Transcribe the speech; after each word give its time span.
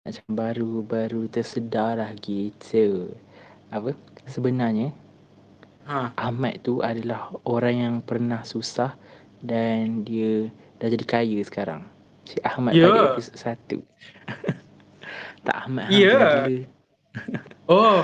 macam 0.00 0.24
baru-baru 0.32 1.28
tersedar 1.28 2.00
lah 2.00 2.12
gitu. 2.16 3.12
Apa? 3.68 3.92
Sebenarnya 4.26 4.96
Ha. 5.84 6.14
Ahmad 6.14 6.62
tu 6.62 6.78
adalah 6.80 7.34
orang 7.42 7.74
yang 7.74 7.94
pernah 7.98 8.40
susah 8.40 8.94
dan 9.42 10.06
dia 10.06 10.46
dah 10.78 10.86
jadi 10.86 11.02
kaya 11.04 11.40
sekarang. 11.42 11.82
Si 12.22 12.38
Ahmad 12.40 12.72
Ya. 12.72 12.86
pada 12.86 13.12
episod 13.12 13.34
1. 13.34 13.82
tak 15.44 15.56
Ahmad 15.60 15.90
Ya. 15.90 16.46
gila. 16.46 16.58
Oh, 17.70 18.02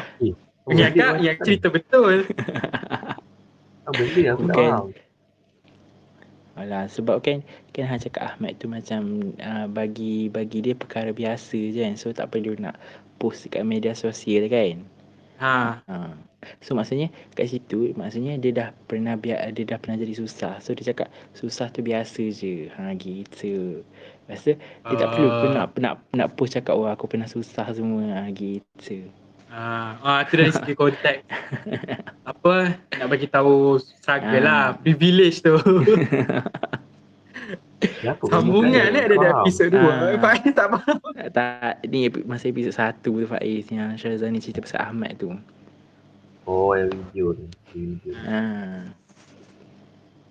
Oh, 0.66 0.70
yang 0.70 0.90
dia 0.90 0.98
kak 1.00 1.14
yang 1.22 1.34
macam- 1.34 1.46
cerita 1.46 1.68
betul. 1.70 2.26
Ah, 3.82 3.90
benda 3.90 4.20
aku 4.28 4.42
tak 4.42 4.54
Bukan. 4.58 4.72
Alah 6.56 6.88
sebab 6.88 7.20
kan 7.20 7.44
kan 7.76 7.84
hang 7.84 8.00
cakap 8.00 8.32
Ahmad 8.32 8.56
tu 8.56 8.64
macam 8.66 9.32
uh, 9.36 9.68
bagi 9.68 10.32
bagi 10.32 10.64
dia 10.64 10.72
perkara 10.72 11.12
biasa 11.12 11.52
je 11.52 11.84
kan. 11.84 11.94
So 12.00 12.16
tak 12.16 12.32
perlu 12.32 12.56
nak 12.56 12.80
post 13.20 13.44
dekat 13.44 13.62
media 13.68 13.92
sosial 13.92 14.48
kan. 14.48 14.80
Ha. 15.36 15.84
Ha. 15.84 15.96
So 16.64 16.72
maksudnya 16.72 17.12
kat 17.36 17.52
situ 17.52 17.92
maksudnya 17.92 18.40
dia 18.40 18.52
dah 18.56 18.68
pernah 18.88 19.20
biar 19.20 19.52
dia 19.52 19.68
dah 19.68 19.76
pernah 19.76 20.00
jadi 20.00 20.16
susah. 20.16 20.64
So 20.64 20.72
dia 20.72 20.96
cakap 20.96 21.12
susah 21.36 21.68
tu 21.68 21.84
biasa 21.84 22.22
je. 22.32 22.72
Ha 22.72 22.96
gitu. 22.96 23.84
Tu 24.26 24.52
dia 24.56 24.96
tak 24.96 25.08
perlu 25.12 25.28
pun 25.28 25.48
Ah. 25.52 25.68
nak 25.68 25.68
nak 25.76 25.94
nak 26.16 26.28
post 26.40 26.56
cakap 26.56 26.72
oh 26.72 26.88
aku 26.88 27.04
pernah 27.04 27.28
susah 27.28 27.68
semua. 27.76 28.24
Ha 28.24 28.32
gitu. 28.32 29.12
Ah, 29.50 29.96
ah 30.02 30.20
tu 30.26 30.36
dari 30.36 30.50
segi 30.50 30.74
konteks. 30.74 31.22
Apa 32.30 32.74
nak 32.98 33.08
bagi 33.08 33.30
tahu 33.30 33.78
struggle 33.78 34.42
lah, 34.42 34.74
Ah. 34.74 34.78
privilege 34.78 35.40
tu. 35.42 35.56
Ya, 38.00 38.16
Sambungan 38.16 38.88
ni 38.88 38.98
ada 39.04 39.14
di 39.14 39.28
episod 39.28 39.68
2. 39.68 39.76
Ah. 39.76 40.16
Fahim 40.24 40.50
tak 40.56 40.66
faham. 40.72 40.98
tak 41.28 41.84
ni 41.84 42.08
masa 42.24 42.48
episod 42.48 42.72
1 42.72 43.04
tu 43.04 43.20
Faiz 43.28 43.68
yang 43.68 43.92
Syazani 44.00 44.40
cerita 44.40 44.64
pasal 44.64 44.80
Ahmad 44.80 45.12
tu. 45.20 45.36
Oh, 46.48 46.72
yang 46.72 46.88
video 46.88 47.36
tu. 47.36 47.44
Ha. 48.16 48.40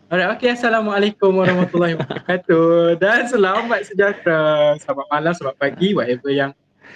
Alright, 0.09 0.29
okay. 0.33 0.57
Assalamualaikum 0.57 1.38
warahmatullahi 1.38 1.94
wabarakatuh. 2.02 2.97
Dan 2.97 3.29
selamat 3.29 3.94
sejahtera. 3.94 4.73
Selamat 4.81 5.05
malam, 5.13 5.31
selamat 5.38 5.57
pagi, 5.61 5.94
whatever 5.94 6.33
yang 6.33 6.52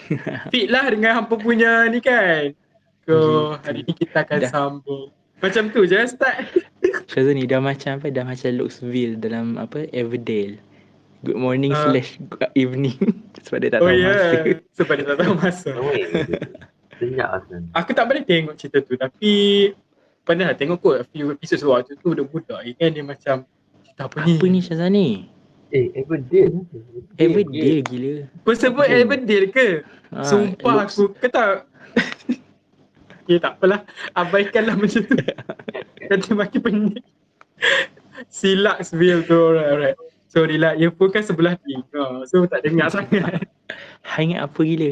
fit 0.54 0.68
lah 0.68 0.88
dengan 0.88 1.12
hampa 1.16 1.36
punya 1.36 1.88
ni 1.88 2.00
kan. 2.00 2.52
So, 3.04 3.58
hari 3.60 3.84
ni 3.84 3.94
kita 3.94 4.22
akan 4.22 4.38
Dah. 4.40 4.50
sambung. 4.50 5.10
Macam 5.40 5.72
tu 5.72 5.84
je 5.84 5.98
start. 6.06 6.52
Syazani 7.10 7.44
dah 7.44 7.58
macam 7.58 7.98
apa 7.98 8.08
dah 8.08 8.24
macam 8.24 8.50
Luxville 8.54 9.16
dalam 9.16 9.56
apa 9.56 9.88
Everdale. 9.90 10.60
Good 11.20 11.36
morning 11.36 11.72
Ah. 11.72 11.90
slash 11.90 12.16
good 12.22 12.48
evening 12.54 12.96
sebab 13.44 13.60
dia 13.60 13.70
tak 13.72 13.82
Oh 13.82 13.88
tahu 13.88 13.98
ya, 13.98 14.08
masa. 14.08 14.28
yeah. 14.40 14.60
sebab 14.72 14.94
dia 14.96 15.06
tak 15.06 15.18
tahu 15.20 15.34
masa. 15.36 15.70
Oh. 15.76 15.92
Aku 17.74 17.92
tak 17.96 18.06
boleh 18.08 18.24
tengok 18.24 18.56
cerita 18.56 18.80
tu 18.80 18.96
tapi 18.96 19.32
pernah 20.22 20.52
tengok 20.52 20.78
kot 20.78 20.96
a 21.00 21.06
few 21.08 21.32
episode 21.32 21.64
waktu 21.64 21.96
tu 21.96 22.12
budak-budak 22.12 22.60
ni 22.62 22.72
kan 22.76 22.90
dia 22.92 23.04
macam 23.04 23.36
cerita 23.82 24.02
apa 24.06 24.18
ni? 24.24 24.36
Apa 24.36 24.46
ni 24.46 24.60
Syazani? 24.60 25.08
Eh, 25.70 25.94
Everdale. 25.94 26.66
Everdale 27.16 27.82
gila. 27.86 28.14
Kau 28.42 28.58
sebut. 28.58 28.90
Everdale 28.90 29.48
ke? 29.50 29.68
Ha, 30.10 30.26
Sumpah 30.26 30.74
Lux- 30.82 30.98
aku, 30.98 31.14
kau 31.14 31.30
tak 31.30 31.70
Ya 33.30 33.38
tak 33.38 33.62
apalah, 33.62 33.86
abaikanlah 34.18 34.74
macam 34.74 35.06
tu 35.06 35.14
Nanti 36.10 36.34
makin 36.34 36.60
pening 36.60 36.86
Silaksville 38.26 39.22
tu, 39.24 39.38
alright, 39.38 39.70
alright 39.70 39.98
Sorry 40.26 40.58
lah, 40.58 40.74
ia 40.74 40.90
pun 40.90 41.14
kan 41.14 41.22
sebelah 41.22 41.54
tiga 41.62 42.26
So 42.26 42.50
tak 42.50 42.66
dengar 42.66 42.90
sangat 42.94 43.46
Hang 44.02 44.34
ingat 44.34 44.50
apa 44.50 44.60
gila? 44.60 44.92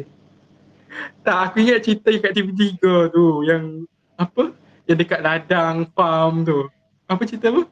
Tak, 1.26 1.38
aku 1.50 1.66
ingat 1.66 1.82
cerita 1.82 2.14
kat 2.14 2.32
TV3 2.38 2.62
tu 3.10 3.42
Yang 3.42 3.90
apa? 4.14 4.54
Yang 4.86 4.98
dekat 5.02 5.20
ladang 5.26 5.90
farm 5.98 6.46
tu 6.46 6.70
Apa 7.10 7.26
cerita 7.26 7.50
apa? 7.50 7.66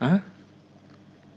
Ha? 0.00 0.12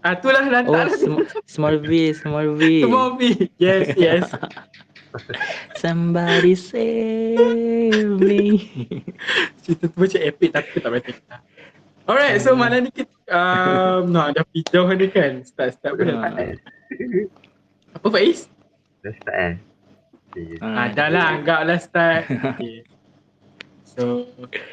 Ah, 0.08 0.16
itulah 0.16 0.40
lantak 0.40 0.72
Oh, 0.72 0.80
lah 0.80 0.88
Sm- 0.90 1.28
Smallville, 1.44 2.16
Smallville. 2.16 2.88
Semua 2.88 3.12
movie 3.12 3.52
Yes, 3.60 3.92
yes 3.94 4.24
Somebody 5.76 6.56
save 6.56 8.08
me. 8.18 8.64
cerita 9.60 9.86
tu 9.86 9.98
macam 9.98 10.22
epic 10.24 10.50
tapi 10.50 10.68
aku 10.72 10.80
tak 10.80 10.92
lah. 11.28 11.40
Alright, 12.08 12.40
so 12.40 12.56
Hmm. 12.56 12.64
malam 12.64 12.88
ni 12.88 12.92
kita 12.96 13.12
um, 13.28 14.08
nah, 14.16 14.32
dah 14.32 14.48
pijau 14.48 14.88
ni 14.90 15.12
kan. 15.12 15.44
Start-start 15.44 15.94
pun 15.94 16.08
dah 16.08 16.18
tak 16.24 16.32
Eh, 16.40 16.56
Apa 17.92 18.08
Faiz? 18.08 18.48
Dah 19.04 19.12
start 19.14 19.36
kan? 19.36 19.54
Okay. 20.32 20.56
Ah, 20.58 20.72
Ah, 20.72 20.88
dah 20.88 21.08
lah, 21.12 21.26
anggap 21.36 21.60
lah 21.64 21.78
start. 21.78 22.24
Okay. 22.56 22.88
So, 23.84 24.30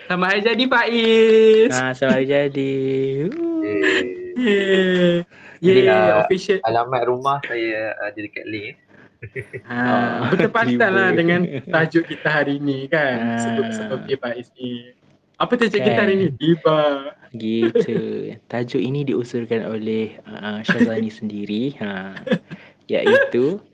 selamat 0.07 0.27
hari 0.29 0.41
jadi 0.45 0.65
Faiz. 0.69 1.73
Ah, 1.73 1.91
selamat 1.91 2.15
hari 2.15 2.27
jadi. 2.29 2.73
Eh, 3.65 4.24
Yeay. 4.35 5.25
Jadi, 5.59 5.81
Yeay, 5.81 5.89
ah, 5.89 6.21
official. 6.21 6.59
alamat 6.63 7.03
rumah 7.07 7.39
saya 7.43 7.95
uh, 7.97 8.11
di 8.13 8.21
dekat 8.23 8.45
link. 8.45 8.75
Ha, 9.65 9.73
Ah, 9.73 10.29
bertepatan 10.29 10.91
lah 10.91 11.09
dengan 11.11 11.41
tajuk 11.65 12.05
kita 12.05 12.29
hari 12.29 12.61
ni 12.61 12.85
kan. 12.87 13.17
Ah. 13.17 13.41
Sebut 13.41 13.67
sebagai 13.73 14.17
Faiz 14.19 14.53
ni. 14.55 14.93
Apa 15.35 15.57
tajuk 15.57 15.81
kita 15.81 15.93
Kan. 15.93 16.03
hari 16.05 16.15
ni? 16.15 16.27
Tiba. 16.31 16.81
Gitu. 17.33 17.97
Tajuk 18.47 18.79
ini 18.79 19.03
diusulkan 19.03 19.65
oleh 19.65 20.21
uh, 20.25 20.61
Syazani 20.61 21.09
sendiri. 21.19 21.73
Ha. 21.81 22.21
Iaitu 22.85 23.65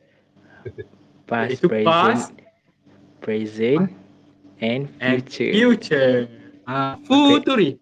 past, 1.27 1.59
Iaitu 1.59 1.67
present, 1.67 1.91
past. 1.91 2.31
present 3.19 3.91
and 4.61 4.87
And 5.03 5.21
future. 5.27 5.51
Future. 5.51 6.17
Ah, 6.63 6.95
futuri. 7.03 7.75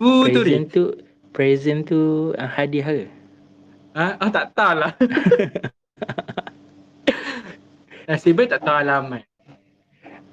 Futuri. 0.00 0.56
Present 0.56 0.66
tu 0.72 0.84
present 1.34 1.82
tu 1.82 2.30
uh, 2.38 2.46
hadiah 2.46 2.86
ke? 2.86 3.10
Ah, 3.90 4.14
ah 4.22 4.30
tak 4.30 4.54
tahu 4.54 4.74
lah. 4.78 4.94
Nasibnya 8.08 8.54
tak 8.54 8.62
tahu 8.62 8.76
alamat. 8.78 9.26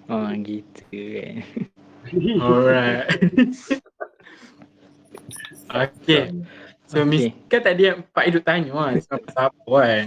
Oh 0.06 0.29
gitu 0.45 0.85
kan. 0.85 1.41
Alright. 2.45 3.09
okay. 5.73 6.29
So, 6.85 7.01
Okay. 7.01 7.07
Miss, 7.07 7.23
kan 7.47 7.63
tadi 7.63 7.88
yang 7.88 8.03
Pak 8.11 8.28
Iduk 8.28 8.44
tanya 8.44 8.75
kan, 8.75 9.00
siapa-siapa 9.00 9.75
kan. 9.79 10.06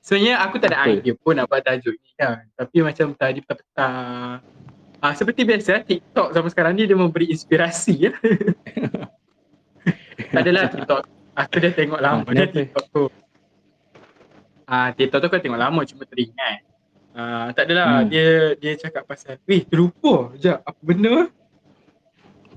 Sebenarnya 0.00 0.34
aku 0.40 0.56
tak 0.56 0.72
ada 0.72 0.88
Apa? 0.88 0.96
idea 0.96 1.12
pun 1.20 1.36
nak 1.36 1.52
buat 1.52 1.60
tajuk 1.60 1.92
ni 1.92 2.10
kan. 2.16 2.48
Tapi 2.56 2.80
macam 2.80 3.12
tadi 3.12 3.44
petang-petang. 3.44 4.40
Ah, 5.04 5.12
seperti 5.12 5.44
biasa, 5.44 5.84
TikTok 5.84 6.32
zaman 6.32 6.48
sekarang 6.48 6.72
ni 6.80 6.88
dia 6.88 6.96
memberi 6.96 7.28
inspirasi 7.28 8.08
ya. 8.08 8.12
tak 10.18 10.40
adalah 10.42 10.64
TikTok. 10.66 11.02
Aku 11.38 11.56
dah 11.62 11.72
tengok 11.72 12.00
lama 12.02 12.26
Ah, 12.26 12.34
dah? 12.34 12.46
TikTok 12.50 12.84
tu. 12.90 13.04
Ah, 14.66 14.88
TikTok 14.90 15.18
tu 15.22 15.28
kan 15.30 15.40
tengok 15.40 15.60
lama 15.60 15.80
cuma 15.86 16.02
teringat. 16.04 16.58
Ah, 17.14 17.50
tak 17.50 17.66
adalah 17.70 18.02
Hmm. 18.04 18.10
dia 18.10 18.54
dia 18.58 18.72
cakap 18.78 19.02
pasal, 19.06 19.38
"Weh, 19.46 19.62
terlupa. 19.64 20.34
Sekejap, 20.34 20.58
apa 20.62 20.80
benda?" 20.82 21.16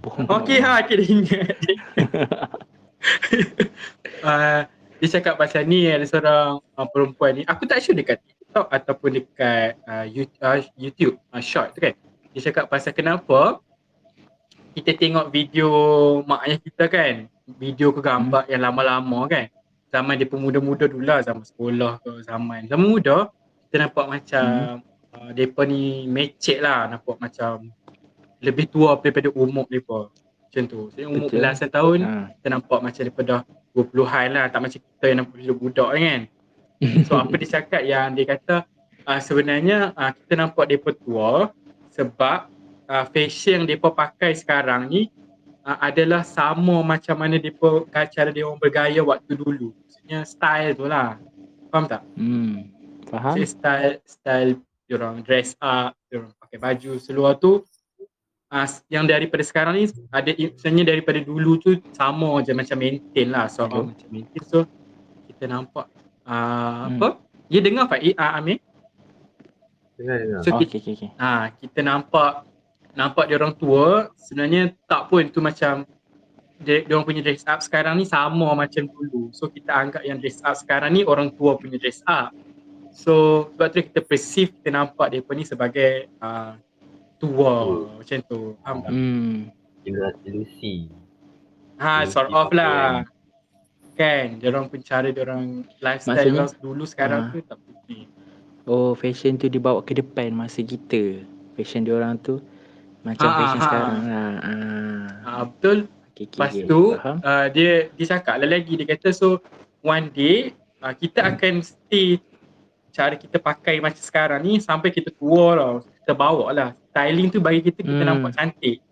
Bohong. 0.01 0.25
Okey 0.27 0.57
ha, 0.59 0.81
okay, 0.81 0.97
dia 0.97 1.07
ingat. 1.07 1.55
uh, 4.25 4.61
dia 4.99 5.07
cakap 5.07 5.37
pasal 5.37 5.65
ni 5.65 5.85
ada 5.89 6.05
seorang 6.05 6.57
uh, 6.57 6.87
perempuan 6.89 7.37
ni. 7.37 7.43
Aku 7.45 7.65
tak 7.65 7.81
sure 7.85 7.93
dekat 7.93 8.17
TikTok 8.21 8.67
ataupun 8.69 9.21
dekat 9.21 9.77
uh, 9.85 10.05
YouTube, 10.05 10.41
uh, 10.41 10.59
YouTube 10.75 11.15
uh, 11.31 11.41
short 11.41 11.77
tu 11.77 11.85
kan. 11.85 11.93
Dia 12.33 12.41
cakap 12.49 12.65
pasal 12.67 12.97
kenapa 12.97 13.61
kita 14.73 14.95
tengok 14.95 15.29
video 15.29 15.69
mak 16.25 16.49
ayah 16.49 16.59
kita 16.59 16.83
kan. 16.89 17.30
Video 17.45 17.89
ke 17.91 17.99
gambar 17.99 18.47
yang 18.47 18.61
lama-lama 18.63 19.27
kan. 19.27 19.49
Zaman 19.91 20.15
dia 20.15 20.27
pemuda-muda 20.29 20.87
dulu 20.87 21.03
lah, 21.03 21.19
zaman 21.19 21.43
sekolah 21.43 21.99
ke 21.99 22.23
zaman. 22.23 22.69
Zaman 22.71 22.87
muda, 22.87 23.27
kita 23.67 23.87
nampak 23.87 24.05
macam 24.07 24.45
uh, 25.11 25.29
mereka 25.35 25.61
ni 25.67 26.07
mecek 26.07 26.63
lah. 26.63 26.87
Nampak 26.87 27.19
macam 27.19 27.67
lebih 28.39 28.65
tua 28.71 28.95
daripada 28.97 29.29
umur 29.35 29.67
mereka. 29.67 30.07
Macam 30.47 30.63
tu. 30.67 30.81
Jadi 30.95 31.05
umur 31.07 31.27
Betul. 31.27 31.37
belasan 31.43 31.69
tahun, 31.71 31.99
Ha. 32.03 32.11
kita 32.39 32.47
nampak 32.51 32.79
macam 32.79 33.01
daripada 33.03 33.35
20-an 33.75 34.27
lah. 34.31 34.45
Tak 34.47 34.59
macam 34.63 34.79
kita 34.79 35.05
yang 35.07 35.17
nampak 35.23 35.37
hidup 35.43 35.57
budak 35.59 35.89
kan. 35.95 36.21
So 37.05 37.13
apa 37.13 37.33
dia 37.37 37.49
cakap 37.61 37.81
yang 37.85 38.17
dia 38.17 38.25
kata 38.25 38.55
uh, 39.05 39.19
sebenarnya 39.21 39.93
uh, 39.93 40.11
kita 40.17 40.33
nampak 40.33 40.65
mereka 40.65 40.97
tua 40.97 41.53
sebab 41.93 42.49
uh, 42.89 43.05
fashion 43.13 43.61
yang 43.61 43.77
mereka 43.77 43.93
pakai 43.93 44.31
sekarang 44.33 44.89
ni 44.89 45.13
uh, 45.65 45.77
adalah 45.81 46.21
sama 46.25 46.81
macam 46.81 47.15
mana 47.17 47.37
mereka 47.37 47.99
cara 48.09 48.29
dia 48.33 48.45
orang 48.45 48.61
bergaya 48.61 49.01
waktu 49.01 49.33
dulu. 49.37 49.73
Maksudnya 49.85 50.25
style 50.25 50.73
tu 50.77 50.85
lah. 50.89 51.17
Faham 51.71 51.85
tak? 51.87 52.01
Hmm. 52.17 52.69
Faham? 53.07 53.35
Maksudnya 53.35 53.47
style 53.47 53.95
style 54.05 54.51
diorang 54.89 55.23
dress 55.23 55.55
up, 55.63 55.95
diorang 56.11 56.35
pakai 56.35 56.57
baju 56.59 56.91
seluar 56.99 57.39
tu 57.39 57.63
uh, 58.51 58.67
yang 58.91 59.07
daripada 59.07 59.41
sekarang 59.41 59.79
ni 59.79 59.87
ada 60.11 60.31
misalnya 60.35 60.83
daripada 60.91 61.19
dulu 61.23 61.55
tu 61.57 61.79
sama 61.95 62.43
je 62.43 62.51
macam 62.51 62.75
maintain 62.75 63.27
lah 63.31 63.47
so 63.47 63.65
Betul. 63.65 63.95
macam 63.95 64.07
maintain 64.11 64.43
so 64.43 64.59
kita 65.31 65.47
nampak 65.47 65.87
uh, 66.27 66.91
Hmm. 66.91 66.99
apa 66.99 67.07
dia 67.47 67.59
dengar 67.63 67.87
Faiz 67.87 68.13
uh, 68.19 68.37
Amir 68.37 68.59
Dengar 69.95 70.17
dengar. 70.17 70.39
So 70.41 70.49
Oh, 70.51 70.59
kita, 70.59 70.75
okay, 70.75 70.79
okay, 70.81 70.93
okay. 70.97 71.09
ha, 71.19 71.51
kita 71.61 71.79
nampak 71.85 72.43
nampak 72.91 73.27
dia 73.27 73.35
orang 73.35 73.53
tua 73.53 74.11
sebenarnya 74.15 74.75
tak 74.85 75.07
pun 75.07 75.23
tu 75.27 75.39
macam 75.39 75.87
dia, 76.59 76.85
dia 76.85 76.93
orang 76.93 77.07
punya 77.07 77.21
dress 77.21 77.41
up 77.43 77.57
sekarang 77.59 77.97
ni 77.97 78.05
sama 78.05 78.53
macam 78.53 78.85
dulu. 78.85 79.31
So 79.31 79.47
kita 79.47 79.73
anggap 79.73 80.03
yang 80.03 80.21
dress 80.21 80.39
up 80.41 80.53
sekarang 80.53 80.93
ni 80.93 81.01
orang 81.01 81.33
tua 81.33 81.57
punya 81.57 81.75
dress 81.75 82.05
up. 82.05 82.29
So 82.91 83.47
sebab 83.51 83.67
tu 83.71 83.81
kita 83.81 83.99
perceive 84.01 84.51
kita 84.53 84.69
nampak 84.69 85.09
dia 85.09 85.23
ni 85.31 85.41
sebagai 85.41 86.11
uh, 86.19 86.53
tua 87.17 87.53
Oh. 87.65 87.97
macam 87.97 88.17
tu. 88.21 88.39
Faham 88.61 88.77
tak? 88.81 88.91
Hmm. 88.91 89.35
Ilu- 89.81 90.19
Ilusi. 90.21 90.75
Ha, 91.77 92.05
Ilusi 92.05 92.13
sort 92.13 92.29
of 92.29 92.53
lah. 92.53 93.01
Kan, 93.91 94.37
dia 94.37 94.49
orang 94.49 94.65
pun 94.65 94.79
cara 94.81 95.09
dia 95.09 95.21
orang 95.21 95.67
lifestyle 95.77 96.15
Maksudnya? 96.15 96.31
dia 96.31 96.41
orang 96.41 96.61
dulu 96.61 96.83
sekarang 96.85 97.21
Ah. 97.21 97.29
tu 97.29 97.39
tak 97.41 97.57
putih. 97.59 98.01
Oh, 98.63 98.93
fashion 98.93 99.35
tu 99.35 99.49
dibawa 99.49 99.81
ke 99.81 99.93
depan 99.93 100.29
masa 100.31 100.61
kita. 100.61 101.25
Fashion 101.53 101.81
dia 101.81 101.97
orang 101.97 102.17
tu 102.17 102.37
macam 103.01 103.27
Ha, 103.27 103.35
fashion 103.35 103.59
ha. 103.59 103.65
sekarang 103.65 103.93
lah. 104.03 104.31
Ah. 104.39 105.05
Ha, 105.21 105.43
betul. 105.45 105.77
Okay, 106.11 106.25
okay, 106.27 106.37
Lepas 106.37 106.51
okay. 106.51 106.65
tu 106.65 106.81
Faham? 106.95 107.17
uh, 107.19 107.47
dia 107.49 107.71
dia 107.91 108.05
cakap 108.07 108.35
lah 108.37 108.49
lagi 108.49 108.73
dia 108.75 108.85
kata 108.85 109.09
so 109.09 109.41
one 109.81 110.11
day 110.11 110.51
uh, 110.79 110.93
kita 110.93 111.23
akan 111.25 111.61
stay 111.61 112.19
cara 112.91 113.15
kita 113.15 113.39
pakai 113.39 113.79
macam 113.79 113.97
sekarang 113.97 114.39
ni 114.41 114.59
sampai 114.59 114.89
kita 114.89 115.09
tua 115.11 115.47
lah. 115.55 115.73
Kita 116.03 116.13
bawa 116.13 116.51
lah. 116.51 116.69
Styling 116.89 117.29
tu 117.29 117.39
bagi 117.39 117.63
kita 117.63 117.79
kita 117.79 117.95
Hmm. 117.97 118.09
nampak 118.11 118.35
cantik. 118.35 118.83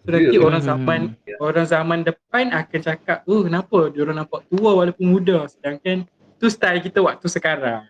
So 0.00 0.08
nanti 0.08 0.32
betul. 0.32 0.46
orang 0.46 0.62
zaman 0.62 1.00
Ya. 1.22 1.36
orang 1.38 1.66
zaman 1.66 1.98
depan 2.00 2.44
akan 2.50 2.80
cakap, 2.80 3.18
"Oh, 3.26 3.44
kenapa 3.44 3.92
dia 3.92 4.00
orang 4.00 4.24
nampak 4.24 4.40
tua 4.48 4.70
walaupun 4.72 5.04
muda?" 5.04 5.44
Sedangkan 5.44 6.08
tu 6.38 6.48
style 6.48 6.80
kita 6.80 7.02
waktu 7.02 7.26
sekarang. 7.26 7.84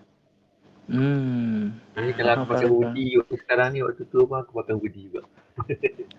Hmm. 0.90 1.78
Jadi 1.94 2.10
kalau 2.18 2.32
aku 2.34 2.44
pakai 2.50 2.66
hoodie 2.66 3.14
waktu 3.22 3.34
sekarang 3.38 3.68
ni 3.70 3.78
waktu 3.86 4.02
tua 4.10 4.26
pun 4.26 4.42
aku 4.42 4.52
pakai 4.58 4.74
hoodie 4.74 5.06
juga. 5.06 5.22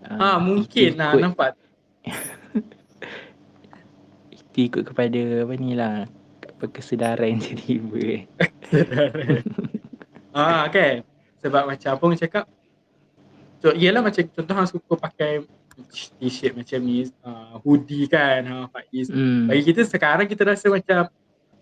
Ha, 0.07 0.39
mungkin 0.39 0.95
lah 0.95 1.11
nampak. 1.19 1.59
Itu 4.31 4.59
ikut 4.71 4.87
kepada 4.87 5.43
apa 5.43 5.53
ni 5.59 5.75
lah 5.75 6.07
apa 6.39 6.65
kesedaran 6.71 7.35
tiba-tiba. 7.43 8.31
ah 10.39 10.71
kan. 10.71 11.03
Sebab 11.43 11.63
macam 11.67 11.89
apa 11.91 12.05
cakap 12.15 12.47
So 13.61 13.77
iyalah 13.77 14.01
macam 14.01 14.25
contoh 14.25 14.55
hang 14.57 14.69
suka 14.69 14.93
pakai 14.97 15.45
t-shirt 16.17 16.57
macam 16.57 16.79
ni 16.81 17.05
uh, 17.21 17.61
hoodie 17.61 18.09
kan 18.09 18.41
ha 18.47 18.55
Faiz. 18.73 19.13
Hmm. 19.13 19.45
Bagi 19.45 19.69
kita 19.69 19.85
sekarang 19.85 20.25
kita 20.25 20.49
rasa 20.49 20.65
macam 20.73 21.13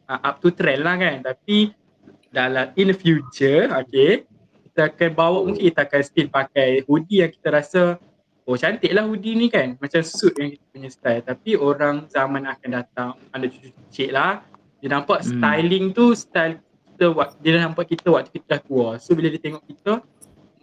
uh, 0.08 0.20
up 0.24 0.40
to 0.40 0.56
trend 0.56 0.88
lah 0.88 0.96
kan 0.96 1.20
tapi 1.20 1.76
dalam 2.30 2.70
in 2.76 2.90
the 2.90 2.98
future 2.98 3.70
okay 3.72 4.24
kita 4.70 4.94
akan 4.94 5.10
bawa 5.12 5.38
mungkin 5.44 5.64
kita 5.68 5.82
akan 5.84 6.02
still 6.02 6.28
pakai 6.30 6.86
hoodie 6.86 7.26
yang 7.26 7.32
kita 7.34 7.50
rasa 7.52 7.82
oh 8.46 8.56
cantik 8.56 8.90
lah 8.90 9.06
hoodie 9.06 9.34
ni 9.34 9.50
kan 9.50 9.76
macam 9.78 10.02
suit 10.02 10.34
yang 10.38 10.54
kita 10.54 10.66
punya 10.70 10.90
style 10.90 11.22
tapi 11.22 11.54
orang 11.54 12.06
zaman 12.08 12.46
akan 12.46 12.70
datang 12.72 13.10
ada 13.30 13.46
cucu-cucik 13.46 14.10
lah 14.10 14.42
dia 14.80 14.90
nampak 14.90 15.26
Hmm. 15.26 15.42
styling 15.42 15.86
tu 15.92 16.14
style 16.14 16.62
kita 16.96 17.06
dia 17.40 17.60
nampak 17.60 17.86
kita 17.90 18.08
waktu 18.10 18.30
kita 18.32 18.46
dah 18.56 18.62
tua 18.62 18.88
so 18.98 19.12
bila 19.12 19.28
dia 19.28 19.42
tengok 19.42 19.64
kita 19.66 20.00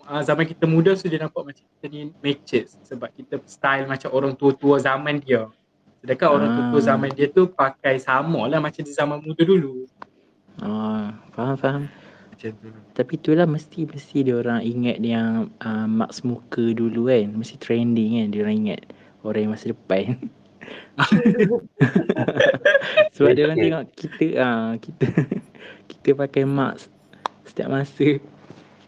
uh, 0.07 0.23
zaman 0.23 0.45
kita 0.47 0.65
muda 0.65 0.95
so 0.95 1.07
dia 1.07 1.19
nampak 1.19 1.43
macam 1.43 1.65
kita 1.67 1.85
ni 1.91 2.11
matches 2.23 2.79
sebab 2.83 3.11
kita 3.13 3.43
style 3.45 3.85
macam 3.85 4.09
orang 4.15 4.33
tua-tua 4.33 4.79
zaman 4.79 5.19
dia 5.19 5.51
sedangkan 6.01 6.29
orang 6.31 6.49
Ah. 6.49 6.55
tua-tua 6.57 6.81
zaman 6.81 7.09
dia 7.13 7.27
tu 7.27 7.51
pakai 7.51 7.99
sama 7.99 8.47
lah 8.47 8.61
macam 8.61 8.81
di 8.81 8.93
zaman 8.93 9.19
muda 9.21 9.43
dulu 9.43 9.85
Oh, 10.65 11.13
faham 11.37 11.57
faham. 11.61 11.83
macam 12.33 12.51
tu 12.53 12.69
Tapi 12.97 13.13
itulah 13.17 13.47
mesti 13.49 13.85
mesti 13.89 14.25
dia 14.25 14.37
orang 14.41 14.61
ingat 14.65 15.01
yang 15.01 15.53
uh, 15.65 15.89
marks 15.89 16.25
muka 16.25 16.73
dulu 16.73 17.13
kan. 17.13 17.33
Mesti 17.37 17.57
trending 17.61 18.21
kan 18.21 18.29
dia 18.33 18.41
orang 18.45 18.57
ingat 18.65 18.81
orang 19.25 19.41
yang 19.45 19.53
masa 19.53 19.67
depan. 19.73 20.17
Sebab 23.15 23.31
dia 23.37 23.45
orang 23.47 23.59
tengok 23.61 23.85
kita 23.95 24.27
ah 24.41 24.73
kita 24.81 25.07
kita 25.93 26.09
pakai 26.17 26.43
marks 26.49 26.89
setiap 27.45 27.69
masa. 27.73 28.21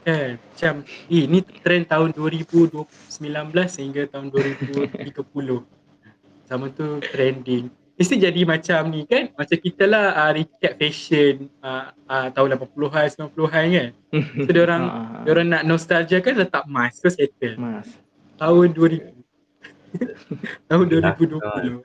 kan 0.09 0.41
macam 0.41 0.89
eh, 1.13 1.25
ni 1.29 1.45
trend 1.61 1.85
tahun 1.93 2.17
2019 2.17 2.89
hingga 3.53 4.03
tahun 4.09 4.33
2030 4.33 5.05
zaman 6.49 6.69
tu 6.73 6.97
trending 7.13 7.69
mesti 7.99 8.15
jadi 8.15 8.41
macam 8.47 8.81
ni 8.95 9.03
kan? 9.05 9.35
Macam 9.35 9.59
kita 9.59 9.85
lah 9.91 10.15
uh, 10.15 10.31
recap 10.31 10.79
fashion 10.79 11.51
uh, 11.61 11.91
uh, 12.07 12.31
tahun 12.31 12.55
80-an 12.55 13.35
90-an 13.35 13.67
kan? 13.75 13.91
So 14.47 14.51
dia 14.55 14.63
orang 14.63 14.83
dia 15.27 15.31
orang 15.35 15.49
nak 15.51 15.63
nostalgia 15.67 16.23
kan 16.23 16.39
letak 16.39 16.65
mask 16.71 17.03
so 17.03 17.11
settle. 17.11 17.59
Mas. 17.59 17.91
tahun 18.39 18.71
2000 18.71 19.19
tahun 20.71 20.85
Ya, 20.87 21.11
2020 21.11 21.83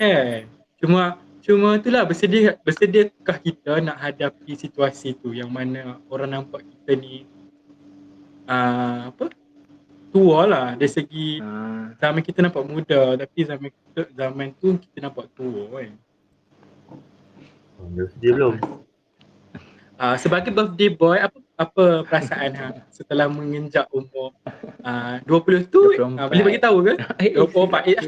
kan? 0.00 0.42
Cuma 0.80 1.02
cuma 1.44 1.78
itulah 1.78 2.02
bersedia 2.08 2.58
bersediakah 2.64 3.38
kita 3.38 3.78
nak 3.84 4.00
hadapi 4.00 4.56
situasi 4.56 5.14
tu? 5.20 5.36
Yang 5.36 5.50
mana 5.52 6.00
orang 6.08 6.40
nampak 6.40 6.64
kita 6.64 6.96
ni 6.96 7.28
uh, 8.48 9.12
apa 9.12 9.30
tua 10.16 10.40
lah 10.44 10.66
dari 10.72 10.88
segi 10.88 11.28
Ah, 11.38 11.92
zaman 11.94 12.20
kita 12.20 12.40
nampak 12.40 12.64
muda 12.64 13.00
tapi 13.14 13.38
zaman 13.42 13.68
kita 13.68 14.00
zaman 14.10 14.48
tu 14.56 14.80
kita 14.80 14.98
nampak 15.02 15.28
tua 15.30 15.68
kan 15.70 15.92
Oh, 17.76 17.92
dah 17.92 18.08
sedia 18.08 18.32
belum? 18.32 18.54
uh, 19.94 20.16
sebagai 20.22 20.48
birthday 20.48 20.88
boy 20.88 21.20
apa 21.20 21.36
apa 21.56 21.84
perasaan 22.02 22.52
ha 22.52 22.68
setelah 22.88 23.28
menginjak 23.28 23.84
umur 23.90 24.32
uh, 24.80 25.20
20 25.24 25.68
tu 25.68 25.92
24. 25.92 26.00
uh, 26.16 26.26
boleh 26.26 26.44
bagi 26.46 26.60
tahu 26.60 26.76
ke 26.82 26.94
24 27.36 27.84
eh, 27.86 27.98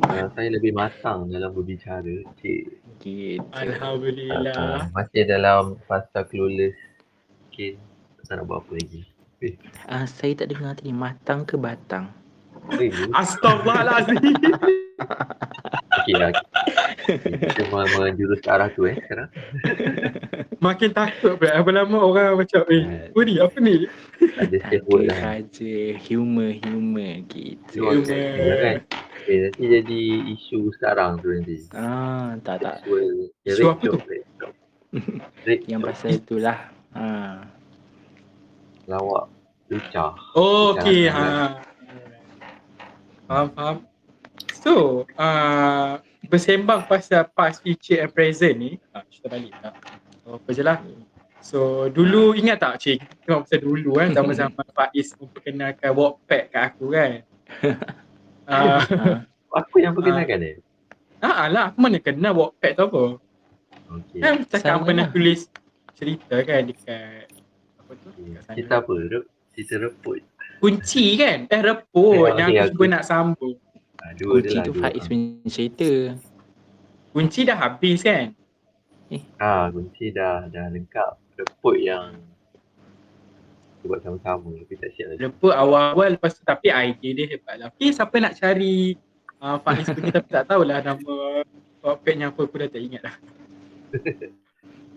Uh, 0.00 0.26
saya 0.34 0.50
lebih 0.50 0.74
matang 0.74 1.28
dalam 1.28 1.54
berbicara. 1.54 2.24
Cik. 2.40 2.82
gitu. 2.98 3.46
Alhamdulillah 3.52 4.50
Uh, 4.50 4.80
masih 4.90 5.22
dalam 5.22 5.78
fasa 5.86 6.24
clueless. 6.24 6.74
Okay. 7.46 7.78
Tak 8.24 8.42
nak 8.42 8.48
buat 8.48 8.64
apa 8.64 8.72
lagi. 8.74 9.06
Ah, 9.88 10.04
saya 10.04 10.36
tak 10.36 10.52
dengar 10.52 10.76
tadi 10.76 10.92
matang 10.92 11.48
ke 11.48 11.56
batang? 11.56 12.12
Eh. 12.76 12.92
Astagfirullahalazim 13.16 14.20
Okay 16.00 16.14
lah. 16.16 16.30
Kita 17.08 17.62
mau 17.72 17.88
menjurus 17.88 18.44
ke 18.44 18.48
arah 18.52 18.68
tu 18.68 18.84
eh 18.84 19.00
sekarang. 19.00 19.32
Makin 20.64 20.92
takut 20.92 21.40
pula 21.40 21.56
Lama-lama 21.56 22.04
orang 22.04 22.36
macam 22.36 22.68
Eh 22.68 22.84
apa 22.84 23.20
ni 23.24 23.34
apa 23.40 23.56
ni 23.64 23.88
Ada 24.36 24.56
safe 24.60 24.84
Tak 24.84 24.92
word 24.92 25.08
lah. 25.08 25.16
saja 25.16 25.74
humor 26.04 26.52
humor 26.68 27.12
gitu. 27.32 27.80
Humor. 27.80 28.04
Kan? 28.60 28.76
Okay, 29.24 29.36
nanti 29.40 29.64
jadi 29.64 30.00
isu 30.36 30.68
sekarang 30.76 31.16
tu 31.24 31.32
nanti. 31.32 31.64
Ah, 31.72 32.36
tak 32.44 32.60
tak. 32.60 32.84
Isu 33.48 33.72
apa 33.72 33.84
tu? 33.88 33.96
Yang 35.72 35.80
pasal 35.80 36.10
itulah. 36.20 36.58
Ah. 36.92 37.59
Lawak. 38.90 39.30
Lucah. 39.70 40.18
Oh 40.34 40.74
okay 40.74 41.06
Jangan. 41.06 41.30
ha. 41.30 41.70
Faham 43.30 43.46
faham 43.54 43.76
So 44.58 45.06
uh, 45.14 46.02
Bersembang 46.26 46.90
pasal 46.90 47.30
past, 47.30 47.62
future 47.62 48.02
and 48.02 48.10
present 48.10 48.58
ni 48.58 48.82
ah, 48.90 49.06
Kita 49.06 49.30
balik 49.30 49.54
tak 49.62 49.78
oh, 50.26 50.42
Apa 50.42 50.50
je 50.50 50.62
lah 50.66 50.82
So 51.38 51.86
dulu 51.86 52.34
ingat 52.34 52.58
tak 52.58 52.82
cik 52.82 52.98
Kita 52.98 53.14
tengok 53.22 53.40
pasal 53.46 53.60
dulu 53.62 53.90
kan 54.02 54.10
Zaman-zaman 54.10 54.66
Faiz 54.76 55.14
memperkenalkan 55.14 55.90
Wattpad 55.94 56.42
kat 56.50 56.62
aku 56.74 56.84
kan 56.90 57.10
uh, 58.50 58.50
ah. 58.82 58.82
Aku 59.62 59.78
yang 59.78 59.94
perkenalkan 59.94 60.38
eh? 60.42 60.58
Ah 61.22 61.46
lah, 61.46 61.70
aku 61.70 61.78
mana 61.78 62.02
kenal 62.02 62.34
Wattpad 62.34 62.72
tu 62.74 62.84
apa 62.90 63.04
Okay. 63.90 64.22
Kan 64.22 64.46
cakap 64.46 64.78
Sama 64.78 64.86
pernah 64.86 65.06
lah. 65.10 65.10
tulis 65.10 65.50
cerita 65.98 66.38
kan 66.46 66.62
dekat 66.62 67.26
apa 67.90 67.98
tu? 67.98 68.10
Sana. 68.14 68.54
Cerita 68.54 68.74
apa? 68.78 68.92
Rep, 68.94 69.24
cerita 69.50 69.74
reput. 69.80 70.18
Kunci 70.56 71.04
kan? 71.16 71.38
Eh 71.44 71.60
reput 71.60 72.14
Eh, 72.22 72.38
yang 72.38 72.48
aku 72.48 72.58
aku- 72.60 72.70
cuba 72.72 72.84
nak 72.88 73.02
sambung. 73.02 73.56
Ah, 73.98 74.12
dua 74.14 74.30
Kunci 74.32 74.54
lah. 74.54 74.64
tu. 74.64 74.72
Faiz 74.76 75.04
punya 75.04 75.50
cerita. 75.50 75.90
Kunci 77.10 77.40
dah 77.42 77.56
habis 77.58 77.98
kan? 78.00 78.26
Ah, 79.36 79.66
kunci 79.68 80.04
dah 80.08 80.46
dah 80.46 80.66
lengkap. 80.68 81.12
Reput 81.34 81.76
yang 81.76 82.14
kita 83.74 83.88
buat 83.88 84.00
sama-sama 84.00 84.54
tapi 84.54 84.74
tak 84.76 84.90
siap 84.92 85.06
lagi. 85.08 85.18
Reput 85.20 85.50
awal-awal 85.52 86.14
lepas 86.14 86.30
tu 86.30 86.44
tapi 86.44 86.70
idea 86.70 87.10
dia 87.10 87.26
hebat 87.28 87.54
lah. 87.56 87.66
Okay, 87.70 87.90
siapa 87.90 88.14
nak 88.16 88.36
cari 88.36 88.94
uh, 89.40 89.56
Faiz 89.58 89.86
punya 89.88 90.10
tapi 90.14 90.28
tak 90.30 90.44
tahulah 90.46 90.78
nama 90.78 91.16
Wattpadnya 91.80 92.28
apa 92.28 92.40
aku 92.40 92.54
dah 92.54 92.68
tak 92.68 92.76
ingat 92.78 93.02
dah. 93.08 93.16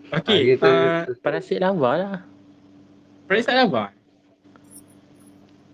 Ah, 0.06 0.20
Okay, 0.20 0.38
kita- 0.52 1.08
uh, 1.08 1.16
Parasit 1.18 1.58
lava 1.58 1.90
lah. 1.96 2.16
Faiz 3.24 3.48
tak 3.48 3.56
apa? 3.72 3.90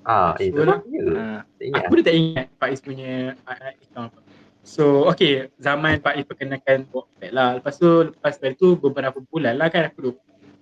Ah, 0.07 0.33
eh, 0.39 0.51
lah. 0.55 0.79
tak. 0.79 0.81
Ah. 1.19 1.41
Ingat. 1.61 1.83
Aku 1.87 1.93
dah 1.99 2.05
tak 2.07 2.17
ingat 2.17 2.47
Faiz 2.57 2.79
punya 2.81 3.35
uh, 3.35 3.51
uh, 3.51 3.73
account 3.75 4.09
apa. 4.15 4.21
So 4.63 5.11
okay, 5.11 5.51
zaman 5.59 5.99
Faiz 5.99 6.23
perkenalkan 6.25 6.87
Wattpad 6.95 7.31
lah. 7.35 7.49
Lepas 7.59 7.75
tu, 7.77 8.11
lepas 8.11 8.35
dari 8.39 8.55
tu 8.55 8.79
beberapa 8.79 9.19
bulan 9.19 9.59
lah 9.59 9.69
kan 9.69 9.91
aku 9.91 10.15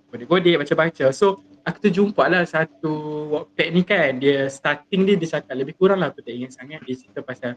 godek-godek 0.09 0.65
baca-baca. 0.65 1.13
So 1.13 1.45
aku 1.61 1.77
terjumpa 1.89 2.25
lah 2.25 2.43
satu 2.49 2.93
Wattpad 3.29 3.67
ni 3.69 3.81
kan 3.85 4.17
dia 4.17 4.49
starting 4.49 5.05
dia 5.05 5.15
dia 5.15 5.39
cakap 5.39 5.55
lebih 5.55 5.77
kurang 5.77 6.01
lah 6.01 6.09
aku 6.09 6.25
tak 6.25 6.33
ingat 6.33 6.57
sangat 6.57 6.81
dia 6.89 6.95
cerita 6.97 7.21
pasal 7.21 7.53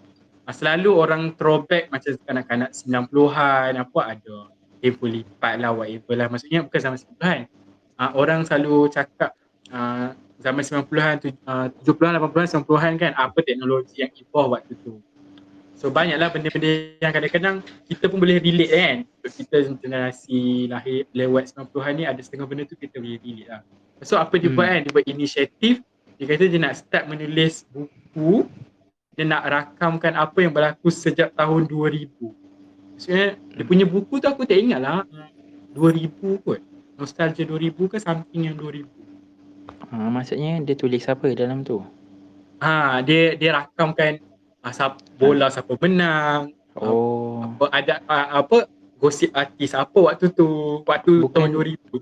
selalu 0.50 0.90
orang 0.92 1.32
throwback 1.38 1.88
macam 1.88 2.18
kanak-kanak 2.26 2.74
90-an 2.74 3.72
apa 3.78 4.00
ada 4.02 4.34
tempoh 4.82 5.06
lipat 5.06 5.54
lah 5.62 5.70
whatever 5.70 6.14
lah 6.18 6.26
maksudnya 6.26 6.66
bukan 6.66 6.80
zaman 6.82 6.98
90-an 6.98 7.40
uh, 8.02 8.10
orang 8.18 8.42
selalu 8.42 8.90
cakap 8.90 9.38
uh, 9.70 10.10
zaman 10.42 10.62
90-an, 10.66 11.14
tu, 11.22 11.28
uh, 11.46 11.70
70-an, 11.86 12.18
80-an, 12.18 12.48
90-an 12.66 12.92
kan 12.98 13.12
apa 13.14 13.38
teknologi 13.46 14.02
yang 14.02 14.10
evolve 14.18 14.58
waktu 14.58 14.74
tu. 14.82 14.98
So 15.78 15.90
banyaklah 15.90 16.30
benda-benda 16.30 16.94
yang 17.02 17.10
kadang-kadang 17.10 17.56
kita 17.90 18.06
pun 18.06 18.22
boleh 18.22 18.38
relate 18.38 18.70
kan. 18.70 18.96
Untuk 19.02 19.32
kita 19.34 19.56
generasi 19.78 20.70
lahir 20.70 21.10
lewat 21.10 21.54
90-an 21.54 21.92
ni 21.94 22.04
ada 22.06 22.20
setengah 22.22 22.46
benda 22.46 22.62
tu 22.66 22.78
kita 22.78 23.02
boleh 23.02 23.18
relate 23.22 23.50
lah. 23.50 23.62
So 24.02 24.18
apa 24.18 24.34
dia 24.38 24.50
hmm. 24.50 24.58
buat 24.58 24.66
kan, 24.66 24.80
dia 24.82 24.92
buat 24.94 25.06
inisiatif. 25.06 25.74
Dia 26.18 26.24
kata 26.26 26.44
dia 26.46 26.60
nak 26.62 26.74
start 26.78 27.04
menulis 27.10 27.66
buku. 27.70 28.46
Dia 29.18 29.26
nak 29.26 29.42
rakamkan 29.42 30.14
apa 30.14 30.38
yang 30.38 30.54
berlaku 30.54 30.88
sejak 30.88 31.36
tahun 31.36 31.68
2000 31.68 32.08
Maksudnya 32.96 33.34
hmm. 33.34 33.54
dia 33.58 33.64
punya 33.66 33.84
buku 33.86 34.22
tu 34.22 34.26
aku 34.30 34.46
tak 34.46 34.58
ingat 34.62 34.78
lah. 34.78 35.02
2000 35.74 36.46
kot 36.46 36.71
Nostalgia 36.94 37.42
2000 37.42 37.72
ke 37.86 37.96
something 37.96 38.42
yang 38.44 38.56
2000 38.56 38.84
ha, 39.88 40.08
Maksudnya 40.08 40.60
dia 40.60 40.74
tulis 40.74 41.04
apa 41.04 41.26
dalam 41.30 41.62
tu? 41.62 41.80
Ha, 42.58 43.00
dia 43.00 43.34
dia 43.34 43.50
rakamkan 43.54 44.22
uh, 44.60 44.70
siapa, 44.70 44.96
bola 45.16 45.48
siapa 45.48 45.74
menang 45.76 46.52
Oh. 46.72 47.44
apa 47.44 47.68
ada 47.70 47.94
uh, 48.02 48.28
apa 48.38 48.64
gosip 48.96 49.28
artis 49.30 49.72
apa 49.72 49.92
waktu 49.92 50.32
tu 50.32 50.46
waktu 50.82 51.20
Bukan- 51.20 51.52
tahun 51.52 51.76
2000 51.76 51.92
tu 51.92 51.98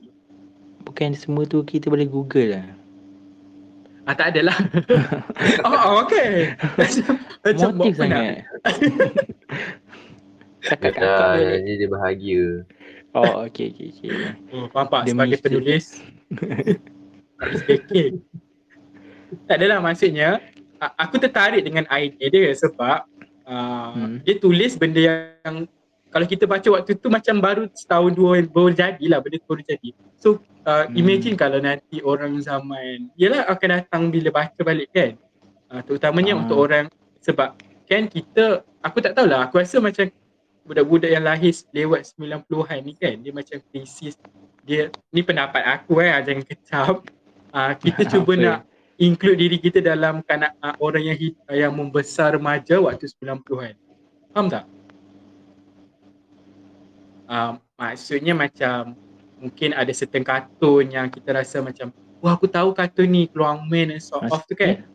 Bukan 0.81 1.11
semua 1.13 1.43
tu 1.45 1.59
kita 1.61 1.87
boleh 1.87 2.05
google 2.05 2.51
lah. 2.53 2.67
ah 4.03 4.13
tak 4.13 4.31
adalah 4.31 4.55
oh 5.67 6.03
okey 6.03 6.55
macam 6.73 7.05
macam 7.41 7.67
buat 7.69 7.75
Motif 7.77 7.95
sangat. 7.97 8.35
Dia 10.61 10.77
kakak 10.77 11.01
dia. 11.35 11.47
janji 11.57 11.73
dia 11.75 11.89
bahagia. 11.89 12.45
Oh 13.11 13.43
okey 13.45 13.75
okey 13.75 13.89
okey. 13.91 14.11
oh, 14.55 14.67
faham 14.71 14.87
tak 14.87 15.03
sebagai 15.11 15.35
mesti- 15.35 15.45
penulis 15.45 15.85
speaking 17.59 18.23
tak 19.47 19.63
adalah 19.63 19.79
maksudnya 19.79 20.43
aku 20.99 21.19
tertarik 21.19 21.63
dengan 21.63 21.87
idea 21.91 22.27
dia 22.29 22.51
sebab 22.55 23.07
uh, 23.47 23.91
Hmm. 23.91 24.23
dia 24.23 24.39
tulis 24.39 24.79
benda 24.79 25.03
yang 25.03 25.67
kalau 26.11 26.27
kita 26.27 26.47
baca 26.47 26.67
waktu 26.71 26.95
tu 26.95 27.07
macam 27.07 27.39
baru 27.39 27.67
setahun 27.71 28.15
dua 28.15 28.43
baru 28.47 28.71
jadilah 28.71 29.19
benda 29.19 29.39
tu 29.43 29.47
baru 29.51 29.63
jadi 29.67 29.91
so 30.15 30.29
uh, 30.63 30.87
Hmm. 30.87 30.95
imagine 30.95 31.35
kalau 31.35 31.59
nanti 31.59 31.99
orang 32.03 32.39
zaman 32.39 33.11
yalah 33.15 33.47
akan 33.47 33.69
datang 33.79 34.03
bila 34.11 34.31
baca 34.31 34.61
balik 34.63 34.91
kan 34.91 35.19
uh, 35.71 35.83
terutamanya 35.83 36.39
Ah. 36.39 36.41
untuk 36.43 36.59
orang 36.61 36.87
sebab 37.19 37.59
kan 37.87 38.07
kita 38.07 38.63
aku 38.81 39.03
tak 39.03 39.15
tahulah 39.15 39.47
aku 39.47 39.59
rasa 39.59 39.79
macam 39.79 40.07
budak-budak 40.71 41.11
yang 41.11 41.27
lahir 41.27 41.51
lewat 41.75 42.15
90-an 42.15 42.79
ni 42.87 42.95
kan 42.95 43.19
dia 43.19 43.35
macam 43.35 43.59
krisis 43.75 44.15
dia 44.63 44.87
ni 45.11 45.27
pendapat 45.27 45.67
aku 45.67 45.99
eh 45.99 46.15
jangan 46.23 46.45
kecap. 46.47 46.95
Uh, 47.51 47.75
kita 47.83 48.07
cuba 48.15 48.33
nak 48.39 48.59
include 48.95 49.43
diri 49.43 49.59
kita 49.59 49.83
dalam 49.83 50.23
kanak 50.23 50.55
uh, 50.63 50.79
orang 50.79 51.11
yang 51.11 51.19
hid- 51.19 51.43
yang 51.51 51.75
membesar 51.75 52.39
remaja 52.39 52.79
waktu 52.79 53.11
90-an 53.11 53.75
faham 54.31 54.47
tak? 54.47 54.65
Uh, 57.27 57.59
maksudnya 57.75 58.35
macam 58.39 58.95
mungkin 59.43 59.75
ada 59.75 59.91
certain 59.91 60.23
kartun 60.23 60.87
yang 60.87 61.11
kita 61.11 61.35
rasa 61.35 61.59
macam 61.59 61.91
wah 62.23 62.39
aku 62.39 62.47
tahu 62.47 62.71
kartun 62.77 63.11
ni 63.11 63.27
Keluang 63.27 63.67
Man 63.67 63.91
and 63.91 64.03
sort 64.05 64.29
of 64.31 64.47
tu 64.47 64.55
kan? 64.55 64.87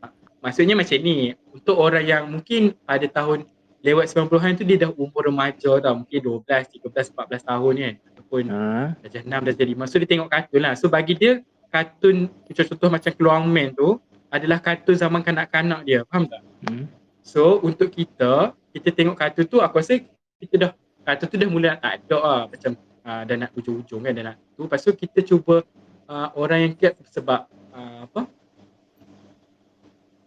Ah, 0.00 0.08
maksudnya 0.40 0.78
macam 0.78 0.96
ni. 1.02 1.34
Untuk 1.50 1.76
orang 1.76 2.04
yang 2.06 2.24
mungkin 2.30 2.78
pada 2.86 3.04
tahun 3.10 3.44
lewat 3.80 4.12
90-an 4.12 4.52
tu 4.60 4.64
dia 4.64 4.76
dah 4.86 4.90
umur 4.92 5.24
remaja 5.24 5.80
tau. 5.80 5.94
Mungkin 6.04 6.20
12, 6.20 6.80
13, 6.80 7.16
14 7.16 7.48
tahun 7.48 7.74
kan. 7.76 7.94
Ataupun 8.12 8.42
Ha. 8.46 8.60
dah 9.00 9.10
jadi 9.10 9.24
6 9.24 9.46
dah 9.48 9.54
jadi 9.56 9.72
5 9.74 9.90
so 9.90 9.96
dia 9.96 10.08
tengok 10.08 10.28
kartun 10.28 10.60
lah. 10.60 10.72
So 10.76 10.86
bagi 10.92 11.14
dia 11.16 11.32
kartun 11.72 12.28
contoh-contoh 12.28 12.88
macam 12.92 13.10
Keluang 13.14 13.44
Man 13.48 13.72
tu 13.72 13.96
adalah 14.30 14.58
kartun 14.60 14.96
zaman 14.96 15.20
kanak-kanak 15.24 15.80
dia. 15.88 16.04
Faham 16.06 16.28
tak? 16.28 16.42
Hmm. 16.68 16.84
So 17.24 17.58
untuk 17.64 17.90
kita, 17.90 18.52
kita 18.76 18.88
tengok 18.92 19.16
kartun 19.16 19.44
tu 19.48 19.58
aku 19.58 19.80
rasa 19.80 19.98
kita 20.38 20.54
dah 20.56 20.70
kartun 21.02 21.26
tu 21.26 21.36
dah 21.40 21.48
mula 21.48 21.66
nak 21.74 21.80
tak 21.80 21.92
ada 22.04 22.18
lah. 22.20 22.42
Macam 22.46 22.72
uh, 23.06 23.22
dah 23.24 23.36
nak 23.36 23.50
ujung-ujung 23.56 24.00
kan 24.04 24.12
dah 24.12 24.24
nak 24.32 24.36
tu. 24.54 24.68
Lepas 24.68 24.80
tu 24.84 24.92
kita 24.92 25.18
cuba 25.24 25.64
uh, 26.06 26.28
orang 26.36 26.68
yang 26.68 26.72
kiat 26.76 26.94
sebab 27.08 27.48
uh, 27.72 27.98
apa? 28.04 28.28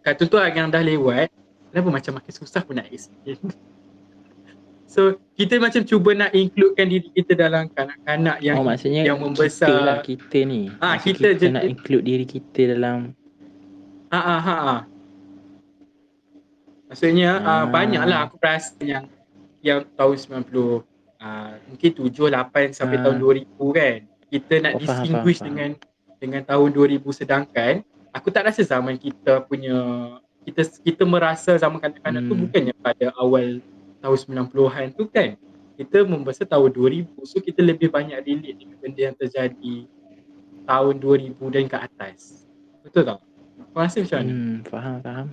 Kartun 0.04 0.26
tu 0.28 0.36
yang 0.36 0.68
dah 0.68 0.84
lewat 0.84 1.32
kenapa 1.74 1.90
macam 1.90 2.12
makin 2.14 2.30
susah 2.32 2.62
pun 2.62 2.78
nak 2.78 2.86
explain. 2.86 3.34
so 4.86 5.00
kita 5.34 5.58
macam 5.58 5.82
cuba 5.82 6.14
nak 6.14 6.30
includekan 6.32 6.86
diri 6.86 7.10
kita 7.10 7.34
dalam 7.34 7.66
kanak-kanak 7.68 8.38
yang 8.38 8.56
oh 8.56 8.64
maksudnya 8.64 9.02
yang 9.02 9.18
membesar. 9.18 9.66
kita 9.66 9.74
lah 9.76 9.96
kita 10.00 10.38
ni. 10.44 10.70
Ah, 10.78 10.94
Maksud 10.94 11.06
kita 11.10 11.26
kita, 11.28 11.40
je- 11.40 11.50
nak 11.52 11.64
include 11.64 12.04
diri 12.04 12.22
kita 12.24 12.60
dalam 12.70 13.10
Ha 14.06 14.20
ha 14.20 14.36
ha. 14.38 14.54
ha. 14.62 14.76
Maksudnya 16.86 17.30
uh, 17.36 17.50
Ah. 17.50 17.64
banyaklah 17.66 18.18
aku 18.24 18.38
perasan 18.38 18.78
yang 18.80 19.04
yang 19.58 19.82
tahun 19.90 20.14
90 20.46 20.86
uh, 21.18 21.52
mungkin 21.66 21.90
7 21.90 22.30
8 22.30 22.70
sampai 22.70 22.96
Ah. 22.96 23.02
tahun 23.02 23.16
2000 23.18 23.42
kan. 23.72 23.96
Kita 24.30 24.54
nak 24.60 24.72
Oh, 24.72 24.78
faham, 24.78 25.02
distinguish 25.02 25.38
faham, 25.38 25.48
dengan 25.50 25.70
dengan 26.16 26.42
tahun 26.42 26.68
2000 26.70 27.10
sedangkan 27.10 27.82
aku 28.08 28.30
tak 28.30 28.46
rasa 28.46 28.62
zaman 28.62 28.94
kita 28.94 29.42
punya 29.42 29.74
kita 30.44 30.60
kita 30.78 31.02
merasa 31.02 31.56
zaman 31.56 31.76
kanak-kanak 31.78 32.22
tu 32.22 32.32
Hmm. 32.32 32.42
bukannya 32.44 32.74
pada 32.78 33.06
awal 33.16 33.64
tahun 33.98 34.16
90-an 34.20 34.86
tu 34.92 35.08
kan. 35.08 35.34
Kita 35.74 36.04
membesar 36.04 36.46
tahun 36.46 36.70
2000 36.70 37.24
so 37.24 37.40
kita 37.40 37.58
lebih 37.58 37.88
banyak 37.88 38.14
relate 38.16 38.56
dengan 38.56 38.76
benda 38.78 39.00
yang 39.02 39.16
terjadi 39.16 39.76
tahun 40.62 40.94
2000 40.96 41.34
dan 41.50 41.64
ke 41.64 41.76
atas. 41.76 42.46
Betul 42.80 43.02
tak? 43.04 43.18
Kau 43.66 43.80
rasa 43.80 43.98
macam 43.98 44.18
mana? 44.20 44.30
hmm, 44.30 44.56
faham 44.64 44.96
faham. 45.00 45.26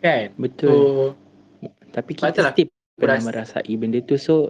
Kan? 0.00 0.26
Betul. 0.34 0.72
So, 0.72 1.14
Tapi 1.92 2.12
kita 2.14 2.40
lah. 2.40 2.50
still 2.50 2.68
pernah 2.96 3.20
rasa- 3.20 3.28
merasai 3.60 3.74
benda 3.76 4.00
tu 4.00 4.16
so 4.16 4.48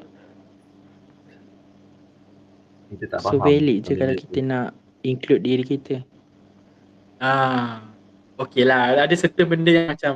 Kita 2.89 3.05
tak 3.09 3.21
so 3.21 3.35
faham. 3.35 3.45
valid 3.45 3.79
je 3.83 3.93
kalau 3.95 4.15
tu. 4.15 4.21
kita 4.25 4.39
nak 4.41 4.69
include 5.03 5.43
diri 5.43 5.65
kita. 5.65 5.97
ah, 7.19 7.90
okey 8.47 8.65
lah. 8.65 8.97
Ada 9.05 9.15
certain 9.17 9.47
benda 9.47 9.71
yang 9.71 9.93
macam 9.93 10.13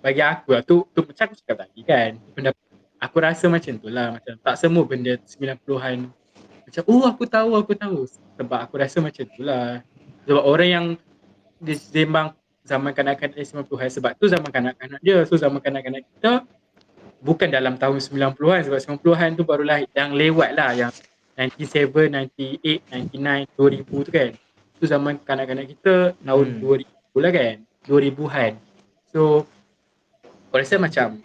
bagi 0.00 0.22
aku 0.24 0.56
lah. 0.56 0.62
Tu, 0.64 0.80
tu 0.96 1.00
macam 1.04 1.22
aku 1.28 1.34
cakap 1.36 1.56
tadi 1.68 1.80
kan. 1.84 2.10
Pendapat, 2.32 2.64
aku 2.96 3.16
rasa 3.20 3.44
macam 3.52 3.72
tu 3.76 3.88
lah. 3.92 4.16
Macam 4.16 4.32
tak 4.40 4.54
semua 4.56 4.82
benda 4.88 5.12
90-an. 5.20 5.96
Macam, 6.64 6.82
oh 6.88 7.04
aku 7.04 7.24
tahu, 7.28 7.50
aku 7.58 7.72
tahu. 7.76 7.98
Sebab 8.40 8.58
aku 8.64 8.74
rasa 8.80 8.96
macam 9.04 9.24
tu 9.28 9.42
lah. 9.44 9.84
Sebab 10.24 10.42
orang 10.44 10.68
yang 10.68 10.86
dia 11.60 11.76
sembang 11.76 12.32
zaman 12.64 12.90
kanak-kanak 12.96 13.36
90-an. 13.36 13.90
Sebab 13.92 14.10
tu 14.16 14.24
zaman 14.30 14.48
kanak-kanak 14.48 15.00
dia. 15.04 15.20
So 15.28 15.36
zaman 15.36 15.60
kanak-kanak 15.60 16.08
kita 16.16 16.48
bukan 17.20 17.52
dalam 17.52 17.76
tahun 17.76 18.00
90-an. 18.00 18.60
Sebab 18.64 18.78
90-an 19.04 19.30
tu 19.36 19.44
baru 19.44 19.64
lahir. 19.68 19.88
Yang 19.92 20.10
lewat 20.16 20.50
lah. 20.56 20.70
Yang 20.72 20.92
97, 21.36 22.60
98, 22.60 22.84
99, 23.12 23.48
2000 23.56 24.06
tu 24.08 24.12
kan. 24.12 24.30
Tu 24.80 24.84
zaman 24.88 25.20
kanak-kanak 25.20 25.66
kita 25.76 26.16
tahun 26.24 26.46
Hmm. 26.56 26.60
2000 26.64 26.99
lah 27.18 27.34
kan. 27.34 27.66
2000-an. 27.90 28.54
So, 29.10 29.42
aku 30.22 30.62
rasa 30.62 30.78
macam 30.78 31.18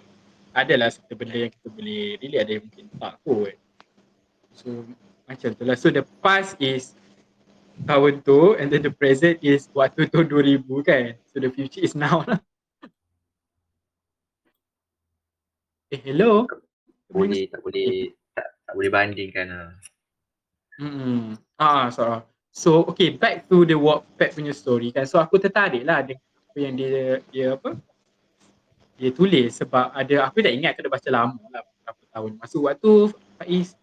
adalah 0.56 0.90
satu 0.90 1.14
benda 1.14 1.46
yang 1.46 1.52
kita 1.54 1.68
boleh 1.70 2.18
relate, 2.18 2.42
ada 2.42 2.52
yang 2.58 2.64
mungkin 2.66 2.86
tak 2.98 3.14
kot. 3.22 3.56
So, 4.56 4.68
macam 5.30 5.50
tu 5.54 5.64
lah. 5.68 5.78
So, 5.78 5.94
the 5.94 6.02
past 6.26 6.58
is 6.58 6.98
tahun 7.84 8.24
tu 8.24 8.56
and 8.56 8.72
then 8.72 8.82
the 8.82 8.94
present 8.94 9.36
is 9.44 9.68
waktu 9.76 10.08
tahun 10.10 10.32
2000 10.32 10.66
kan. 10.82 11.06
So, 11.30 11.44
the 11.44 11.52
future 11.54 11.84
is 11.84 11.94
now 11.94 12.26
lah. 12.26 12.42
Eh, 15.94 16.02
hello? 16.02 16.50
Boleh, 17.14 17.46
tak 17.46 17.62
boleh, 17.62 18.10
tak, 18.34 18.58
tak 18.66 18.74
boleh 18.74 18.90
bandingkan 18.90 19.48
lah. 19.54 19.70
Hmm. 20.82 21.38
Ah, 21.62 21.94
so, 21.94 22.26
so 22.56 22.88
okay, 22.88 23.12
back 23.12 23.52
to 23.52 23.68
the 23.68 23.76
Wattpad 23.76 24.32
punya 24.32 24.56
story 24.56 24.96
kan. 24.96 25.04
So 25.04 25.20
aku 25.20 25.36
tertarik 25.36 25.84
lah 25.84 26.00
dengan 26.08 26.24
yang 26.56 26.74
dia 26.80 27.20
dia 27.28 27.48
apa? 27.60 27.76
Dia 28.96 29.12
tulis 29.12 29.52
sebab 29.60 29.92
ada 29.92 30.24
aku 30.24 30.40
tak 30.40 30.56
ingat 30.56 30.72
aku 30.72 30.88
dah 30.88 30.94
baca 30.96 31.10
lama 31.12 31.42
lah 31.52 31.62
berapa 31.84 32.04
tahun. 32.16 32.32
Masa 32.40 32.56
waktu 32.64 32.92
Faiz 33.36 33.76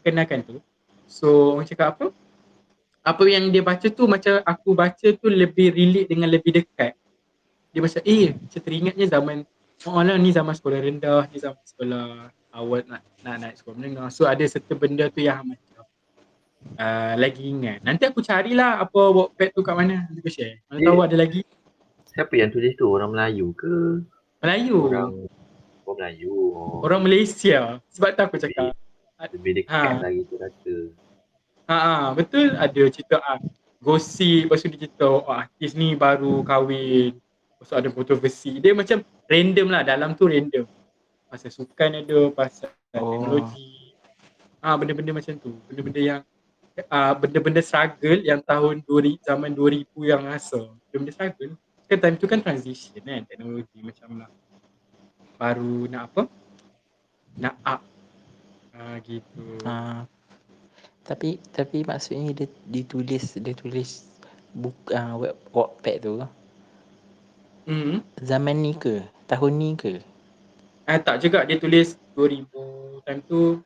kenalkan 0.00 0.40
tu. 0.40 0.56
So 1.04 1.60
orang 1.60 1.68
cakap 1.68 2.00
apa? 2.00 2.06
Apa 3.04 3.22
yang 3.28 3.52
dia 3.52 3.60
baca 3.60 3.86
tu 3.86 4.08
macam 4.08 4.40
aku 4.42 4.72
baca 4.72 5.08
tu 5.12 5.28
lebih 5.28 5.76
relate 5.76 6.08
dengan 6.08 6.32
lebih 6.32 6.64
dekat. 6.64 6.96
Dia 7.76 7.84
macam 7.84 8.00
eh 8.00 8.32
macam 8.32 8.60
teringatnya 8.64 9.06
zaman 9.12 9.36
oh 9.84 10.00
lah 10.00 10.16
ni 10.16 10.32
zaman 10.32 10.56
sekolah 10.56 10.80
rendah, 10.80 11.28
ni 11.28 11.36
zaman 11.36 11.60
sekolah 11.68 12.32
awal 12.56 12.80
nak 12.88 13.04
nak 13.20 13.36
naik 13.44 13.54
sekolah 13.60 13.76
menengah. 13.76 14.08
So 14.08 14.24
ada 14.24 14.40
satu 14.48 14.72
benda 14.72 15.12
tu 15.12 15.20
yang 15.20 15.44
uh, 16.74 17.14
lagi 17.14 17.42
ingat. 17.46 17.78
Nanti 17.80 18.02
aku 18.04 18.18
carilah 18.20 18.78
apa 18.78 19.00
Wattpad 19.12 19.48
tu 19.52 19.62
kat 19.62 19.74
mana. 19.74 20.06
Nanti 20.06 20.18
aku 20.18 20.32
share. 20.32 20.60
Mana 20.66 20.78
Eh. 20.80 20.84
tahu 20.84 20.98
ada 21.00 21.16
lagi. 21.16 21.40
Siapa 22.06 22.32
yang 22.34 22.50
tulis 22.50 22.72
tu? 22.74 22.88
Orang 22.88 23.12
Melayu 23.12 23.52
ke? 23.52 24.02
Melayu. 24.40 24.78
Orang 24.88 25.10
orang 25.84 25.96
Melayu. 25.96 26.32
Oh, 26.52 26.80
Orang 26.82 27.00
Malaysia. 27.02 27.78
Sebab 27.88 28.08
tu 28.12 28.22
aku 28.22 28.36
cakap. 28.38 28.72
lebih 29.32 29.64
dekat 29.64 29.72
Ha. 29.96 30.04
lagi 30.04 30.20
tu 30.28 30.36
rasa. 30.36 30.74
Ha, 31.66 31.76
ha 31.76 31.94
betul 32.12 32.52
ada 32.52 32.82
cerita 32.92 33.16
ah 33.18 33.40
gosip 33.80 34.44
lepas 34.46 34.60
tu 34.60 34.68
dia 34.68 34.84
cerita 34.84 35.08
oh, 35.08 35.24
artis 35.26 35.72
ni 35.72 35.96
baru 35.96 36.44
kahwin. 36.44 37.16
Lepas 37.16 37.66
tu 37.66 37.74
ada 37.74 37.88
kontroversi. 37.88 38.60
Dia 38.60 38.76
macam 38.76 39.00
random 39.24 39.68
lah 39.72 39.82
dalam 39.82 40.12
tu 40.12 40.28
random. 40.28 40.68
Pasal 41.26 41.48
sukan 41.50 42.04
ada, 42.04 42.18
pasal 42.30 42.68
Oh. 42.92 43.12
teknologi. 43.12 43.92
Ah 44.58 44.76
benda-benda 44.76 45.12
macam 45.12 45.32
tu. 45.36 45.52
Benda-benda 45.64 46.00
yang 46.00 46.20
ah 46.92 47.16
benda-benda 47.16 47.64
struggle 47.64 48.20
yang 48.20 48.44
tahun 48.44 48.84
2000 48.84 49.24
zaman 49.24 49.50
2000 49.56 49.86
yang 50.04 50.22
rasa. 50.28 50.60
Benda-benda 50.90 51.12
struggle. 51.12 51.52
Kan 51.86 51.98
time 52.02 52.16
tu 52.18 52.26
kan 52.26 52.40
transition 52.42 52.98
kan 52.98 53.22
teknologi 53.24 53.78
macam 53.78 54.26
nak 54.26 54.30
baru 55.38 55.86
nak 55.86 56.02
apa? 56.12 56.22
Nak 57.38 57.54
up. 57.62 57.80
Ah 58.76 58.96
gitu. 59.00 59.44
Ah, 59.64 60.04
tapi 61.06 61.38
tapi 61.54 61.86
maksudnya 61.86 62.34
dia 62.34 62.48
ditulis 62.66 63.38
dia 63.38 63.54
tulis 63.54 64.04
buk 64.52 64.76
uh, 64.90 65.14
web 65.20 65.36
Wattpad 65.54 65.96
tu 66.02 66.12
Hmm. 67.66 67.98
zaman 68.22 68.62
ni 68.62 68.78
ke? 68.78 69.02
Tahun 69.26 69.52
ni 69.54 69.74
ke? 69.74 69.98
Eh 70.86 70.98
tak 71.02 71.18
juga 71.18 71.42
dia 71.42 71.58
tulis 71.58 71.98
2000 72.14 72.46
time 73.02 73.20
tu 73.26 73.58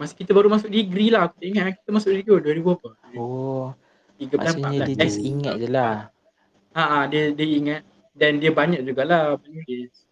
masa 0.00 0.16
kita 0.16 0.32
baru 0.32 0.48
masuk 0.48 0.72
degree 0.72 1.12
lah 1.12 1.28
aku 1.28 1.36
tak 1.36 1.46
ingat 1.52 1.76
kita 1.76 1.90
masuk 1.92 2.10
degree 2.16 2.40
2000 2.40 2.72
apa? 2.72 2.88
Oh, 3.20 3.76
13 4.16 4.32
maksudnya 4.32 4.80
14 4.80 4.88
dia 4.88 4.96
eh, 4.96 4.96
just 5.04 5.20
ingat 5.20 5.54
je 5.60 5.68
lah. 5.68 5.94
ha, 6.72 6.82
ha, 6.88 6.98
dia, 7.04 7.36
dia 7.36 7.46
ingat. 7.46 7.82
Dan 8.16 8.40
dia 8.40 8.48
banyak 8.48 8.80
jugalah 8.80 9.36
penulis 9.36 10.08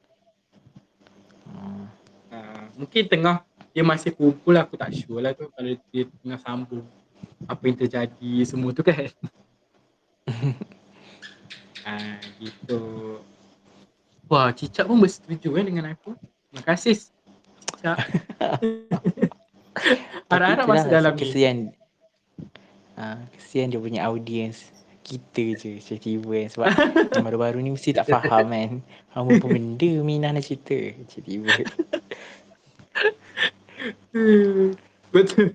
Hmm. 1.49 1.89
ha, 2.29 2.69
mungkin 2.77 3.09
tengah 3.09 3.41
dia 3.73 3.81
masih 3.81 4.13
kumpul 4.13 4.53
aku 4.61 4.77
tak 4.77 4.93
sure 4.93 5.25
lah 5.25 5.33
tu 5.33 5.49
kalau 5.49 5.73
dia 5.89 6.05
tengah 6.21 6.37
sambung 6.37 6.85
apa 7.49 7.63
yang 7.65 7.77
terjadi 7.81 8.33
semua 8.45 8.77
tu 8.77 8.85
kan. 8.85 9.09
Ha, 11.89 12.21
gitu. 12.45 13.17
Wah 14.29 14.53
cicak 14.53 14.85
pun 14.85 15.01
bersetuju 15.01 15.49
kan 15.57 15.65
dengan 15.65 15.85
aku. 15.97 16.13
Terima 16.53 16.63
kasih 16.69 17.01
cicak 17.01 17.97
harap-harap 20.29 20.67
masuk 20.67 20.89
itulah 20.89 20.93
dalam 20.93 21.13
ni 21.15 21.21
kesian 21.23 21.57
ah, 22.97 23.19
kesian 23.37 23.73
dia 23.73 23.81
punya 23.81 24.01
audience 24.07 24.73
kita 25.09 25.57
je 25.57 25.81
tiba-tiba 25.81 26.45
kan 26.45 26.49
sebab 26.53 26.67
yang 27.17 27.25
baru-baru 27.25 27.59
ni 27.65 27.73
mesti 27.73 27.97
tak 27.97 28.13
faham 28.13 28.53
kan 28.53 28.71
apa 29.17 29.31
pun 29.41 29.51
benda 29.57 29.93
Minah 30.05 30.37
nak 30.37 30.45
cerita 30.45 30.77
Hmm, 34.13 34.77
Betul. 35.15 35.55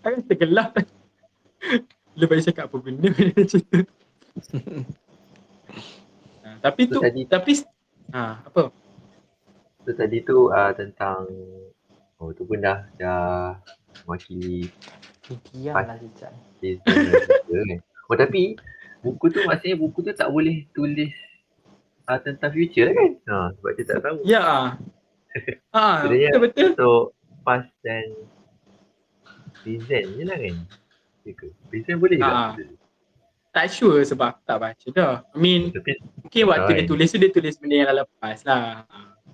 Aku 0.00 0.22
tergelap. 0.30 0.80
Lepas 2.16 2.34
dia 2.40 2.48
cakap 2.54 2.72
apa 2.72 2.76
benda 2.80 3.08
benda 3.12 3.42
cerita. 3.44 3.84
ha, 6.44 6.48
tapi 6.62 6.88
tu, 6.88 7.02
tadi- 7.02 7.28
tapi 7.28 7.52
ha, 8.14 8.40
apa? 8.40 8.72
So 9.84 9.90
tadi 9.92 10.24
tu 10.24 10.48
uh, 10.48 10.72
tentang 10.72 11.28
oh 12.18 12.30
tu 12.30 12.42
pun 12.42 12.58
dah 12.58 12.88
dah 12.94 13.56
mewakili 14.02 14.68
Ni 15.26 15.34
diam 15.44 15.74
lah 15.74 15.96
kan. 15.98 17.78
Oh 18.06 18.14
tapi 18.14 18.54
buku 19.00 19.24
tu 19.28 19.42
maksudnya 19.42 19.74
buku 19.74 19.98
tu 20.00 20.12
tak 20.12 20.28
boleh 20.28 20.64
tulis 20.70 21.10
uh, 22.04 22.18
tentang 22.18 22.50
future 22.50 22.86
lah 22.86 22.94
kan? 22.94 23.10
Ha, 23.24 23.36
sebab 23.52 23.70
dia 23.72 23.84
tak 23.84 23.98
tahu. 24.00 24.16
Ya. 24.22 24.40
ah. 24.40 24.66
Ha, 25.74 25.84
Sebenarnya- 26.00 26.30
betul 26.32 26.40
betul. 26.40 26.68
So 26.74 26.88
past 27.42 27.66
dan 27.80 28.06
present 29.56 30.06
je 30.14 30.24
lah 30.24 30.36
kan? 30.36 30.56
Present 31.66 31.98
boleh 31.98 32.16
juga. 32.16 32.54
Ha. 32.54 32.54
Tak 33.50 33.66
sure 33.68 34.04
sebab 34.04 34.26
aku 34.30 34.40
tak 34.44 34.58
baca 34.60 34.86
dah. 34.92 35.14
I 35.26 35.38
mean, 35.40 35.72
Tapi 35.72 35.96
mungkin 36.20 36.42
waktu 36.46 36.70
dia 36.72 36.84
tulis 36.84 37.08
tu 37.08 37.18
dia 37.18 37.30
tulis 37.30 37.56
benda 37.56 37.74
yang 37.74 37.88
dah 37.88 37.96
lepas 37.98 38.38
lah. 38.44 38.84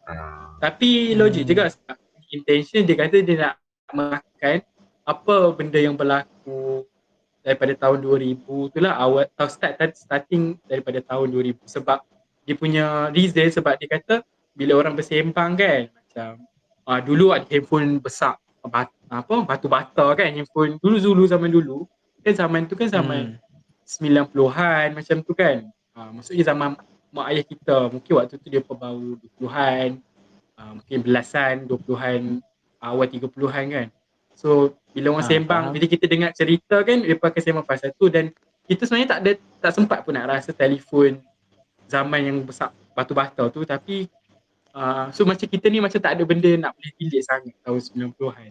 Ha. 0.03 0.15
Tapi 0.59 1.13
logik 1.13 1.45
Hmm. 1.45 1.51
juga 1.51 1.63
sebab 1.69 1.97
intention 2.33 2.83
dia 2.83 2.97
kata 2.97 3.21
dia 3.21 3.37
nak 3.39 3.55
makan 3.93 4.65
apa 5.05 5.37
benda 5.53 5.79
yang 5.79 5.95
berlaku 5.95 6.83
daripada 7.45 7.75
tahun 7.77 8.01
2000 8.01 8.73
tu 8.73 8.79
lah 8.81 8.97
awal 8.97 9.27
atau 9.29 9.47
start 9.51 9.93
starting 9.93 10.57
daripada 10.65 11.03
tahun 11.05 11.29
2000 11.29 11.59
sebab 11.69 11.99
dia 12.43 12.55
punya 12.57 13.11
reason 13.13 13.47
sebab 13.53 13.77
dia 13.77 13.87
kata 13.91 14.25
bila 14.57 14.81
orang 14.81 14.97
bersembang 14.97 15.59
kan 15.59 15.91
macam 15.93 16.31
uh, 16.89 17.01
dulu 17.03 17.37
ada 17.37 17.47
handphone 17.47 18.01
besar 18.03 18.39
bat, 18.69 18.89
apa 19.11 19.43
batu 19.43 19.67
bata 19.67 20.15
kan 20.15 20.31
handphone 20.31 20.79
dulu 20.79 20.97
dulu 21.03 21.23
zaman 21.27 21.51
dulu. 21.51 21.79
Kan 22.23 22.35
zaman 22.39 22.71
tu 22.71 22.79
kan 22.79 22.87
zaman 22.87 23.39
Hmm. 23.83 24.25
90-an 24.31 24.89
macam 24.95 25.17
tu 25.21 25.33
kan. 25.35 25.69
Ha, 25.93 26.09
maksudnya 26.15 26.55
zaman 26.55 26.79
mak 27.13 27.27
ayah 27.35 27.45
kita. 27.45 27.77
Mungkin 27.91 28.13
waktu 28.15 28.39
tu 28.39 28.47
dia 28.49 28.63
berbau 28.63 29.19
20-an, 29.21 30.01
uh, 30.63 30.79
mungkin 30.79 30.99
belasan, 31.03 31.67
20-an, 31.67 32.39
awal 32.79 33.07
30-an 33.11 33.67
kan. 33.67 33.87
So 34.39 34.79
bila 34.95 35.13
orang 35.13 35.27
Ah, 35.27 35.29
sembang, 35.29 35.63
faham. 35.69 35.75
bila 35.75 35.87
kita 35.91 36.05
dengar 36.07 36.31
cerita 36.31 36.77
kan, 36.87 37.03
dia 37.03 37.19
akan 37.19 37.41
sembang 37.43 37.67
pasal 37.67 37.91
tu 37.99 38.07
dan 38.07 38.31
kita 38.71 38.87
sebenarnya 38.87 39.11
tak 39.11 39.21
ada 39.27 39.31
tak 39.59 39.73
sempat 39.75 39.99
pun 40.07 40.15
nak 40.15 40.31
rasa 40.31 40.55
telefon 40.55 41.19
zaman 41.91 42.21
yang 42.23 42.39
besar 42.47 42.71
batu 42.95 43.13
bata 43.13 43.51
tu 43.51 43.67
tapi 43.67 44.07
uh, 44.73 45.11
so 45.11 45.27
macam 45.27 45.45
kita 45.45 45.67
ni 45.69 45.83
macam 45.83 45.99
tak 45.99 46.15
ada 46.15 46.23
benda 46.23 46.51
nak 46.57 46.73
boleh 46.79 46.93
relate 47.03 47.27
sangat 47.27 47.55
tahun 47.67 47.81
90-an. 48.15 48.51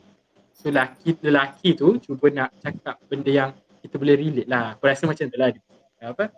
So 0.53 0.69
lelaki, 0.69 1.09
lelaki 1.25 1.69
tu 1.73 1.97
cuba 1.97 2.29
nak 2.29 2.49
cakap 2.61 3.01
benda 3.09 3.31
yang 3.31 3.49
kita 3.81 3.97
boleh 3.97 4.15
relate 4.19 4.49
lah. 4.51 4.77
Aku 4.77 4.85
rasa 4.85 5.09
macam 5.09 5.25
tu 5.25 5.37
lah 5.39 5.49
apa 6.01 6.33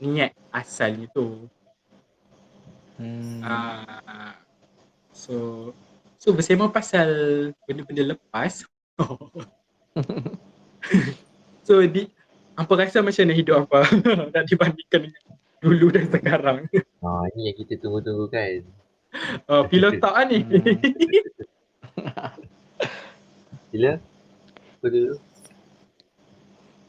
niat 0.00 0.32
asalnya 0.52 1.08
tu. 1.12 1.48
Hmm. 2.96 3.40
Ah, 3.44 4.36
so 5.16 5.72
so 6.20 6.36
bersembang 6.36 6.68
pasal 6.68 7.08
benda-benda 7.64 8.12
lepas. 8.12 8.68
so 11.66 11.80
di 11.88 12.12
apa 12.56 12.72
rasa 12.76 13.00
macam 13.00 13.24
mana 13.24 13.34
hidup 13.36 13.56
apa 13.64 13.80
nak 14.36 14.44
dibandingkan 14.48 15.08
dengan 15.08 15.22
dulu 15.64 15.86
dan 15.88 16.04
sekarang. 16.12 16.58
ah, 17.04 17.24
ni 17.32 17.48
yang 17.48 17.56
kita 17.56 17.80
tunggu-tunggu 17.80 18.28
kan. 18.28 18.60
Uh, 19.48 19.64
pilot 19.64 19.96
tak 19.96 20.28
ni. 20.28 20.44
Hmm. 20.44 20.60
Sila. 23.72 23.92
Apa 24.76 24.86
dulu? 24.92 25.16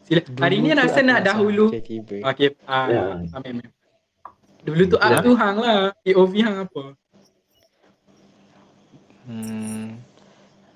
Sila. 0.04 0.22
Hari 0.40 0.56
ni 0.60 0.76
rasa 0.76 1.00
aku 1.00 1.08
nak 1.08 1.20
dahulu. 1.24 1.72
Okey, 1.72 2.52
ah, 2.68 2.88
Ya. 2.92 3.04
amin. 3.32 3.64
Dulu 4.68 4.84
tu 4.92 4.98
Ya. 5.00 5.08
up 5.08 5.24
tu 5.24 5.32
hang 5.40 5.58
lah. 5.64 5.96
POV 6.04 6.34
hang 6.44 6.58
apa? 6.68 6.84
Hmm. 9.28 10.00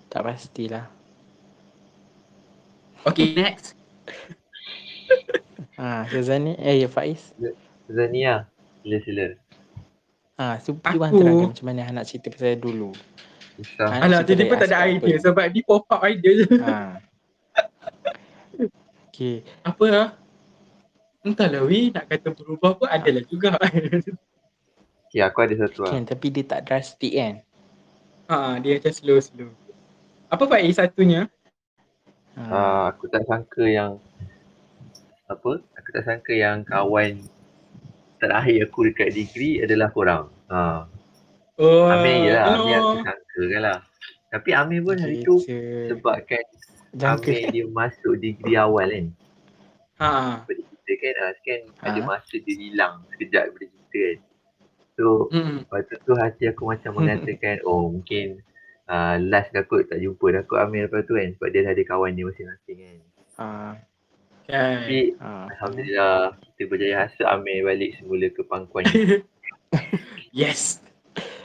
Tak 0.07 0.21
pastilah. 0.21 0.85
Okay, 3.03 3.33
next. 3.33 3.73
Ha, 5.81 6.05
Syazani, 6.05 6.53
eh 6.61 6.85
ya 6.85 6.87
Faiz. 6.87 7.33
Zania. 7.89 8.45
Sila 8.85 8.97
sila. 9.01 9.23
Ha, 10.37 10.61
so 10.61 10.77
Aku- 10.77 10.93
cuba 10.93 11.09
terangkan 11.09 11.49
macam 11.49 11.65
mana 11.65 11.81
hang 11.81 11.95
nak 11.97 12.05
cerita 12.05 12.29
pasal 12.29 12.53
dulu. 12.55 12.93
Susah. 13.57 13.89
Ah, 13.89 14.05
Alah, 14.05 14.21
tiba-tiba 14.21 14.55
dari 14.55 14.61
tak 14.61 14.69
ada 14.69 14.77
idea 14.85 15.17
apa? 15.17 15.25
sebab 15.25 15.45
dia 15.49 15.63
pop 15.65 15.89
up 15.89 16.01
idea 16.05 16.31
je. 16.37 16.45
Ha. 16.61 16.77
Okay, 19.09 19.41
Apa 19.65 19.85
lah? 19.89 20.07
Entahlah 21.21 21.65
Wi, 21.65 21.89
nak 21.89 22.05
kata 22.05 22.29
berubah 22.29 22.77
pun 22.77 22.85
adalah 22.85 23.23
juga. 23.25 23.57
Okay, 25.09 25.21
aku 25.21 25.37
ada 25.41 25.55
satu 25.65 25.81
lah. 25.81 25.97
kan 25.97 26.05
tapi 26.05 26.29
dia 26.29 26.45
tak 26.45 26.61
drastic 26.69 27.11
kan? 27.13 27.41
Ha, 28.31 28.55
dia 28.63 28.79
macam 28.79 28.93
slow-slow. 28.95 29.51
Apa 30.31 30.43
Faiz 30.47 30.79
satunya? 30.79 31.27
Ha. 32.39 32.95
Aku 32.95 33.11
tak 33.11 33.27
sangka 33.27 33.67
yang 33.67 33.99
apa? 35.27 35.59
Aku 35.59 35.89
tak 35.91 36.03
sangka 36.07 36.31
yang 36.31 36.63
kawan 36.63 37.19
terakhir 38.23 38.71
aku 38.71 38.87
dekat 38.87 39.11
degree 39.11 39.59
adalah 39.59 39.91
korang. 39.91 40.31
Ha. 40.47 40.87
Oh, 41.59 41.91
Amir 41.91 42.15
je 42.23 42.31
lah. 42.31 42.45
Amir 42.55 42.75
aku 42.79 42.95
sangka 43.03 43.41
kan 43.51 43.61
lah. 43.61 43.79
Tapi 44.31 44.49
Amir 44.55 44.79
pun 44.87 44.95
hari 44.95 45.27
tu 45.27 45.35
sebabkan 45.91 46.43
Jangka. 46.95 47.31
Amir 47.31 47.51
dia 47.51 47.65
masuk 47.67 48.15
degree 48.19 48.55
awal 48.55 48.87
kan. 48.87 49.05
Ha, 50.01 50.09
Daripada 50.43 50.61
kita 50.65 50.91
kan, 50.97 51.13
ah, 51.19 51.33
kan 51.45 51.61
ada 51.91 51.99
Ha. 52.01 52.07
masa 52.07 52.35
dia 52.41 52.55
hilang 52.57 53.03
sekejap 53.11 53.43
daripada 53.51 53.65
kita 53.69 53.99
kan. 53.99 54.17
So, 54.99 55.31
hmm. 55.31 55.65
lepas 55.65 55.87
tu, 55.87 56.13
hati 56.15 56.51
aku 56.51 56.67
macam 56.67 56.99
mengatakan, 56.99 57.63
oh 57.63 57.87
mungkin 57.89 58.43
uh, 58.91 59.15
last 59.23 59.55
dah 59.55 59.63
kot 59.63 59.87
tak 59.87 60.03
jumpa 60.03 60.35
dah 60.35 60.43
kot 60.43 60.59
Amir 60.59 60.87
lepas 60.91 61.07
tu 61.07 61.15
kan. 61.15 61.31
Sebab 61.37 61.47
dia 61.51 61.63
dah 61.63 61.71
ada 61.73 61.83
kawan 61.87 62.11
dia 62.13 62.27
masing-masing 62.27 62.77
kan. 62.77 62.97
Ah, 63.39 63.73
Kan. 64.51 64.83
Tapi 64.83 65.15
ah. 65.23 65.47
Alhamdulillah 65.55 66.35
kita 66.43 66.61
berjaya 66.67 66.95
hasut 67.07 67.23
Amir 67.23 67.63
balik 67.63 67.95
semula 67.95 68.27
ke 68.27 68.41
pangkuan 68.43 68.83
yes. 70.35 70.83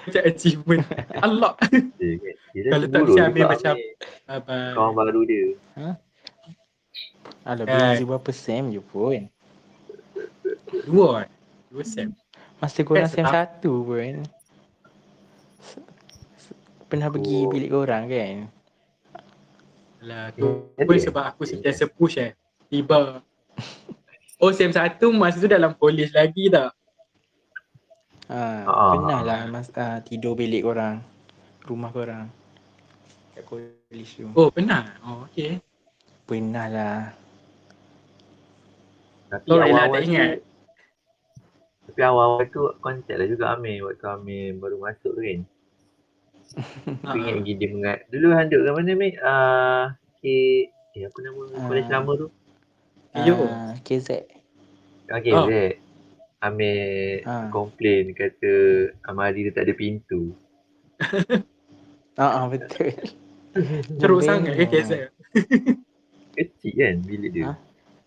Macam 0.06 0.22
achievement. 0.26 0.82
Allah. 1.22 1.54
dia 1.98 2.14
kan. 2.18 2.36
Kalau 2.72 2.86
tak 2.90 3.00
si 3.06 3.20
Amir 3.22 3.44
macam 3.46 3.74
Amir. 3.78 3.90
Abang. 4.26 4.72
kawan 4.74 4.92
baru 4.98 5.20
dia. 5.22 5.46
Alah, 7.46 7.62
Kan. 7.62 7.94
beza 7.94 8.02
berapa 8.02 8.30
sem 8.34 8.74
je 8.74 8.82
pun. 8.82 9.22
Dua? 10.90 11.30
Dua 11.70 11.82
sem. 11.86 12.10
Masa 12.56 12.80
korang 12.82 13.04
sem 13.06 13.22
satu 13.22 13.84
pun. 13.84 14.14
Pernah 16.86 17.08
pergi 17.10 17.36
Oh. 17.38 17.50
bilik 17.50 17.70
korang 17.70 18.04
kan? 18.06 18.36
Alah, 19.98 20.30
tu 20.32 20.70
Ada 20.72 20.86
pun 20.86 20.96
sebab 20.96 21.24
aku 21.26 21.42
sentiasa 21.42 21.84
push 21.86 22.16
eh. 22.16 22.32
Tiba. 22.66 23.20
Oh, 24.36 24.52
sem 24.52 24.68
satu 24.68 25.08
masa 25.10 25.40
tu 25.40 25.48
dalam 25.48 25.72
polis 25.72 26.12
lagi 26.12 26.52
tak? 26.52 26.68
Ha, 28.28 28.38
Ah. 28.62 28.92
pernah 28.92 29.20
lah 29.22 29.40
mas, 29.48 29.72
ah, 29.72 29.96
tidur 29.98 30.36
bilik 30.36 30.60
korang. 30.60 31.00
Rumah 31.64 31.88
korang. 31.88 32.28
Kat 33.32 33.48
polis 33.48 34.08
tu. 34.12 34.28
Oh, 34.36 34.52
pernah? 34.52 34.92
Oh, 35.00 35.24
okay. 35.24 35.56
Pernah 36.22 36.68
lah. 36.68 36.98
Tapi 39.32 39.48
rela 39.48 39.64
awal-awal 39.64 39.88
tak 39.88 39.96
tu- 39.96 40.06
ingat? 40.06 40.30
Tapi 41.86 42.00
awal-awal 42.02 42.46
tu 42.48 42.62
kontak 42.78 43.14
lah 43.14 43.26
juga 43.26 43.54
Amir 43.54 43.80
waktu 43.80 44.04
Amir 44.04 44.54
baru 44.54 44.76
masuk 44.78 45.12
tu 45.12 45.20
kan. 45.20 45.40
Aku 47.04 47.16
ingat 47.16 47.32
Ha, 47.32 47.38
lagi 47.38 47.52
dia 47.54 47.68
mengat. 47.68 47.98
Dulu 48.08 48.26
Han 48.30 48.46
duduk 48.46 48.64
kat 48.64 48.74
mana 48.74 48.90
Amir? 48.92 49.12
Ah, 49.20 49.84
K... 50.18 50.24
Eh 50.92 51.04
apa 51.04 51.18
nama 51.20 51.40
college 51.60 51.86
Ah. 51.86 51.92
lama 51.92 52.12
tu? 52.16 52.28
Yo. 53.18 53.36
Ah, 53.44 53.74
KZ. 53.80 54.08
Okay, 55.06 55.30
Oh. 55.30 55.44
oh. 55.44 55.72
Amir 56.38 57.22
Ah. 57.22 57.48
komplain 57.48 58.12
kata 58.12 58.52
Amari 59.04 59.44
dia 59.44 59.52
tak 59.52 59.66
ada 59.66 59.74
pintu. 59.74 60.32
Ah, 62.16 62.40
ah, 62.40 62.44
betul. 62.48 62.88
Ceruk 64.00 64.20
Membengong. 64.20 64.24
sangat 64.24 64.52
ke 64.56 64.64
KZ? 64.66 64.92
Kecil 66.32 66.72
kan 66.74 66.94
bilik 67.02 67.30
dia. 67.30 67.44
Ha? 67.46 67.54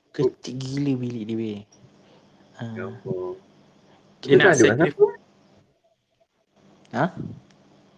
Kecil 0.10 0.58
gila 0.58 0.94
bilik 0.98 1.24
dia 1.26 1.38
weh. 1.38 1.62
Ah. 2.58 2.74
Gampang. 2.74 3.38
Dia 4.20 4.36
nak 4.36 4.56
duduk 4.56 4.68
dengan 4.68 4.88
sacrifice. 4.88 4.96
siapa? 4.96 5.06
Ha? 6.90 7.06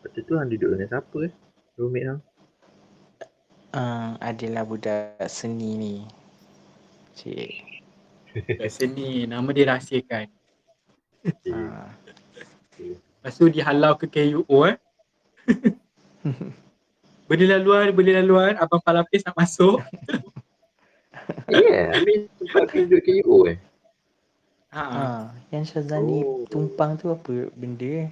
Lepas 0.04 0.22
tu 0.28 0.34
Han 0.38 0.48
duduk 0.52 0.70
dengan 0.76 0.88
siapa 0.92 1.18
eh? 1.26 1.34
Roommate 1.80 2.08
Han? 2.08 2.20
Ah, 3.72 4.20
adalah 4.20 4.68
budak 4.68 5.16
seni 5.32 5.80
ni. 5.80 5.96
Cik. 7.16 7.52
Kat 8.32 8.70
sini, 8.72 9.24
nama 9.28 9.48
dia 9.56 9.72
rahsiakan. 9.72 10.28
Okay. 11.24 11.56
Ah. 11.56 11.88
Lepas 13.22 13.34
tu 13.38 13.48
dihalau 13.48 13.96
ke 13.96 14.12
KUO 14.12 14.68
eh. 14.68 14.76
boleh 17.32 17.48
laluan, 17.48 17.96
boleh 17.96 18.14
laluan. 18.20 18.54
Abang 18.60 18.84
Palapis 18.84 19.24
nak 19.24 19.40
masuk. 19.40 19.80
Yeah, 21.48 21.96
Amir 21.96 22.28
sempat 22.40 22.72
pergi 22.72 22.92
duduk 22.92 23.02
KU 23.08 23.38
eh? 23.48 23.58
Ha, 24.72 24.80
ha. 24.82 25.04
Ah, 25.04 25.22
yang 25.52 25.68
Syazani 25.68 26.24
Oh. 26.24 26.48
tumpang 26.48 26.96
tu 26.96 27.12
apa 27.12 27.52
benda? 27.52 28.08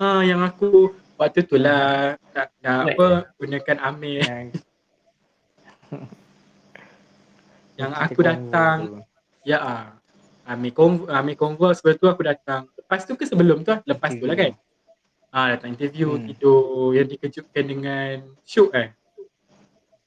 ha 0.00 0.24
yang 0.24 0.40
aku 0.40 0.88
waktu 1.14 1.44
tu 1.44 1.54
lah 1.54 2.16
nak, 2.32 2.48
nak 2.58 2.78
Right. 2.82 2.96
apa 2.96 3.06
gunakan 3.36 3.76
Amir. 3.78 4.24
Yang 4.24 4.48
Yang 7.78 7.90
kita 7.92 8.04
aku 8.06 8.20
datang, 8.22 8.76
tu. 8.80 8.96
ya 9.44 9.58
ah. 9.60 9.84
Amir 10.42 10.74
Convo, 10.74 11.06
Amir 11.06 11.36
Convo 11.36 11.70
sebelum 11.70 11.96
tu 11.96 12.06
aku 12.06 12.22
datang. 12.24 12.66
Lepas 12.74 13.06
tu 13.06 13.14
ke 13.14 13.22
sebelum 13.22 13.62
tu? 13.62 13.76
Lepas 13.84 14.10
tu 14.12 14.24
lah 14.24 14.34
kan. 14.34 14.52
Ah 15.28 15.46
datang 15.48 15.70
interview 15.70 16.12
Hmm. 16.12 16.24
tidur 16.26 16.64
yang 16.92 17.06
dikejutkan 17.06 17.64
dengan 17.64 18.08
shoot 18.42 18.72
eh. 18.72 18.90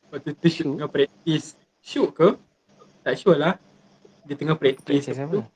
Waktu 0.10 0.34
tu 0.34 0.46
shoot 0.46 0.66
Shoot? 0.66 0.76
tengah 0.76 0.92
practice. 0.92 1.48
Shoot 1.80 2.10
ke? 2.12 2.28
Tak 3.02 3.16
sure 3.16 3.38
lah. 3.38 3.56
Dia 4.26 4.36
tengah 4.36 4.54
practice. 4.54 5.06
Practice 5.06 5.14
lepas 5.14 5.30
tu 5.30 5.40
apa? 5.40 5.55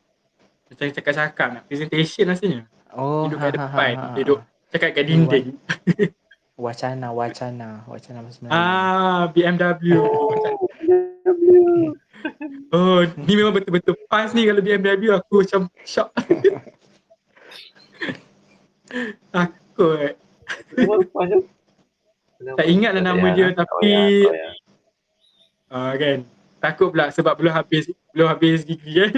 Macam 0.70 0.86
cakap-cakap 0.88 1.48
nak 1.50 1.64
presentation 1.66 2.26
rasanya. 2.30 2.62
Oh, 2.94 3.26
Duduk 3.26 3.38
ha, 3.38 3.44
kat 3.44 3.50
ha, 3.50 3.56
depan, 3.58 3.92
ha, 3.94 4.06
ha, 4.06 4.16
duduk 4.18 4.40
cakap 4.70 4.90
kat 4.94 5.04
dinding. 5.06 5.48
Wacana, 6.60 7.08
wacana, 7.16 7.88
wacana 7.88 8.20
Melayu. 8.20 8.52
Ah, 8.52 9.32
BMW. 9.32 9.96
Oh, 12.70 13.02
ni 13.02 13.34
memang 13.34 13.56
betul-betul 13.56 13.96
pas 14.06 14.30
ni 14.36 14.44
kalau 14.44 14.60
BMW 14.60 15.10
aku 15.10 15.42
macam 15.42 15.72
shock. 15.82 16.12
Takut. 19.34 20.14
Tu? 20.70 21.40
Tak 22.54 22.68
ingat 22.68 22.92
lah 22.94 23.04
nama 23.08 23.28
dia, 23.34 23.56
tapi- 23.56 24.28
Ah 25.70 25.94
kan. 25.96 26.28
Takut 26.60 26.92
pula 26.92 27.08
sebab 27.10 27.40
belum 27.40 27.54
habis 27.56 27.88
belum 28.12 28.28
habis 28.28 28.68
degree 28.68 29.08
kan. 29.08 29.14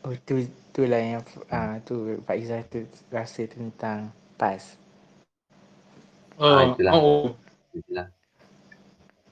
Oh, 0.00 0.16
tu 0.24 0.48
tu 0.72 0.88
lah 0.88 0.96
yang 0.96 1.20
ah 1.52 1.76
tu 1.84 2.16
Pak 2.24 2.36
Izzah 2.40 2.64
tu 2.72 2.88
rasa 3.12 3.44
tentang 3.44 4.08
PAS. 4.40 4.80
Oh, 6.40 6.48
Ah, 6.56 6.72
itulah. 6.72 6.92
oh. 6.96 7.36
Itulah. 7.76 8.08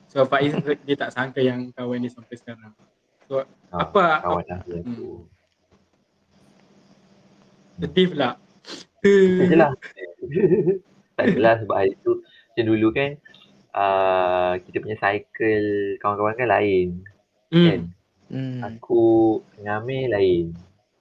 So 0.09 0.25
Faiz 0.29 0.53
dia 0.85 0.97
tak 0.97 1.13
sangka 1.13 1.41
yang 1.41 1.69
kawan 1.73 2.05
dia 2.05 2.13
sampai 2.13 2.37
sekarang. 2.37 2.73
So 3.29 3.45
Ah, 3.69 3.85
apa 3.85 4.25
Kawan 4.25 4.45
aku. 4.49 4.73
Hmm. 4.85 5.21
sedih 7.79 8.07
pula. 8.13 8.31
Itu 9.05 9.45
je 9.45 9.57
lah. 9.57 9.73
tak 11.17 11.25
adalah 11.33 11.55
sebab 11.61 11.77
hari 11.77 11.95
tu 12.01 12.21
macam 12.25 12.65
dulu 12.65 12.89
kan 12.91 13.11
uh, 13.77 14.53
kita 14.67 14.77
punya 14.83 14.97
cycle 14.99 15.69
kawan-kawan 16.03 16.35
kan 16.35 16.49
lain 16.49 16.89
kan. 17.53 17.81
Hmm. 18.29 18.61
Hmm. 18.61 18.77
Aku 18.77 19.41
dengan 19.57 19.81
Amir 19.83 20.13
lain. 20.13 20.53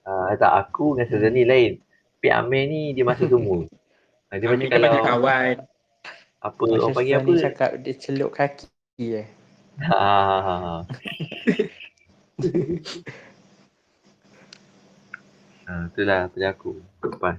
Uh, 0.08 0.32
tak, 0.40 0.52
aku 0.52 0.96
dengan 0.96 1.06
Sazani 1.12 1.44
lain. 1.44 1.72
Tapi 2.18 2.28
Amir 2.32 2.64
ni 2.68 2.96
dia 2.96 3.04
masuk 3.04 3.28
semua. 3.32 3.68
Uh, 4.32 4.36
dia 4.36 4.48
Amir 4.48 4.56
macam 4.56 4.68
kan 4.68 4.72
kalau 4.72 4.88
banyak 4.88 5.04
kawan. 5.04 5.56
apa 6.38 6.60
Macam 6.62 6.74
orang 6.78 6.94
panggil 6.96 7.14
apa? 7.20 7.30
Cakap 7.50 7.70
dia 7.82 7.94
celup 7.98 8.30
kaki 8.32 9.06
eh. 9.24 9.28
Ha, 9.78 9.94
ha, 9.94 10.54
ha, 15.66 15.86
itulah 15.86 16.26
pada 16.26 16.46
aku. 16.50 16.82
Lepas. 16.98 17.38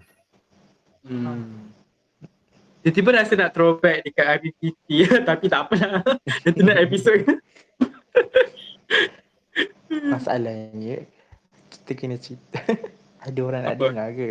Hmm. 1.04 1.67
Tiba-tiba 2.80 3.12
rasa 3.12 3.36
nak 3.36 3.52
throwback 3.52 4.08
dekat 4.08 4.39
IBPT 4.39 4.88
tapi 5.30 5.52
tak 5.52 5.67
apa 5.67 5.75
lah. 5.84 6.04
Nanti 6.47 6.62
nak 6.63 6.80
episod 6.80 7.28
Masalahnya 9.89 11.10
kita 11.69 11.91
kena 11.97 12.17
cerita. 12.21 12.62
Ada 13.25 13.39
orang 13.41 13.62
nak 13.65 13.78
dengar 13.78 14.10
ke? 14.15 14.30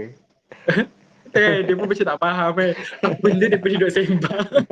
eh, 1.39 1.57
dia 1.67 1.75
pun 1.77 1.87
macam 1.87 2.07
tak 2.09 2.19
faham 2.19 2.55
eh. 2.63 2.73
Apa 3.05 3.17
benda 3.21 3.45
dia 3.51 3.59
pergi 3.61 3.77
duduk 3.77 3.93
sembang. 3.93 4.49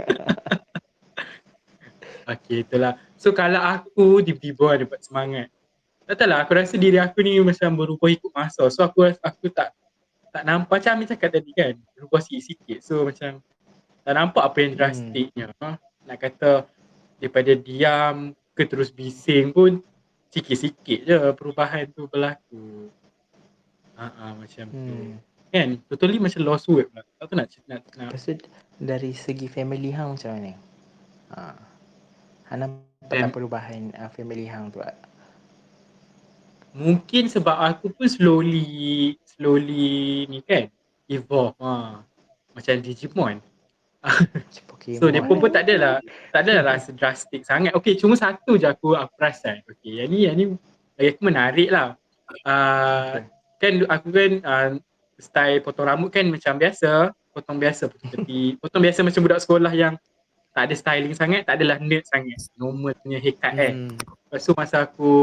okay, 2.33 2.65
itulah. 2.65 2.97
So 3.21 3.37
kalau 3.37 3.61
aku 3.61 4.25
tiba-tiba 4.25 4.87
dapat 4.87 5.01
semangat. 5.05 5.49
Tak 6.07 6.23
tahu 6.23 6.31
lah, 6.31 6.39
aku 6.47 6.55
rasa 6.55 6.79
diri 6.79 7.03
aku 7.03 7.19
ni 7.27 7.43
macam 7.43 7.75
berubah 7.75 8.07
ikut 8.07 8.31
masa. 8.31 8.63
So 8.71 8.87
aku 8.87 9.11
aku 9.11 9.51
tak 9.51 9.75
tak 10.31 10.43
nampak 10.47 10.79
macam 10.79 11.03
Amir 11.03 11.11
cakap 11.11 11.35
tadi 11.35 11.51
kan. 11.51 11.75
Berubah 11.99 12.23
sikit-sikit. 12.23 12.79
So 12.81 13.03
macam 13.03 13.43
tak 14.07 14.15
nampak 14.15 14.43
apa 14.47 14.59
yang 14.63 14.73
drastiknya. 14.79 15.51
Ha? 15.59 15.75
Nak 16.07 16.19
kata 16.23 16.71
daripada 17.19 17.53
diam 17.59 18.39
ke 18.55 18.63
terus 18.65 18.95
bising 18.95 19.51
pun 19.51 19.83
sikit-sikit 20.31 20.99
je 21.07 21.17
perubahan 21.35 21.87
tu 21.91 22.07
berlaku. 22.11 22.91
Ha 23.97 24.07
ah 24.13 24.33
macam 24.37 24.67
tu. 24.69 24.97
Hmm. 24.97 25.17
Kan? 25.51 25.69
Totally 25.89 26.21
macam 26.21 26.41
lost 26.45 26.69
word 26.69 26.91
pula. 26.93 27.01
Tak 27.01 27.15
tahu 27.17 27.37
nak 27.39 27.49
nak, 27.65 27.81
nak 27.97 28.09
Lepas 28.13 28.29
tu 28.29 28.35
dari 28.77 29.11
segi 29.17 29.49
family 29.49 29.89
hang 29.95 30.19
macam 30.19 30.31
mana? 30.37 30.53
Ha. 31.33 31.43
Hang 32.53 32.59
nampak 32.61 33.09
Fam- 33.09 33.23
tak 33.25 33.33
perubahan 33.33 33.83
uh, 33.97 34.11
family 34.13 34.45
hang 34.45 34.69
tu? 34.69 34.85
mungkin 36.77 37.25
sebab 37.33 37.57
aku 37.57 37.89
pun 37.89 38.05
slowly 38.05 39.17
slowly 39.25 40.29
ni 40.29 40.45
kan 40.45 40.69
evolve 41.09 41.57
ha. 41.57 42.05
Macam 42.53 42.81
Digimon. 42.85 43.41
So 44.95 45.11
dia 45.11 45.19
pun 45.27 45.43
pun 45.43 45.51
tak 45.51 45.67
adalah 45.67 45.99
tak 46.31 46.47
adalah 46.47 46.79
rasa 46.79 46.95
drastik 46.95 47.43
sangat. 47.43 47.75
Okay 47.75 47.99
cuma 47.99 48.15
satu 48.15 48.55
je 48.55 48.71
aku 48.71 48.95
aku 48.95 49.13
perasan. 49.19 49.59
Okay 49.67 49.99
yang 49.99 50.09
ni 50.15 50.19
yang 50.31 50.37
ni 50.39 50.45
bagi 50.95 51.11
aku 51.11 51.23
menarik 51.27 51.69
lah. 51.75 51.99
Uh, 52.47 53.27
kan 53.59 53.73
aku 53.91 54.09
kan 54.15 54.33
uh, 54.47 54.71
style 55.19 55.59
potong 55.67 55.91
rambut 55.91 56.15
kan 56.15 56.31
macam 56.31 56.55
biasa. 56.55 57.11
Potong 57.35 57.59
biasa 57.59 57.91
potong 57.91 58.11
tepi. 58.15 58.55
Potong 58.63 58.83
biasa 58.87 59.03
macam 59.03 59.21
budak 59.27 59.43
sekolah 59.43 59.73
yang 59.75 59.95
tak 60.57 60.73
ada 60.73 60.75
styling 60.79 61.13
sangat, 61.13 61.45
tak 61.45 61.61
adalah 61.61 61.77
nerd 61.77 62.09
sangat. 62.09 62.49
Normal 62.57 62.97
punya 63.03 63.21
haircut 63.21 63.53
kan. 63.53 63.93
Hmm. 63.93 63.93
Lepas 64.01 64.41
tu 64.41 64.53
masa 64.57 64.77
aku 64.89 65.15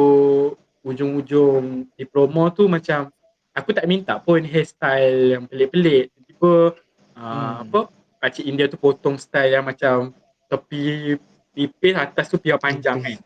ujung-ujung 0.85 1.89
diploma 1.97 2.53
tu 2.53 2.69
macam 2.69 3.09
aku 3.55 3.73
tak 3.73 3.87
minta 3.89 4.19
pun 4.21 4.43
hairstyle 4.45 5.39
yang 5.39 5.43
pelik-pelik. 5.49 6.11
Tiba 6.27 6.75
uh, 7.17 7.23
Hmm. 7.23 7.65
apa 7.65 7.79
pakcik 8.23 8.47
India 8.47 8.71
tu 8.71 8.79
potong 8.79 9.19
style 9.19 9.59
yang 9.59 9.67
macam 9.67 10.15
tepi 10.47 11.19
tipis 11.51 11.91
atas 11.91 12.31
tu 12.31 12.39
biar 12.39 12.55
panjang 12.55 13.03
kan. 13.03 13.19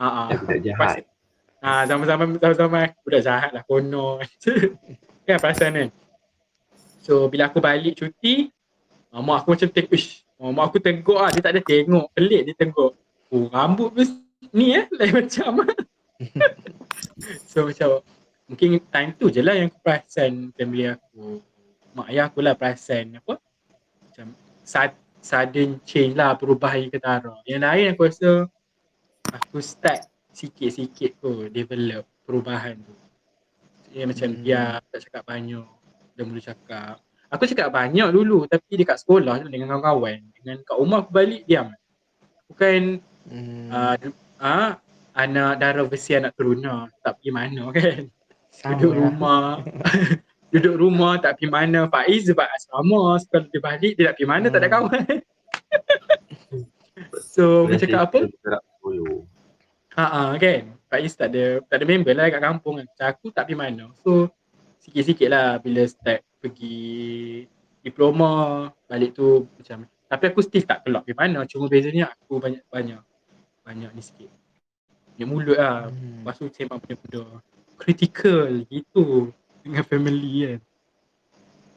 Ha 0.00 0.08
ah. 0.08 0.28
Jahat. 0.64 1.04
Ah 1.60 1.84
zaman-zaman 1.84 2.40
zaman-zaman 2.40 2.88
aku 2.88 3.06
dah 3.12 3.20
jahat 3.20 3.52
lah 3.52 3.60
kono. 3.68 4.16
kan 5.28 5.36
perasaan 5.36 5.76
kan. 5.76 5.88
So 7.04 7.28
bila 7.28 7.52
aku 7.52 7.60
balik 7.60 8.00
cuti, 8.00 8.48
uh, 9.12 9.20
mak 9.20 9.44
aku 9.44 9.60
macam 9.60 9.68
tengok, 9.68 9.92
ish, 9.92 10.24
oh, 10.40 10.56
mak 10.56 10.72
aku 10.72 10.80
tengok 10.80 11.18
ah 11.20 11.28
dia 11.28 11.44
tak 11.44 11.52
ada 11.52 11.60
tengok, 11.60 12.08
pelik 12.16 12.40
dia 12.48 12.56
tengok. 12.56 12.96
Oh 13.28 13.44
rambut 13.52 13.92
pun 13.92 14.08
ni 14.56 14.72
eh 14.72 14.88
lain 14.96 15.20
macam. 15.20 15.68
so 17.52 17.68
macam 17.68 18.00
mungkin 18.48 18.80
time 18.88 19.12
tu 19.20 19.28
je 19.28 19.44
lah 19.44 19.52
yang 19.52 19.68
aku 19.68 19.84
perasan 19.84 20.48
family 20.56 20.88
aku. 20.88 21.44
Mak 21.92 22.08
ayah 22.08 22.32
aku 22.32 22.40
lah 22.40 22.56
perasan 22.56 23.20
apa 23.20 23.36
sudden 25.20 25.82
change 25.82 26.14
lah 26.14 26.38
perubahan 26.38 26.86
yang 26.86 26.92
ketara. 26.94 27.34
Yang 27.44 27.60
lain 27.66 27.86
aku 27.92 28.02
rasa 28.06 28.30
aku 29.30 29.58
start 29.58 30.06
sikit-sikit 30.30 31.18
tu 31.18 31.50
develop 31.50 32.06
perubahan 32.22 32.78
tu. 32.78 32.94
Dia 33.90 34.06
macam 34.06 34.28
Hmm. 34.30 34.42
dia 34.46 34.60
tak 34.88 35.00
cakap 35.10 35.22
banyak. 35.26 35.66
Dia 36.14 36.22
mula 36.22 36.40
cakap. 36.40 37.02
Aku 37.30 37.42
cakap 37.46 37.68
banyak 37.70 38.08
dulu 38.10 38.46
tapi 38.46 38.78
dekat 38.78 39.02
sekolah 39.02 39.42
je 39.42 39.50
dengan 39.50 39.74
kawan-kawan. 39.74 40.18
Dengan 40.38 40.56
kat 40.62 40.76
rumah 40.78 40.98
aku 41.02 41.10
balik 41.10 41.42
diam. 41.44 41.74
Bukan 42.46 43.02
Hmm. 43.30 43.68
uh, 43.68 43.94
uh, 44.40 44.70
anak 45.12 45.52
darah 45.60 45.84
besi 45.86 46.16
anak 46.16 46.32
teruna 46.34 46.88
tak 47.04 47.20
pergi 47.20 47.30
mana 47.30 47.68
kan. 47.70 48.08
Sama 48.50 48.74
Duduk 48.78 48.92
lah. 48.94 48.98
rumah. 49.06 49.46
Duduk 50.50 50.74
rumah 50.82 51.14
tak 51.22 51.38
pergi 51.38 51.46
mana. 51.46 51.86
Faiz 51.86 52.26
sebab 52.26 52.46
asrama. 52.50 53.14
Sekarang 53.22 53.46
dia 53.54 53.60
balik 53.62 53.92
dia 53.94 54.04
nak 54.10 54.14
pergi 54.18 54.28
mana 54.28 54.46
tak 54.50 54.60
ada 54.60 54.68
Hmm. 54.68 54.74
kawan. 54.74 55.06
so 57.34 57.44
aku 57.70 57.78
cakap 57.78 58.00
apa? 58.10 58.18
Ha 59.94 60.04
ah 60.10 60.30
kan. 60.34 60.62
Faiz 60.90 61.14
tak 61.14 61.30
ada 61.30 61.62
tak 61.70 61.76
ada 61.82 61.84
member 61.86 62.14
lah 62.18 62.26
kat 62.34 62.42
kampung 62.42 62.82
kan. 62.82 62.86
Macam 62.90 63.06
aku 63.06 63.26
tak 63.30 63.46
pergi 63.46 63.58
mana. 63.62 63.84
So 64.02 64.26
sikit-sikit 64.82 65.28
lah 65.30 65.62
bila 65.62 65.86
start 65.86 66.26
pergi 66.42 67.46
diploma 67.80 68.68
balik 68.90 69.16
tu 69.16 69.46
macam 69.56 69.86
tapi 70.10 70.24
aku 70.26 70.42
still 70.42 70.66
tak 70.66 70.82
kelak 70.82 71.06
pergi 71.06 71.14
mana. 71.14 71.46
Cuma 71.46 71.70
bezanya 71.70 72.10
aku 72.10 72.42
banyak 72.42 72.66
banyak 72.66 72.98
banyak 73.62 73.90
ni 73.94 74.02
sikit. 74.02 74.30
Banyak 75.14 75.28
mulut 75.30 75.58
lah. 75.62 75.86
Hmm. 75.86 76.26
Lepas 76.26 76.42
tu 76.42 76.50
sembang 76.50 76.82
benda-benda 76.82 77.38
critical 77.78 78.66
gitu 78.66 79.30
dengan 79.64 79.84
family 79.84 80.32
kan. 80.44 80.60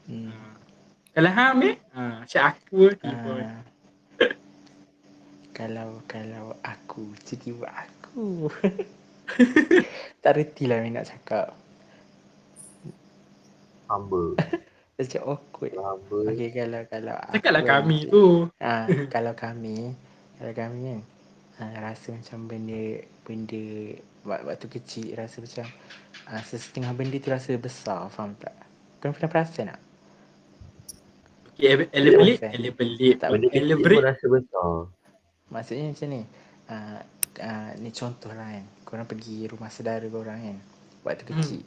Hmm. 0.08 0.30
Ha. 0.32 0.38
Kalau 1.14 1.30
Ham 1.30 1.58
eh, 1.62 1.76
ha, 1.94 2.04
macam 2.26 2.42
aku 2.50 2.80
tiba. 2.98 3.34
Ah. 3.38 3.62
kalau 5.58 6.02
kalau 6.10 6.58
aku 6.66 7.14
tiba 7.22 7.70
aku 7.70 8.50
tak 10.26 10.34
reti 10.36 10.66
lah 10.66 10.82
nak 10.90 11.06
cakap 11.06 11.54
Humble. 13.86 14.34
macam 14.98 15.22
awkward 15.38 15.74
Humble. 15.78 16.26
okay 16.34 16.50
kalau 16.50 16.82
kalau 16.90 17.16
Cakaplah 17.30 17.62
aku 17.62 17.70
kami 17.70 17.98
tu. 18.10 18.26
Ah, 18.58 18.88
kalau 19.14 19.34
kami, 19.38 19.94
kalau 20.42 20.54
kami 20.58 20.80
kan 20.98 21.02
ah, 21.62 21.94
rasa 21.94 22.18
macam 22.18 22.50
benda 22.50 22.84
benda 23.22 23.64
wak- 24.26 24.46
waktu 24.50 24.68
kecil 24.74 25.14
rasa 25.14 25.46
macam 25.46 25.70
ah, 26.28 26.42
sesetengah 26.42 26.94
benda 26.94 27.18
tu 27.18 27.30
rasa 27.30 27.56
besar, 27.56 28.08
faham 28.10 28.34
tak? 28.38 28.54
Kau 29.00 29.12
pernah 29.12 29.32
perasan 29.32 29.70
tak? 29.70 29.82
Okay, 31.54 31.86
elaborate, 31.94 32.42
elaborate. 32.50 33.18
Tak 33.22 33.30
Elaborate. 33.54 34.04
rasa 34.04 34.26
besar. 34.26 34.70
Maksudnya 35.54 35.94
macam 35.94 36.08
ni. 36.10 36.22
Ah, 36.66 37.00
ah, 37.40 37.72
ni 37.78 37.90
contoh 37.94 38.34
lah 38.34 38.48
kan. 38.50 38.66
Korang 38.84 39.06
pergi 39.06 39.46
rumah 39.46 39.70
saudara 39.70 40.04
korang 40.10 40.40
kan. 40.42 40.58
Waktu 41.06 41.24
Hmm. 41.30 41.38
kecil. 41.38 41.64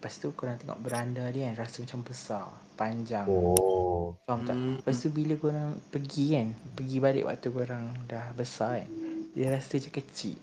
Lepas 0.00 0.16
tu 0.16 0.32
korang 0.32 0.56
tengok 0.56 0.80
beranda 0.80 1.28
dia 1.28 1.52
kan 1.52 1.60
rasa 1.60 1.84
macam 1.84 2.00
besar, 2.00 2.48
panjang. 2.72 3.28
Oh. 3.28 4.16
Faham 4.24 4.48
tak? 4.48 4.56
Hmm. 4.56 4.80
Lepas 4.80 4.96
tu 4.96 5.08
bila 5.12 5.34
korang 5.36 5.76
pergi 5.92 6.24
kan, 6.32 6.48
pergi 6.72 6.96
balik 6.96 7.24
waktu 7.28 7.48
korang 7.52 7.84
dah 8.08 8.32
besar 8.32 8.80
kan, 8.80 8.88
dia 9.36 9.52
rasa 9.52 9.76
macam 9.76 9.92
kecil. 10.00 10.40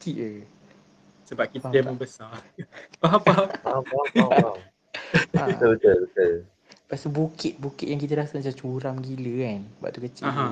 Kecil 0.00 0.16
je. 0.40 0.44
Sebab 1.24 1.46
kita 1.48 1.64
Faham 1.64 1.72
tak? 1.72 1.80
memang 1.80 1.96
besar. 1.96 2.32
Faham, 3.00 3.20
faham. 3.20 3.46
Faham, 3.58 3.82
faham, 3.82 4.08
faham, 4.12 4.30
faham. 4.30 4.58
Ha. 5.34 5.40
Betul, 5.50 5.68
betul, 5.74 5.96
betul. 6.06 6.32
Lepas 6.84 6.98
tu 7.00 7.10
bukit-bukit 7.10 7.86
yang 7.88 7.98
kita 7.98 8.14
rasa 8.16 8.38
macam 8.38 8.54
curam 8.54 8.96
gila 9.00 9.34
kan, 9.42 9.60
waktu 9.80 10.00
kecil 10.04 10.28
Aha. 10.28 10.46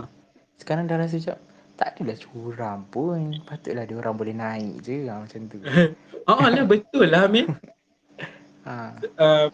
Sekarang 0.56 0.84
dah 0.86 0.96
rasa 0.96 1.14
macam 1.14 1.36
tak 1.72 1.88
adalah 1.94 2.16
curam 2.18 2.78
pun. 2.88 3.20
Patutlah 3.44 3.84
dia 3.84 3.96
orang 3.96 4.16
boleh 4.16 4.34
naik 4.34 4.80
je 4.80 5.06
ha, 5.06 5.20
macam 5.20 5.40
tu. 5.46 5.58
Oh 6.24 6.40
lah 6.52 6.64
betul 6.64 7.06
lah 7.06 7.28
Amir. 7.28 7.46
Ha. 8.64 8.96
Uh, 9.14 9.46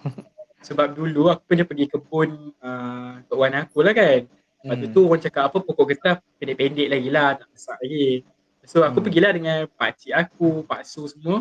sebab 0.61 0.93
dulu 0.93 1.29
aku 1.29 1.43
pernah 1.47 1.65
pergi 1.65 1.87
kebun 1.89 2.31
uh, 2.61 3.21
Tok 3.27 3.39
Wan 3.39 3.55
aku 3.55 3.79
lah 3.83 3.93
kan. 3.93 4.25
Lepas 4.59 4.77
Hmm. 4.77 4.91
tu 4.91 5.01
orang 5.05 5.23
cakap 5.23 5.43
apa 5.47 5.57
pokok 5.63 5.87
getah 5.87 6.15
pendek-pendek 6.37 6.89
lagi 6.91 7.09
lah, 7.09 7.39
tak 7.39 7.49
besar 7.53 7.79
lagi. 7.79 8.27
So 8.69 8.85
aku 8.85 9.01
Hmm. 9.01 9.09
pergilah 9.09 9.33
dengan 9.33 9.65
pakcik 9.65 10.13
aku, 10.13 10.61
Pak 10.69 10.85
Su 10.85 11.09
semua. 11.09 11.41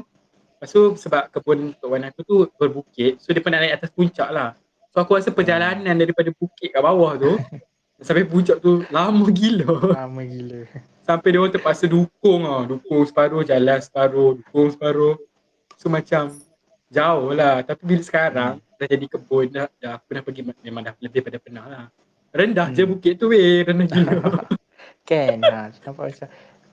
Lepas 0.55 0.71
tu 0.71 0.95
sebab 0.95 1.27
kebun 1.27 1.75
Tok 1.75 1.91
Wan 1.91 2.07
aku 2.07 2.23
tu 2.23 2.35
berbukit, 2.55 3.19
so 3.19 3.35
dia 3.35 3.43
pernah 3.43 3.59
naik 3.59 3.83
atas 3.83 3.91
puncak 3.91 4.31
lah. 4.31 4.55
So 4.95 5.03
aku 5.03 5.19
rasa 5.19 5.35
perjalanan 5.35 5.91
daripada 5.91 6.31
bukit 6.31 6.71
kat 6.71 6.79
bawah 6.79 7.19
tu 7.19 7.35
sampai 8.07 8.23
puncak 8.23 8.63
tu 8.63 8.87
lama 8.87 9.27
gila. 9.27 9.91
Lama 9.91 10.23
gila. 10.23 10.63
Sampai 11.03 11.35
dia 11.35 11.39
orang 11.43 11.51
terpaksa 11.51 11.83
dukung 11.83 12.47
ah, 12.47 12.63
dukung 12.63 13.03
separuh, 13.03 13.43
jalan 13.43 13.79
separuh, 13.83 14.39
dukung 14.39 14.71
separuh. 14.71 15.19
So 15.75 15.91
macam 15.91 16.31
jauh 16.87 17.35
lah. 17.35 17.59
Tapi 17.61 17.81
bila 17.83 18.01
sekarang 18.07 18.53
dah 18.63 18.87
jadi 18.87 19.05
kebun 19.05 19.51
dah, 19.51 19.67
dah 19.77 19.99
aku 19.99 20.03
pernah 20.09 20.23
pergi 20.23 20.41
memang 20.63 20.83
dah 20.83 20.93
lebih 21.03 21.21
pada 21.27 21.37
pernah 21.43 21.65
lah. 21.67 21.83
Rendah 22.31 22.71
je 22.71 22.87
Hmm. 22.87 22.91
bukit 22.95 23.19
tu 23.19 23.29
weh, 23.35 23.67
rendah 23.67 23.87
gila. 23.87 24.15
Kan 25.07 25.39
ha, 25.39 25.71
nampak 25.87 26.11
macam 26.11 26.27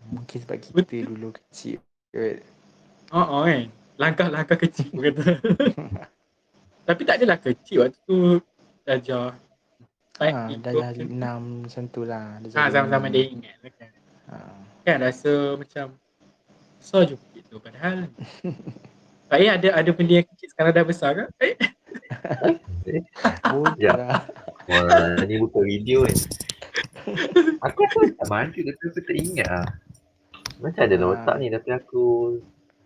mungkin 0.09 0.39
sebab 0.41 0.57
kita 0.59 0.75
Betul. 0.77 1.03
dulu 1.09 1.29
kecil. 1.33 1.79
kot. 2.11 2.39
Ha 3.11 3.21
ah 3.21 3.43
kan. 3.45 3.63
Langkah-langkah 3.95 4.59
kecil 4.59 4.91
aku 4.91 5.01
kata. 5.03 5.25
Tapi 6.89 7.01
tak 7.03 7.17
adalah 7.17 7.39
kecil 7.39 7.77
waktu 7.81 7.97
tu 8.03 8.17
darjah 8.83 9.33
Baik 10.15 10.31
Ha, 10.31 10.47
itu 10.47 10.63
dah 10.63 10.73
dah 10.73 10.91
enam 11.01 11.41
macam 11.67 11.83
tu 11.91 12.01
lah. 12.07 12.39
Ha, 12.39 12.43
jadi 12.47 12.71
zaman-zaman 12.71 13.09
enam. 13.11 13.15
dia 13.15 13.25
ingat 13.27 13.57
lah 13.59 13.73
kan. 13.73 13.91
Ha. 14.25 14.37
Kan 14.81 14.97
rasa 15.03 15.33
macam 15.59 15.87
besar 16.79 17.01
je 17.05 17.15
bukit 17.17 17.43
tu 17.49 17.57
padahal. 17.59 17.97
Eh 19.35 19.51
ada 19.51 19.67
ada 19.75 19.91
benda 19.91 20.23
yang 20.23 20.29
kecil 20.31 20.47
sekarang 20.47 20.71
dah 20.71 20.87
besar 20.87 21.11
ke? 21.11 21.25
Eh, 21.43 21.55
Bodoh 23.51 23.75
Ya. 23.75 23.91
lah. 23.91 24.23
Wah, 24.71 25.19
ni 25.27 25.35
buka 25.37 25.59
video 25.59 26.07
kan. 26.07 26.15
Aku 27.67 27.79
rasa 27.83 28.15
tak 28.15 28.29
maju 28.31 28.59
tapi 28.63 28.83
aku 28.87 29.01
tak 29.03 29.17
ingat 29.19 29.49
lah. 29.51 29.67
Macam 30.59 30.81
ada 30.81 30.95
dalam 30.95 31.11
Ah. 31.11 31.15
otak 31.19 31.35
ni 31.39 31.47
tapi 31.49 31.69
aku 31.71 32.05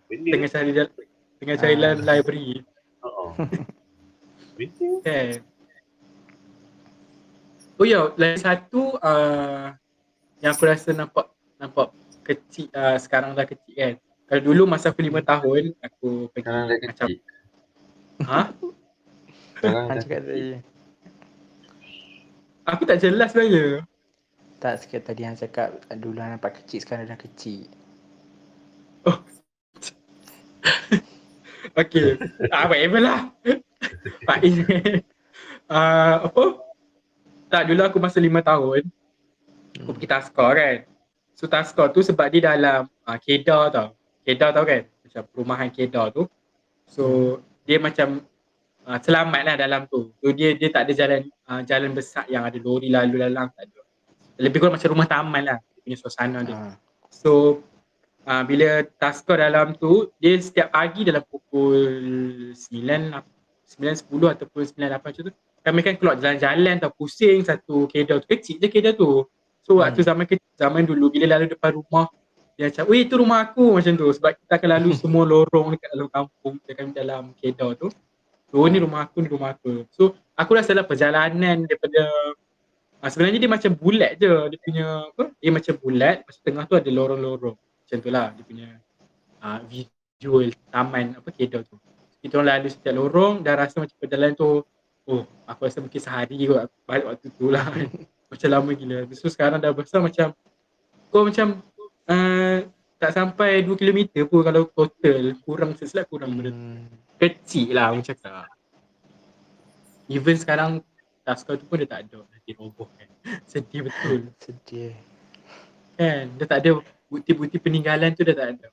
benda 0.05 0.29
tengah 0.33 0.49
cari 0.49 0.69
dalam 0.73 0.91
tengah 1.37 1.55
cari 1.55 1.73
Ah. 1.73 1.79
dalam 1.79 1.97
library 2.03 2.47
Oh. 2.99 3.31
Benda 4.59 4.89
kan. 5.01 5.39
Oh 7.79 7.87
ya, 7.87 8.11
lagi 8.19 8.43
satu 8.43 8.99
uh, 8.99 9.71
yang 10.43 10.51
aku 10.51 10.67
rasa 10.67 10.91
nampak 10.91 11.31
nampak 11.55 11.95
kecil 12.27 12.67
uh, 12.75 12.99
sekarang 12.99 13.31
dah 13.31 13.47
kecil 13.47 13.71
kan. 13.71 13.93
Kalau 14.27 14.41
dulu 14.43 14.67
masa 14.67 14.91
aku 14.91 14.99
lima 14.99 15.23
tahun 15.23 15.71
aku 15.79 16.27
pergi 16.35 16.43
sekarang 16.43 16.63
dah 16.67 16.75
macam 16.75 17.07
kecil. 17.07 17.19
ha? 18.27 18.41
Sekarang 19.55 19.83
dah 19.87 19.95
cakap 19.95 20.19
kecil. 20.19 20.27
tadi. 20.27 20.47
Aku 22.67 22.81
tak 22.83 22.97
jelas 22.99 23.29
sebenarnya. 23.31 23.87
Tak 24.59 24.83
sikit 24.83 25.07
tadi 25.07 25.23
Han 25.23 25.39
cakap 25.39 25.79
dulu 25.95 26.19
Han 26.19 26.35
nampak 26.35 26.59
kecil 26.63 26.83
sekarang 26.83 27.07
dah 27.07 27.19
kecil. 27.19 27.67
Okay. 31.77 32.17
ah, 32.51 32.67
whatever 32.67 32.99
lah. 32.99 33.31
Pak 34.27 34.39
Is. 34.43 34.59
uh, 35.71 36.15
apa? 36.27 36.43
Tak, 37.49 37.71
dulu 37.71 37.81
aku 37.87 37.97
masa 38.03 38.19
lima 38.19 38.43
tahun, 38.43 38.83
aku 39.79 39.95
pergi 39.95 40.09
taskar 40.09 40.51
kan. 40.59 40.77
So 41.33 41.47
taskar 41.47 41.95
tu 41.95 42.03
sebab 42.03 42.27
dia 42.29 42.51
dalam 42.51 42.91
uh, 43.07 43.17
Kedah 43.17 43.71
tau. 43.71 43.87
Kedah 44.27 44.51
tau 44.51 44.67
kan? 44.67 44.83
Macam 45.07 45.23
perumahan 45.31 45.69
Kedah 45.71 46.11
tu. 46.11 46.27
So 46.83 47.37
dia 47.63 47.79
macam 47.79 48.27
uh, 48.83 48.99
selamat 48.99 49.41
lah 49.47 49.55
dalam 49.55 49.81
tu. 49.87 50.11
So 50.19 50.35
dia 50.35 50.51
dia 50.59 50.67
tak 50.67 50.89
ada 50.89 50.93
jalan 50.93 51.21
uh, 51.47 51.61
jalan 51.63 51.95
besar 51.95 52.27
yang 52.27 52.43
ada 52.43 52.59
lori 52.59 52.91
lalu 52.91 53.23
lalang 53.23 53.47
tak 53.55 53.71
ada. 53.71 53.78
Lebih 54.39 54.57
kurang 54.63 54.79
macam 54.79 54.89
rumah 54.95 55.07
taman 55.07 55.43
lah 55.43 55.57
dia 55.59 55.79
punya 55.83 55.97
suasana 55.99 56.39
dia. 56.47 56.55
Ah. 56.55 56.75
So 57.11 57.61
uh, 58.23 58.43
bila 58.47 58.87
taska 58.97 59.35
dalam 59.35 59.75
tu 59.75 60.09
dia 60.17 60.39
setiap 60.39 60.71
pagi 60.71 61.03
dalam 61.03 61.21
pukul 61.27 61.77
9 62.55 62.55
9 62.55 64.07
10 64.07 64.33
ataupun 64.33 64.61
9 64.63 64.79
8 64.79 65.03
macam 65.03 65.23
tu 65.27 65.33
kami 65.59 65.79
kan 65.83 65.93
keluar 65.99 66.15
jalan-jalan 66.15 66.79
atau 66.79 66.91
pusing 66.95 67.43
satu 67.43 67.85
kedai 67.91 68.23
tu 68.23 68.27
kecil 68.31 68.55
je 68.63 68.67
kedai 68.71 68.95
tu. 68.95 69.27
So 69.67 69.83
waktu 69.83 70.01
zaman 70.01 70.25
ke, 70.25 70.39
zaman 70.55 70.87
dulu 70.87 71.11
bila 71.11 71.35
lalu 71.37 71.51
depan 71.51 71.75
rumah 71.75 72.07
dia 72.55 72.67
macam, 72.67 72.91
weh 72.91 73.07
itu 73.07 73.15
rumah 73.15 73.39
aku 73.43 73.79
macam 73.79 73.93
tu 73.95 74.07
sebab 74.11 74.35
kita 74.35 74.53
akan 74.59 74.69
lalu 74.79 74.89
semua 75.03 75.23
lorong 75.27 75.75
dekat 75.75 75.89
dalam 75.95 76.07
kampung 76.11 76.55
dekat 76.63 76.95
dalam 76.95 77.23
kedai 77.37 77.75
tu. 77.75 77.87
So 78.49 78.65
ni 78.65 78.81
rumah 78.81 79.05
aku, 79.05 79.21
ni 79.21 79.29
rumah 79.29 79.53
aku. 79.53 79.85
So 79.93 80.15
aku 80.33 80.51
rasa 80.57 80.73
lah 80.73 80.87
perjalanan 80.87 81.67
daripada 81.67 82.07
uh, 82.99 83.09
sebenarnya 83.09 83.39
dia 83.39 83.51
macam 83.51 83.71
bulat 83.75 84.11
je 84.19 84.31
dia 84.51 84.59
punya 84.59 84.85
apa? 85.11 85.23
Dia 85.39 85.51
macam 85.51 85.73
bulat, 85.79 86.15
lepas 86.23 86.35
tengah 86.43 86.63
tu 86.67 86.75
ada 86.75 86.89
lorong-lorong. 86.91 87.57
Macam 87.57 87.97
tu 88.03 88.09
lah 88.11 88.27
dia 88.35 88.43
punya 88.45 88.67
uh, 89.41 89.59
visual 89.67 90.51
taman 90.69 91.15
apa 91.15 91.29
kedai 91.31 91.63
tu. 91.63 91.75
Kita 92.19 92.35
orang 92.39 92.59
lalu 92.59 92.67
setiap 92.67 92.93
lorong 92.99 93.33
dan 93.41 93.53
rasa 93.55 93.79
macam 93.79 93.95
perjalanan 93.95 94.35
tu 94.35 94.61
oh 95.09 95.23
aku 95.47 95.65
rasa 95.65 95.79
mungkin 95.79 96.01
sehari 96.03 96.37
kot 96.45 96.67
balik 96.83 97.05
waktu 97.07 97.27
tu 97.33 97.47
lah 97.49 97.65
macam 98.31 98.47
lama 98.51 98.71
gila. 98.75 99.07
So 99.15 99.31
sekarang 99.31 99.63
dah 99.63 99.71
besar 99.71 100.03
macam 100.03 100.35
kau 101.09 101.25
macam 101.25 101.63
uh, 102.05 102.67
tak 102.99 103.15
sampai 103.15 103.63
2 103.63 103.79
km 103.79 104.27
pun 104.27 104.43
kalau 104.43 104.67
total 104.67 105.31
kurang 105.47 105.71
sesilap 105.79 106.05
kurang 106.11 106.35
benda 106.35 106.51
Hmm. 106.51 106.91
kecil 107.15 107.71
lah 107.71 107.95
orang 107.95 108.03
cakap. 108.03 108.51
Even 110.11 110.35
sekarang 110.35 110.83
taska 111.23 111.55
tu 111.55 111.63
pun 111.63 111.79
dia 111.79 111.87
tak 111.87 112.11
ada 112.11 112.27
dah 112.49 112.57
diroboh 112.57 112.89
kan. 112.97 113.09
Sedih 113.51 113.85
betul 113.85 114.33
Sedih. 114.41 114.97
kan. 115.93 116.25
Dia 116.33 116.45
tak 116.49 116.59
ada 116.65 116.81
bukti-bukti 117.09 117.57
peninggalan 117.61 118.17
tu 118.17 118.25
dah 118.25 118.33
tak 118.33 118.47
ada. 118.57 118.67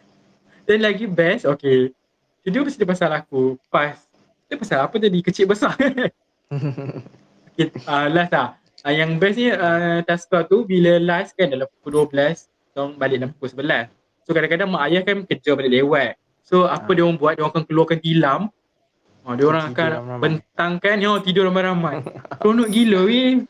Dan 0.68 0.84
lagi 0.84 1.08
best, 1.08 1.48
okay. 1.48 1.96
Jadi 2.44 2.56
mesti 2.60 2.84
pasal 2.84 3.08
aku, 3.16 3.56
pas. 3.72 3.96
Dia 4.48 4.56
pasal 4.60 4.84
apa 4.84 4.96
jadi 5.00 5.18
kecil 5.24 5.48
besar 5.48 5.72
kan. 5.76 6.12
Okay, 7.58 7.74
uh, 7.90 8.06
last 8.06 8.30
lah. 8.30 8.54
Uh, 8.86 8.94
yang 8.94 9.18
best 9.18 9.34
ni 9.34 9.50
uh, 9.50 9.98
taska 10.06 10.46
tu 10.46 10.62
bila 10.62 11.02
last 11.02 11.34
kan 11.34 11.50
dalam 11.50 11.66
pukul 11.82 12.06
12, 12.06 12.46
orang 12.78 12.94
balik 12.94 13.16
dalam 13.18 13.34
pukul 13.34 13.50
11. 13.66 13.90
So 14.22 14.30
kadang-kadang 14.30 14.70
mak 14.70 14.86
ayah 14.86 15.02
kan 15.02 15.26
kerja 15.26 15.58
balik 15.58 15.74
lewat. 15.74 16.14
So 16.46 16.70
apa 16.70 16.86
Ah. 16.86 16.94
dia 16.94 17.02
orang 17.02 17.18
buat, 17.18 17.34
dia 17.34 17.42
orang 17.42 17.58
akan 17.58 17.64
keluarkan 17.66 17.98
tilam. 17.98 18.40
Oh, 19.28 19.36
dia 19.36 19.44
orang 19.44 19.76
akan 19.76 19.90
ramai-ramai. 19.92 20.22
bentangkan, 20.24 20.96
ya 21.04 21.12
tidur 21.20 21.52
ramai-ramai. 21.52 22.00
Seronok 22.40 22.68
gila 22.72 23.04
weh. 23.04 23.44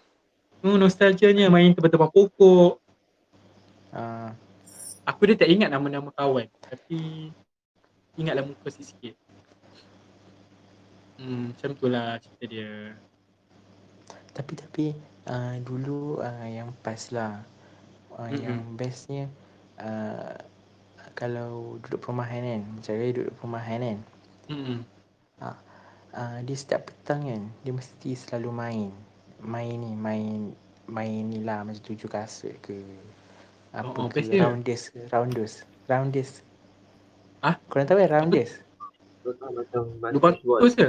Oh, 0.67 0.75
nostalgianya 0.75 1.47
main 1.47 1.71
tebal-tebal 1.71 2.11
pokok. 2.11 2.83
Ah, 3.95 4.35
Aku 5.07 5.25
dia 5.25 5.39
tak 5.39 5.49
ingat 5.49 5.71
nama-nama 5.71 6.11
kawan. 6.11 6.51
Tapi 6.67 7.31
ingatlah 8.19 8.43
muka 8.43 8.75
sikit-sikit. 8.75 9.15
Hmm, 11.17 11.55
macam 11.55 11.71
tu 11.79 11.87
lah 11.87 12.19
cerita 12.19 12.45
dia. 12.45 12.99
tapi 14.35 14.55
tapi 14.55 14.85
uh, 15.27 15.59
dulu 15.63 16.19
uh, 16.19 16.47
yang 16.47 16.75
pas 16.83 17.11
lah. 17.15 17.43
Uh, 18.19 18.27
Mm-mm. 18.31 18.43
Yang 18.43 18.59
bestnya 18.75 19.25
uh, 19.79 20.35
kalau 21.15 21.79
duduk 21.87 22.03
perumahan 22.03 22.43
kan, 22.43 22.63
macam 22.67 22.83
saya 22.83 23.15
duduk 23.15 23.35
perumahan 23.39 23.79
kan. 23.79 23.99
Hmm. 24.51 24.79
Uh, 26.09 26.41
dia 26.43 26.57
setiap 26.57 26.89
petang 26.89 27.21
kan, 27.23 27.43
dia 27.63 27.73
mesti 27.73 28.17
selalu 28.17 28.51
main. 28.51 28.91
Main 29.39 29.77
ni, 29.79 29.93
main 29.95 30.57
main 30.89 31.21
ni 31.29 31.45
lah 31.45 31.63
macam 31.63 31.85
tujuh 31.85 32.09
kasut 32.09 32.57
ke 32.65 32.75
apa 33.77 33.93
Oh, 33.93 34.09
oh, 34.09 34.09
ke 34.09 34.25
dia. 34.25 34.41
rounders 34.49 34.89
ke 34.89 35.05
rounders 35.13 35.63
rounders 35.85 36.41
Ah? 37.45 37.61
korang 37.69 37.85
tahu 37.87 38.01
kan 38.01 38.09
rounders 38.25 38.59
kan 39.29 39.51
macam 39.53 39.83
Lubang 40.11 40.35
baseball. 40.41 40.61
tu 40.65 40.69
je. 40.73 40.89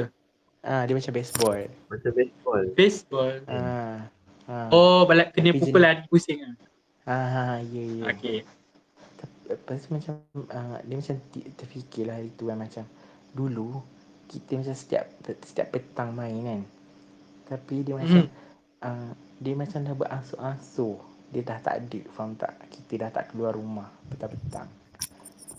ah 0.64 0.82
dia 0.88 0.96
macam 0.96 1.14
baseball 1.14 1.60
Macam 1.92 2.12
baseball. 2.16 2.64
Baseball. 2.74 3.36
ah 3.52 3.98
ah 4.48 4.68
Oh, 4.72 5.04
balak 5.04 5.36
kena 5.36 5.52
Tapi 5.52 5.60
pukul 5.62 5.82
lari 5.84 6.02
pusing 6.08 6.40
ah. 6.48 6.56
ah 7.06 7.58
ya 7.60 7.84
ya 7.84 8.04
Okay. 8.16 8.38
Lepas 9.52 9.84
tu 9.84 9.90
macam 9.92 10.14
uh, 10.48 10.78
dia 10.88 10.96
macam 10.96 11.16
ti- 11.36 11.50
terfikirlah 11.60 12.16
hari 12.24 12.32
tu 12.40 12.48
kan 12.48 12.56
macam 12.56 12.88
dulu 13.36 13.84
kita 14.30 14.62
macam 14.62 14.76
setiap 14.78 15.04
setiap 15.44 15.68
petang 15.74 16.14
main 16.14 16.38
kan. 16.46 16.62
Tapi 17.50 17.76
dia 17.82 17.98
macam 17.98 18.30
uh, 18.86 19.12
dia 19.42 19.54
macam 19.58 19.80
dah 19.82 19.96
beransur-ansur. 19.98 21.02
Dia 21.30 21.42
dah 21.46 21.60
tak 21.62 21.76
ada, 21.86 22.00
faham 22.14 22.34
tak? 22.38 22.54
Kita 22.70 23.06
dah 23.06 23.10
tak 23.10 23.34
keluar 23.34 23.58
rumah 23.58 23.90
petang-petang. 24.10 24.70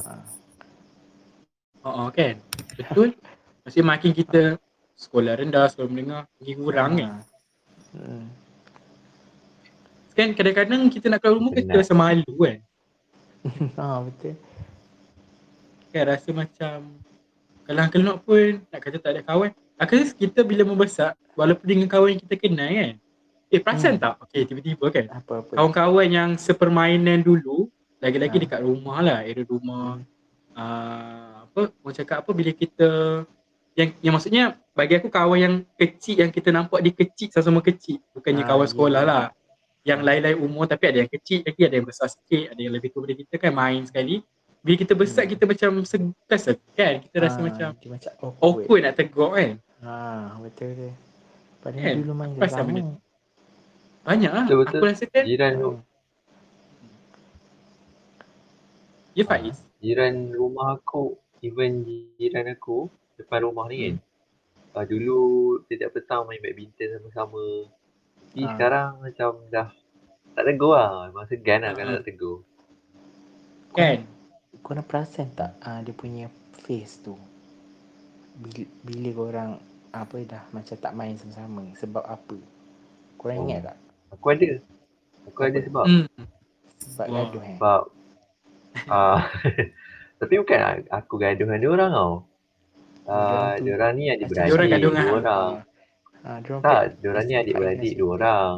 Uh, 0.07 0.41
Oh, 1.81 2.07
oh 2.07 2.09
kan. 2.13 2.37
Betul. 2.77 3.17
Maksudnya 3.65 3.87
makin 3.89 4.13
kita 4.13 4.41
sekolah 4.97 5.33
rendah, 5.41 5.65
sekolah 5.73 5.89
menengah, 5.89 6.23
makin 6.37 6.57
kurang 6.61 6.91
kan. 7.01 7.13
Hmm. 7.97 8.25
Kan 10.13 10.29
kadang-kadang 10.37 10.93
kita 10.93 11.09
nak 11.09 11.25
keluar 11.25 11.41
rumah 11.41 11.53
kita 11.57 11.73
rasa 11.81 11.95
malu 11.97 12.33
kan. 12.37 12.59
ha, 13.81 13.85
betul. 14.07 14.37
Kan 15.89 16.05
rasa 16.05 16.29
macam 16.37 16.77
kelang-kelok 17.71 18.17
pun 18.27 18.67
nak 18.67 18.81
kata 18.83 18.99
tak 18.99 19.11
ada 19.15 19.23
kawan. 19.23 19.55
Aku 19.79 19.95
rasa 19.95 20.13
kita 20.13 20.43
bila 20.43 20.67
membesar, 20.67 21.15
walaupun 21.39 21.65
dengan 21.65 21.87
kawan 21.87 22.19
yang 22.19 22.23
kita 22.27 22.35
kenal 22.37 22.67
kan. 22.67 22.93
Eh 23.49 23.61
perasan 23.63 23.95
Hmm. 23.97 24.03
tak? 24.03 24.15
Okay 24.27 24.43
tiba-tiba 24.45 24.87
kan. 24.91 25.07
Apa-apa. 25.09 25.55
Kawan-kawan 25.55 26.09
yang 26.11 26.31
sepermainan 26.35 27.23
dulu, 27.23 27.71
lagi-lagi 27.99 28.37
Ha. 28.37 28.43
dekat 28.43 28.61
rumah 28.61 28.99
lah, 29.01 29.19
area 29.23 29.47
rumah. 29.47 30.03
Uh, 30.51 31.47
apa, 31.47 31.71
orang 31.71 31.95
cakap 31.95 32.17
apa 32.21 32.31
bila 32.35 32.51
kita 32.51 32.89
yang 33.79 33.95
yang 34.03 34.13
maksudnya 34.13 34.45
bagi 34.75 34.99
aku 34.99 35.07
kawan 35.09 35.39
yang 35.39 35.55
kecil 35.79 36.19
yang 36.21 36.29
kita 36.29 36.51
nampak 36.51 36.83
dia 36.83 36.91
kecil 36.91 37.31
sama-sama 37.31 37.63
kecil 37.63 38.03
bukannya 38.11 38.43
Ah, 38.43 38.49
kawan 38.51 38.67
ya. 38.67 38.71
sekolah 38.75 39.03
lah 39.07 39.25
yang 39.87 40.03
lain-lain 40.03 40.37
umur 40.37 40.67
tapi 40.67 40.91
ada 40.91 40.99
yang 41.07 41.09
kecil 41.09 41.47
lagi 41.47 41.63
ada 41.65 41.75
yang 41.79 41.87
besar 41.87 42.11
sikit 42.11 42.51
ada 42.51 42.61
yang 42.61 42.75
lebih 42.75 42.91
tua 42.91 43.07
daripada 43.07 43.25
kita 43.31 43.37
kan 43.39 43.53
main 43.55 43.81
sekali 43.87 44.21
bila 44.61 44.77
kita 44.77 44.93
besar 44.93 45.25
Hmm. 45.25 45.31
kita 45.31 45.45
macam 45.45 45.71
segan 45.83 46.13
kan 46.71 46.95
kita 47.01 47.17
rasa 47.19 47.39
Ah, 47.39 47.43
macam 47.43 47.69
dia 47.75 47.89
macam 47.89 48.13
awkward. 48.15 48.37
awkward 48.41 48.81
nak 48.83 48.95
tegur 48.95 49.31
kan 49.33 49.51
Ha, 49.81 49.95
betul 50.39 50.67
betul. 50.71 50.93
Padahal 51.59 51.81
Kan? 51.83 51.95
dulu 51.99 52.13
main 52.15 52.31
Pasal 52.37 52.57
sama. 52.59 52.69
benda 52.69 52.83
banyak 54.01 54.31
lah 54.31 54.45
Betul-betul. 54.45 54.79
aku 54.79 54.87
rasa 54.87 55.05
kan 55.07 55.25
Jiran 55.25 55.53
tu, 55.55 55.71
ya 59.13 59.23
Ah. 59.23 59.29
Faiz 59.31 59.57
jiran 59.79 60.15
rumah 60.31 60.77
aku, 60.77 61.05
even 61.41 61.85
jiran 62.15 62.47
aku 62.49 62.89
depan 63.17 63.41
rumah 63.43 63.65
ni 63.67 63.77
kan. 63.83 63.97
Uh, 64.71 64.85
dulu 64.85 65.19
setiap 65.65 65.91
petang 65.91 66.23
main 66.25 66.39
badminton 66.39 66.95
sama-sama. 66.95 67.67
Tapi 68.23 68.41
Ah. 68.41 68.51
sekarang 68.51 68.91
macam 69.01 69.31
dah 69.49 69.69
tak 70.31 70.45
tegur 70.47 70.73
lah. 70.73 71.09
Memang 71.09 71.27
segan 71.27 71.61
lah 71.61 71.73
Ah. 71.73 71.75
kalau 71.75 71.91
nak 71.93 72.05
tegur. 72.05 72.37
kan 73.71 74.03
Kau 74.61 74.77
nak 74.77 74.87
perasan 74.87 75.33
tak 75.35 75.57
uh, 75.65 75.81
dia 75.83 75.95
punya 75.97 76.27
face 76.63 77.01
tu 77.01 77.17
bila, 78.41 78.63
bila 78.87 79.09
korang 79.13 79.51
apa 79.91 80.17
dah 80.23 80.43
macam 80.55 80.77
tak 80.79 80.93
main 80.95 81.19
sama-sama 81.19 81.65
sebab 81.77 82.05
apa? 82.07 82.39
Korang 83.19 83.43
Oh. 83.43 83.45
ingat 83.49 83.73
tak? 83.73 83.77
Aku 84.15 84.27
ada. 84.33 84.49
Aku 85.29 85.41
ada 85.45 85.59
sebab. 85.61 85.85
hmm. 85.87 86.07
Sebab 86.81 87.07
Wah. 87.11 87.17
gaduh 87.27 87.43
eh. 87.43 87.57
Sebab 87.59 87.81
uh, 88.89 89.21
tapi 90.21 90.35
bukan 90.41 90.59
aku 90.89 91.15
gaduh 91.19 91.45
dengan 91.49 91.59
dia 91.61 91.71
orang 91.71 91.91
tau. 91.93 92.15
Uh, 93.11 93.53
dia 93.59 93.73
orang 93.75 93.93
ni 93.99 94.05
adik-beradik 94.13 94.51
Diorang 94.55 94.69
gaduh 94.71 94.91
dengan 94.93 95.03
dua 95.03 95.19
orang. 95.19 95.53
Ah, 96.21 96.39
diorang 96.45 96.63
Tak, 96.63 96.83
dia 97.01 97.09
orang 97.11 97.25
ni 97.27 97.35
adik-beradik 97.35 97.81
against 97.81 97.99
dua 97.99 98.11
orang. 98.15 98.55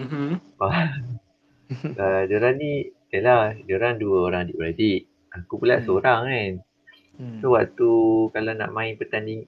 Mhm. 0.00 0.28
Uh, 0.56 2.22
dia 2.30 2.36
orang 2.40 2.56
ni 2.56 2.72
Yalah, 3.12 3.52
dia 3.68 3.76
orang 3.76 4.00
dua 4.00 4.16
orang 4.24 4.48
adik-beradik. 4.48 5.11
Aku 5.34 5.56
pula 5.56 5.78
Hmm. 5.78 5.84
seorang 5.84 6.20
kan. 6.24 6.52
Hmm. 7.14 7.38
So 7.40 7.52
waktu 7.52 7.88
kalau 8.30 8.52
nak 8.52 8.70
main 8.70 8.94
pertanding 8.94 9.44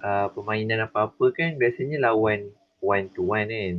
uh, 0.00 0.26
permainan 0.30 0.82
apa-apa 0.82 1.30
kan 1.30 1.54
biasanya 1.54 1.98
lawan 2.00 2.50
one 2.78 3.06
to 3.10 3.22
one 3.24 3.46
kan. 3.46 3.74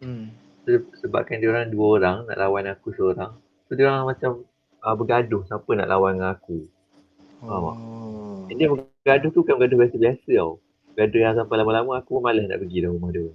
Hmm. 0.00 0.24
Se- 0.62 0.90
sebabkan 0.98 1.38
dia 1.38 1.48
orang 1.48 1.68
dua 1.68 1.86
orang 1.96 2.16
nak 2.24 2.36
lawan 2.36 2.66
aku 2.66 2.90
seorang. 2.92 3.32
So 3.66 3.74
dia 3.74 3.86
orang 3.86 4.06
macam 4.08 4.42
uh, 4.80 4.94
bergaduh 4.94 5.42
siapa 5.44 5.70
nak 5.72 5.88
lawan 5.88 6.18
dengan 6.18 6.34
aku. 6.34 6.58
Faham 7.40 7.62
tak? 7.62 7.76
Oh. 7.76 8.46
And 8.46 8.56
dia 8.56 8.68
bergaduh 8.68 9.30
tu 9.30 9.40
bukan 9.40 9.54
bergaduh 9.56 9.78
biasa-biasa 9.80 10.28
tau. 10.28 10.52
Gaduh 10.90 11.20
yang 11.20 11.34
sampai 11.34 11.56
lama-lama 11.56 11.96
aku 11.96 12.18
pun 12.18 12.22
malas 12.22 12.44
nak 12.44 12.58
pergi 12.58 12.82
dalam 12.82 12.98
rumah 12.98 13.10
dia. 13.10 13.30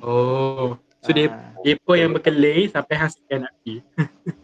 oh 0.00 0.74
so 0.98 1.10
dia 1.10 1.28
Ah, 1.28 1.52
Depa 1.60 1.92
yang 1.94 2.10
berkelih 2.10 2.66
sampai 2.66 2.94
hang 2.96 3.10
sekian 3.10 3.44
nak 3.44 3.52
pergi. 3.58 3.76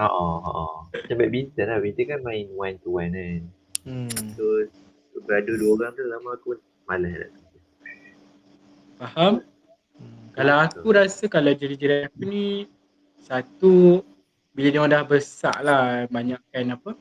Ah, 0.00 0.08
ha 0.08 0.48
ah. 0.48 0.76
Macam 0.88 1.16
badminton 1.20 1.64
lah. 1.68 1.76
Badminton 1.76 2.06
kan 2.08 2.20
main 2.24 2.48
one 2.56 2.76
to 2.80 2.88
one 2.96 3.12
kan. 3.12 3.42
hmm. 3.84 4.08
So, 4.32 4.64
so 5.12 5.16
bergaduh 5.28 5.60
dua 5.60 5.70
orang 5.76 5.92
tu 5.92 6.02
lama 6.08 6.30
aku 6.40 6.56
malas 6.88 7.12
nak 7.12 7.30
pergi. 7.36 7.58
Faham? 8.96 9.32
Hmm. 10.00 10.24
Kalau 10.32 10.56
aku 10.56 10.88
rasa 10.96 11.24
kalau 11.28 11.52
jiran-jiran 11.52 12.08
aku 12.08 12.22
ni 12.24 12.64
satu 13.20 14.00
bila 14.56 14.66
dia 14.72 14.80
orang 14.80 14.92
dah 14.96 15.04
besar 15.04 15.56
lah 15.60 16.08
banyak 16.08 16.40
kan 16.50 16.74
apa 16.74 16.96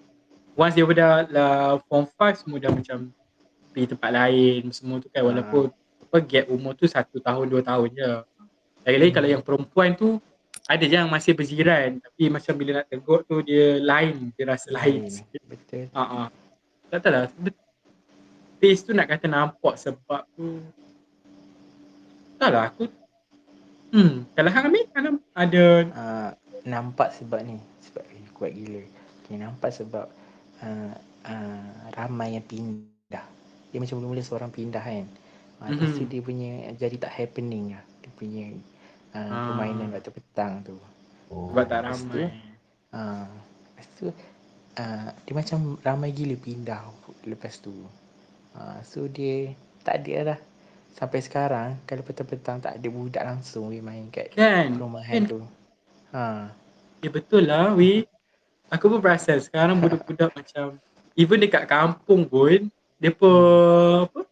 once 0.59 0.75
dia 0.75 0.83
dah 0.83 1.23
lah 1.31 1.79
form 1.87 2.03
5 2.03 2.43
semua 2.43 2.57
dah 2.59 2.71
macam 2.75 3.09
pergi 3.71 3.95
tempat 3.95 4.11
lain 4.11 4.61
semua 4.75 4.99
tu 4.99 5.07
kan 5.07 5.23
walaupun 5.23 5.71
apa 6.09 6.17
gap 6.25 6.45
umur 6.51 6.75
tu 6.75 6.83
satu 6.89 7.21
tahun 7.21 7.45
dua 7.47 7.61
tahun 7.63 7.87
je. 7.93 8.11
Lagi-lagi 8.83 9.11
kalau 9.13 9.29
yang 9.29 9.43
perempuan 9.45 9.93
tu 9.93 10.17
ada 10.69 10.85
yang 10.85 11.09
masih 11.09 11.33
berjiran 11.33 11.97
tapi 11.97 12.29
macam 12.29 12.53
bila 12.53 12.71
nak 12.79 12.87
tegur 12.87 13.25
tu 13.25 13.41
dia 13.41 13.81
lain 13.81 14.29
dia 14.37 14.45
rasa 14.45 14.69
lain 14.69 15.01
Lain. 15.01 15.09
sikit. 15.09 15.41
Betul. 15.43 15.89
Ha 15.91 16.01
ah. 16.05 16.27
Tak 16.87 16.99
tahu 17.01 17.11
lah. 17.11 17.23
Face 18.59 18.81
tu 18.83 18.93
nak 18.93 19.07
kata 19.07 19.25
nampak 19.25 19.75
sebab 19.75 20.21
tu 20.35 20.61
tak 22.37 22.49
lah 22.51 22.69
aku 22.69 22.85
Hmm, 23.89 24.21
kalau 24.37 24.53
Hang 24.53 24.69
Amin, 24.69 24.85
Hang 24.93 25.07
Am- 25.09 25.25
ada 25.33 25.63
uh, 25.89 26.29
nampak 26.61 27.09
sebab 27.17 27.41
ni 27.41 27.57
sebab 27.81 28.05
eh, 28.05 28.21
kuat 28.37 28.53
gila 28.53 28.85
okay, 29.25 29.33
nampak 29.33 29.73
sebab 29.73 30.05
uh, 30.61 30.93
uh, 31.25 31.73
ramai 31.97 32.37
yang 32.37 32.45
pindah 32.45 33.25
dia 33.73 33.77
macam 33.81 33.97
mula-mula 33.97 34.21
seorang 34.21 34.53
pindah 34.53 34.77
kan 34.77 35.09
uh, 35.57 35.73
lepas 35.73 35.89
tu 35.97 36.05
Mhm. 36.05 36.09
dia 36.13 36.21
punya 36.21 36.51
jadi 36.77 36.95
tak 37.01 37.09
happening 37.09 37.73
lah 37.73 37.83
dia 38.05 38.09
punya 38.13 38.45
uh, 39.09 39.17
Ah. 39.19 39.45
permainan 39.49 39.89
waktu 39.89 40.11
petang 40.11 40.61
tu 40.61 40.77
Oh. 41.27 41.49
sebab 41.49 41.65
tak 41.65 41.79
lepas 41.83 41.99
tu, 41.99 42.17
ramai. 42.17 42.25
uh, 42.91 43.29
lepas 43.69 43.87
tu 43.93 44.05
uh, 44.75 45.09
dia 45.19 45.33
macam 45.35 45.57
ramai 45.79 46.09
gila 46.09 46.35
pindah 46.35 46.81
lepas 47.23 47.53
tu 47.55 47.73
uh, 48.51 48.77
so 48.81 49.05
dia 49.05 49.53
tak 49.79 50.01
ada 50.01 50.15
lah 50.25 50.39
sampai 50.91 51.19
sekarang 51.19 51.77
kalau 51.83 52.01
petang-petang 52.01 52.57
tak 52.59 52.75
ada 52.75 52.87
budak 52.87 53.23
langsung 53.23 53.69
dia 53.69 53.79
main 53.79 54.09
kat 54.09 54.33
Kan? 54.33 54.73
perumahan 54.73 55.13
Kan? 55.15 55.23
tu 55.27 55.39
ha 56.11 56.49
Ya 56.99 57.07
betul 57.07 57.45
lah 57.45 57.71
weh. 57.71 58.03
Aku 58.67 58.85
pun 58.85 58.99
perasan 58.99 59.39
sekarang 59.39 59.79
budak-budak 59.79 60.29
macam 60.29 60.75
even 61.15 61.39
dekat 61.39 61.63
kampung 61.63 62.25
pun 62.25 62.67
dia 62.95 63.09
pun 63.09 63.31
apa 64.03 64.27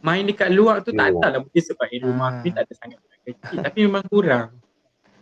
main 0.00 0.24
dekat 0.24 0.48
luar 0.48 0.80
tu 0.80 0.88
tak 0.90 1.12
tahu 1.12 1.20
lah 1.20 1.38
mungkin 1.38 1.62
sebab 1.62 1.86
di 1.86 1.98
rumah 1.98 2.26
Ah. 2.26 2.32
aku 2.32 2.42
ni 2.42 2.50
tak 2.50 2.64
ada 2.64 2.74
sangat 2.74 2.98
kecil 3.26 3.56
tapi 3.62 3.78
memang 3.86 4.04
kurang. 4.10 4.48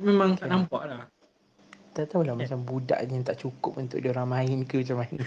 Memang 0.01 0.30
tak 0.36 0.48
Kan. 0.48 0.64
nampak 0.64 0.82
lah. 0.88 1.05
tak 1.90 2.07
tahulah 2.07 2.38
Kan? 2.38 2.46
macam 2.46 2.59
budak 2.64 3.01
yang 3.03 3.26
tak 3.26 3.36
cukup 3.36 3.76
untuk 3.76 3.98
dia 3.98 4.14
orang 4.14 4.30
main 4.30 4.62
ke 4.64 4.80
macam 4.80 5.03
mana 5.03 5.20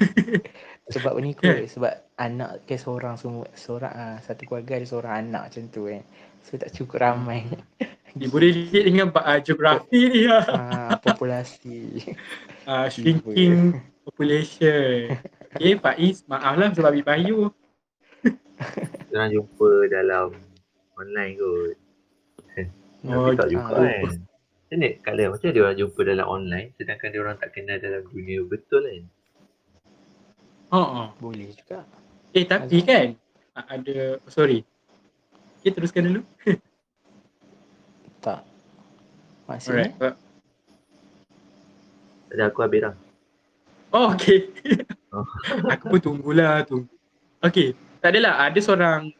sebab 0.95 1.13
ni 1.19 1.35
kot 1.35 1.67
sebab 1.67 1.91
anak 2.17 2.63
ke 2.63 2.79
seorang 2.79 3.19
semua 3.19 3.45
seorang 3.53 3.91
ah, 3.91 4.15
satu 4.23 4.47
keluarga 4.47 4.79
ada 4.79 4.87
seorang 4.87 5.13
anak 5.27 5.51
macam 5.51 5.63
tu 5.69 5.91
kan 5.91 6.01
so 6.39 6.55
tak 6.55 6.71
cukup 6.71 7.03
ramai 7.03 7.43
Dia 8.13 8.29
boleh 8.29 8.53
lihat 8.53 8.83
dengan 8.85 9.07
uh, 9.09 9.39
geografi 9.41 10.01
ni 10.07 10.21
lah. 10.29 10.45
ah, 10.55 10.91
populasi 10.97 11.99
Uh, 12.63 12.87
shrinking 12.87 13.75
population. 14.07 15.19
Okay 15.51 15.75
Pak 15.75 15.99
Is 15.99 16.23
maaf 16.31 16.55
lah 16.55 16.71
sebab 16.71 16.95
ambil 16.95 17.03
bayu. 17.03 17.37
Diorang 19.11 19.29
jumpa 19.35 19.69
dalam 19.91 20.31
online 20.95 21.35
kot. 21.35 21.75
Oh, 23.03 23.27
Tapi 23.27 23.35
tak 23.35 23.47
gitu. 23.51 23.55
juga 23.59 23.73
Ah. 23.75 23.83
kan. 23.83 24.11
Macam 24.63 24.77
ni 24.79 24.89
kalau 25.03 25.25
macam 25.35 25.47
dia 25.51 25.61
orang 25.61 25.77
jumpa 25.77 25.99
dalam 26.07 26.27
online 26.31 26.67
sedangkan 26.79 27.07
dia 27.11 27.19
orang 27.21 27.37
tak 27.37 27.49
kenal 27.51 27.77
dalam 27.77 28.01
dunia 28.07 28.39
betul 28.47 28.81
kan. 28.87 29.03
Oh, 30.73 30.87
oh. 31.03 31.07
boleh 31.19 31.53
juga 31.53 31.85
Eh 32.33 32.47
tapi 32.49 32.81
kan 32.81 33.13
uh, 33.53 33.65
ada 33.69 34.17
oh, 34.17 34.31
sorry. 34.31 34.65
Okay 35.61 35.69
teruskan 35.75 36.09
dulu. 36.09 36.21
tak 38.25 38.41
maksudnya 39.45 39.91
Alright. 39.99 40.17
Ada 42.33 42.43
aku 42.49 42.59
habis 42.65 42.81
dah. 42.87 42.95
Oh 43.93 44.15
okay. 44.15 44.49
Oh. 45.13 45.27
aku 45.75 45.83
pun 45.93 45.99
tunggulah 46.01 46.65
tunggu. 46.65 46.89
Okay. 47.43 47.75
Tak 48.01 48.15
adalah 48.15 48.47
ada 48.47 48.59
seorang 48.63 49.11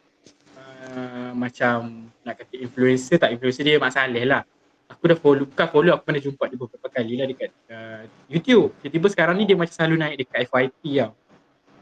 macam 1.34 2.08
nak 2.22 2.34
kata 2.40 2.54
influencer 2.56 3.18
tak 3.18 3.34
influencer 3.34 3.66
dia 3.66 3.76
Mak 3.76 3.92
Saleh 3.92 4.24
lah. 4.24 4.42
Aku 4.88 5.08
dah 5.10 5.18
follow, 5.18 5.48
bukan 5.48 5.66
follow 5.68 5.90
aku 5.96 6.04
pernah 6.06 6.22
jumpa 6.22 6.44
dia 6.46 6.58
beberapa 6.60 6.88
kali 6.92 7.12
lah 7.18 7.26
dekat 7.26 7.50
uh, 7.72 8.02
YouTube. 8.30 8.72
Tiba-tiba 8.84 9.06
sekarang 9.10 9.34
ni 9.40 9.44
dia 9.48 9.56
macam 9.56 9.74
selalu 9.74 9.96
naik 9.96 10.16
dekat 10.22 10.38
FYP 10.46 10.82
tau. 11.02 11.12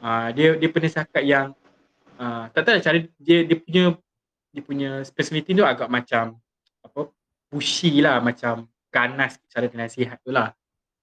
Uh, 0.03 0.29
dia 0.35 0.49
dia 0.59 0.69
pernah 0.71 0.91
cakap 0.91 1.23
yang 1.23 1.47
uh, 2.19 2.45
tak 2.51 2.61
tahu 2.63 2.75
lah 2.79 2.83
cara 2.83 2.99
dia 3.19 3.39
dia 3.47 3.57
punya 3.59 3.85
dia 4.53 4.63
punya 4.63 4.91
personality 5.15 5.51
tu 5.57 5.65
agak 5.65 5.89
macam 5.89 6.37
apa 6.85 7.01
pushy 7.49 8.05
lah 8.05 8.21
macam 8.21 8.69
ganas 8.93 9.41
cara 9.49 9.65
dia 9.67 9.79
nasihat 9.79 10.19
tu 10.21 10.31
lah 10.31 10.53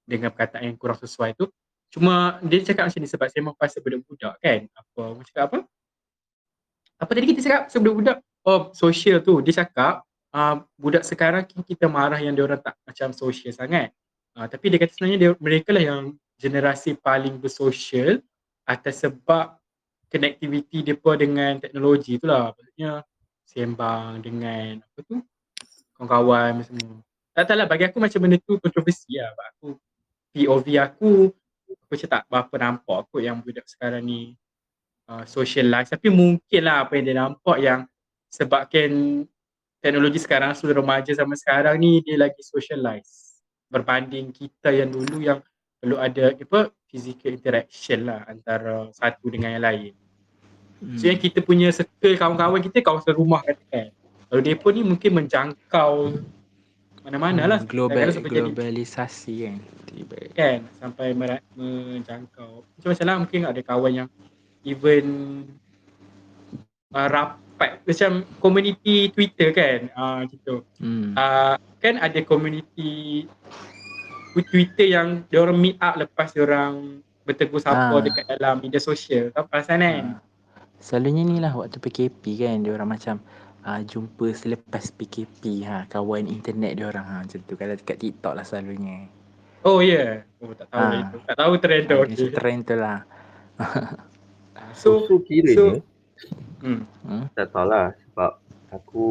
dengan 0.06 0.30
perkataan 0.30 0.70
yang 0.70 0.78
kurang 0.78 0.98
sesuai 1.02 1.34
tu 1.34 1.50
cuma 1.90 2.38
dia 2.46 2.62
cakap 2.62 2.86
macam 2.86 3.02
ni 3.02 3.10
sebab 3.10 3.26
saya 3.30 3.42
memang 3.42 3.58
fasa 3.58 3.82
budak-budak 3.82 4.34
kan 4.38 4.60
apa 4.70 5.00
orang 5.02 5.26
cakap 5.26 5.44
apa 5.50 5.58
apa 7.00 7.12
tadi 7.16 7.26
kita 7.34 7.42
cakap 7.42 7.62
sebelum 7.74 7.94
budak 8.04 8.18
oh 8.46 8.72
social 8.72 9.20
tu 9.24 9.40
dia 9.44 9.64
cakap 9.66 10.04
uh, 10.34 10.62
budak 10.78 11.04
sekarang 11.06 11.46
ki- 11.46 11.66
kita 11.76 11.90
marah 11.90 12.20
yang 12.22 12.34
dia 12.34 12.46
orang 12.46 12.62
tak 12.62 12.76
macam 12.86 13.10
social 13.14 13.52
sangat. 13.54 13.94
Uh, 14.38 14.46
tapi 14.46 14.72
dia 14.72 14.78
kata 14.80 14.92
sebenarnya 14.94 15.18
dia, 15.20 15.30
mereka 15.42 15.70
lah 15.74 15.84
yang 15.84 16.02
generasi 16.40 16.96
paling 16.96 17.36
bersosial 17.42 18.22
atas 18.64 19.04
sebab 19.04 19.58
connectivity 20.10 20.86
depa 20.86 21.18
dengan 21.18 21.60
teknologi 21.60 22.18
tu 22.22 22.30
lah. 22.30 22.54
Maksudnya 22.56 23.04
sembang 23.50 24.22
dengan 24.22 24.80
apa 24.86 25.00
tu 25.04 25.22
kawan-kawan 25.98 26.62
semua. 26.64 27.02
Tak 27.34 27.44
tahu 27.50 27.58
lah 27.58 27.68
bagi 27.68 27.86
aku 27.90 27.98
macam 27.98 28.20
benda 28.22 28.38
tu 28.42 28.54
kontroversi 28.62 29.18
lah. 29.18 29.34
Sebab 29.34 29.46
aku 29.54 29.68
POV 30.30 30.66
aku 30.78 31.10
aku 31.70 31.86
macam 31.90 32.10
tak 32.10 32.24
berapa 32.30 32.56
nampak 32.62 33.00
kot 33.10 33.22
yang 33.22 33.38
budak 33.42 33.66
sekarang 33.66 34.06
ni 34.06 34.38
uh, 35.10 35.26
socialize. 35.26 35.90
Tapi 35.90 36.08
mungkin 36.14 36.62
lah 36.62 36.86
apa 36.86 36.98
yang 36.98 37.06
dia 37.06 37.18
nampak 37.18 37.58
yang 37.60 37.80
sebabkan 38.30 39.26
teknologi 39.82 40.20
sekarang 40.22 40.54
sudah 40.54 40.78
remaja 40.78 41.12
zaman 41.12 41.36
sekarang 41.36 41.76
ni 41.82 42.00
dia 42.06 42.16
lagi 42.16 42.40
socialize 42.46 43.42
berbanding 43.70 44.34
kita 44.34 44.74
yang 44.74 44.90
dulu 44.90 45.22
yang 45.22 45.40
perlu 45.80 45.98
ada 46.02 46.36
apa 46.36 46.74
physical 46.90 47.38
interaction 47.38 48.10
lah 48.10 48.26
antara 48.26 48.90
satu 48.92 49.30
dengan 49.30 49.56
yang 49.56 49.64
lain. 49.64 49.94
Hmm. 50.82 50.98
So 50.98 51.08
yang 51.08 51.22
kita 51.22 51.40
punya 51.46 51.70
circle 51.70 52.18
kawan-kawan 52.18 52.60
kita 52.66 52.82
kawasan 52.82 53.16
rumah 53.16 53.46
katakan. 53.46 53.94
Kalau 54.30 54.42
depa 54.42 54.68
ni 54.74 54.82
mungkin 54.86 55.12
menjangkau 55.22 55.94
mana-mana 57.06 57.46
lah. 57.46 57.60
Hmm, 57.62 57.70
global 57.70 58.10
globalisasi 58.14 59.34
kan 59.48 59.58
tiba 59.90 60.18
kan 60.38 60.60
sampai 60.78 61.14
merat, 61.18 61.42
menjangkau. 61.58 62.66
Macam-macam 62.78 63.06
lah 63.06 63.18
mungkin 63.22 63.42
ada 63.46 63.62
kawan 63.62 63.92
yang 64.06 64.10
even 64.66 65.06
uh, 66.94 67.08
rapat 67.60 67.84
macam 67.84 68.12
community 68.40 69.12
Twitter 69.12 69.52
kan 69.52 69.92
uh, 69.92 70.24
gitu. 70.32 70.64
hmm. 70.80 71.12
Uh, 71.12 71.60
kan 71.84 72.00
ada 72.00 72.24
community 72.24 73.28
Twitter 74.48 74.96
yang 74.96 75.28
dia 75.28 75.44
orang 75.44 75.60
meet 75.60 75.76
up 75.84 76.00
lepas 76.00 76.32
dia 76.32 76.48
orang 76.48 77.04
bertegur 77.28 77.60
sapa 77.60 77.92
Ah. 77.92 78.00
dekat 78.00 78.24
dalam 78.32 78.64
media 78.64 78.80
sosial. 78.80 79.36
Tahu 79.36 79.52
perasan 79.52 79.84
kan? 79.84 80.04
Ha. 80.16 80.20
Selalunya 80.80 81.28
ni 81.28 81.44
lah 81.44 81.52
waktu 81.52 81.76
PKP 81.76 82.24
kan 82.40 82.64
dia 82.64 82.72
orang 82.72 82.96
macam 82.96 83.20
uh, 83.68 83.84
jumpa 83.84 84.32
selepas 84.32 84.96
PKP 84.96 85.68
ha 85.68 85.84
kawan 85.92 86.24
internet 86.26 86.80
dia 86.80 86.88
orang 86.88 87.04
ha 87.04 87.16
macam 87.28 87.44
tu 87.44 87.60
kalau 87.60 87.76
dekat 87.76 88.00
TikTok 88.00 88.40
lah 88.40 88.48
selalunya. 88.48 89.12
Oh 89.68 89.84
ya. 89.84 90.24
Yeah. 90.24 90.48
Oh 90.48 90.56
tak 90.56 90.72
tahu 90.72 90.80
Ah. 90.80 90.88
lah 90.88 91.00
itu. 91.04 91.18
Tak 91.28 91.36
tahu 91.36 91.52
trend 91.60 91.84
tu. 91.84 91.96
Ha, 92.00 92.04
Okay. 92.08 92.32
trend 92.32 92.62
tu 92.64 92.76
lah. 92.80 93.00
So, 94.70 95.02
so 95.10 95.18
kiranya 95.26 95.82
hmm. 96.64 96.82
Hmm? 97.06 97.26
tak 97.34 97.52
tahulah 97.54 97.94
sebab 98.10 98.32
aku 98.70 99.06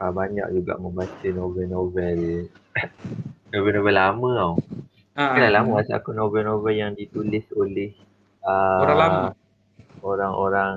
uh, 0.00 0.12
banyak 0.12 0.46
juga 0.54 0.78
membaca 0.80 1.28
novel-novel 1.28 2.48
novel-novel 3.54 3.94
lama 3.94 4.28
tau. 4.36 4.54
Ah, 5.18 5.34
Kan 5.34 5.50
dah 5.50 5.52
lama 5.58 5.82
masa 5.82 5.98
aku 5.98 6.14
novel-novel 6.14 6.74
yang 6.74 6.92
ditulis 6.94 7.42
oleh 7.58 7.90
uh, 8.46 8.78
Orang 8.86 8.98
lama. 8.98 9.22
Orang-orang 9.98 10.74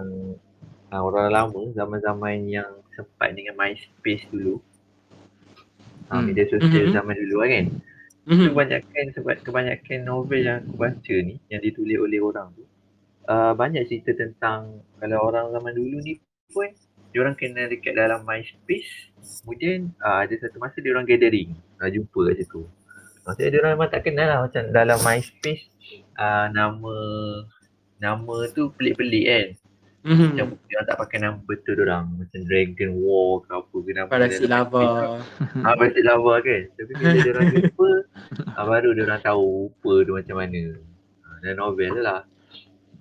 uh, 0.90 1.02
orang 1.02 1.30
lama 1.30 1.62
zaman-zaman 1.78 2.50
yang 2.50 2.70
sempat 2.98 3.38
dengan 3.38 3.54
MySpace 3.54 4.26
dulu. 4.34 4.58
Uh, 6.10 6.20
Hmm. 6.20 6.28
media 6.28 6.44
sosial 6.50 6.90
Mhm. 6.90 6.96
zaman 6.98 7.16
dulu 7.16 7.36
kan. 7.46 7.66
Mhm. 8.28 8.46
Kebanyakan 8.54 9.06
sebab 9.16 9.36
kebanyakan 9.46 10.00
novel 10.04 10.42
yang 10.42 10.58
aku 10.66 10.74
baca 10.76 11.16
ni 11.22 11.38
yang 11.48 11.62
ditulis 11.62 11.98
oleh 11.98 12.20
orang 12.22 12.50
tu 12.54 12.66
uh, 13.28 13.54
banyak 13.54 13.86
cerita 13.86 14.14
tentang 14.14 14.82
kalau 14.98 15.28
orang 15.28 15.52
zaman 15.52 15.74
dulu 15.74 15.98
ni 16.00 16.18
pun 16.48 16.70
diorang 17.12 17.36
kena 17.36 17.68
dekat 17.68 17.94
dalam 17.94 18.24
MySpace 18.24 19.12
kemudian 19.44 19.92
uh, 20.00 20.24
ada 20.24 20.34
satu 20.38 20.58
masa 20.58 20.80
diorang 20.80 21.04
gathering 21.04 21.52
uh, 21.78 21.90
jumpa 21.90 22.32
kat 22.32 22.42
situ 22.42 22.64
maksudnya 23.22 23.52
diorang 23.52 23.72
memang 23.76 23.92
tak 23.92 24.02
kenal 24.04 24.28
lah 24.28 24.40
macam 24.42 24.64
dalam 24.72 25.00
MySpace 25.02 25.64
uh, 26.16 26.48
nama 26.50 26.96
nama 28.00 28.36
tu 28.50 28.72
pelik-pelik 28.74 29.26
kan 29.28 29.48
Mhm. 30.02 30.34
Macam 30.34 30.58
dia 30.66 30.82
orang 30.82 30.88
tak 30.90 30.98
pakai 30.98 31.18
nama 31.22 31.38
betul 31.46 31.78
dia 31.78 31.86
orang 31.86 32.10
macam 32.18 32.40
Dragon 32.50 32.92
War 33.06 33.30
ke 33.38 33.52
apa 33.54 33.76
ke 33.78 33.92
nama 33.94 34.08
Parasit 34.10 34.42
dia. 34.42 34.50
lava. 34.50 34.82
Ah, 35.62 35.74
Parasit 35.78 36.02
lava 36.02 36.34
kan. 36.42 36.62
Tapi 36.74 36.92
bila 36.98 37.18
dia 37.22 37.32
orang 37.38 37.48
jumpa, 37.54 37.90
ah, 38.58 38.66
baru 38.66 38.90
dia 38.98 39.04
orang 39.06 39.22
tahu 39.22 39.46
rupa 39.70 39.94
dia 40.02 40.14
macam 40.18 40.36
mana. 40.42 40.64
Ah, 41.22 41.38
dan 41.46 41.54
novel 41.54 41.94
lah. 42.02 42.26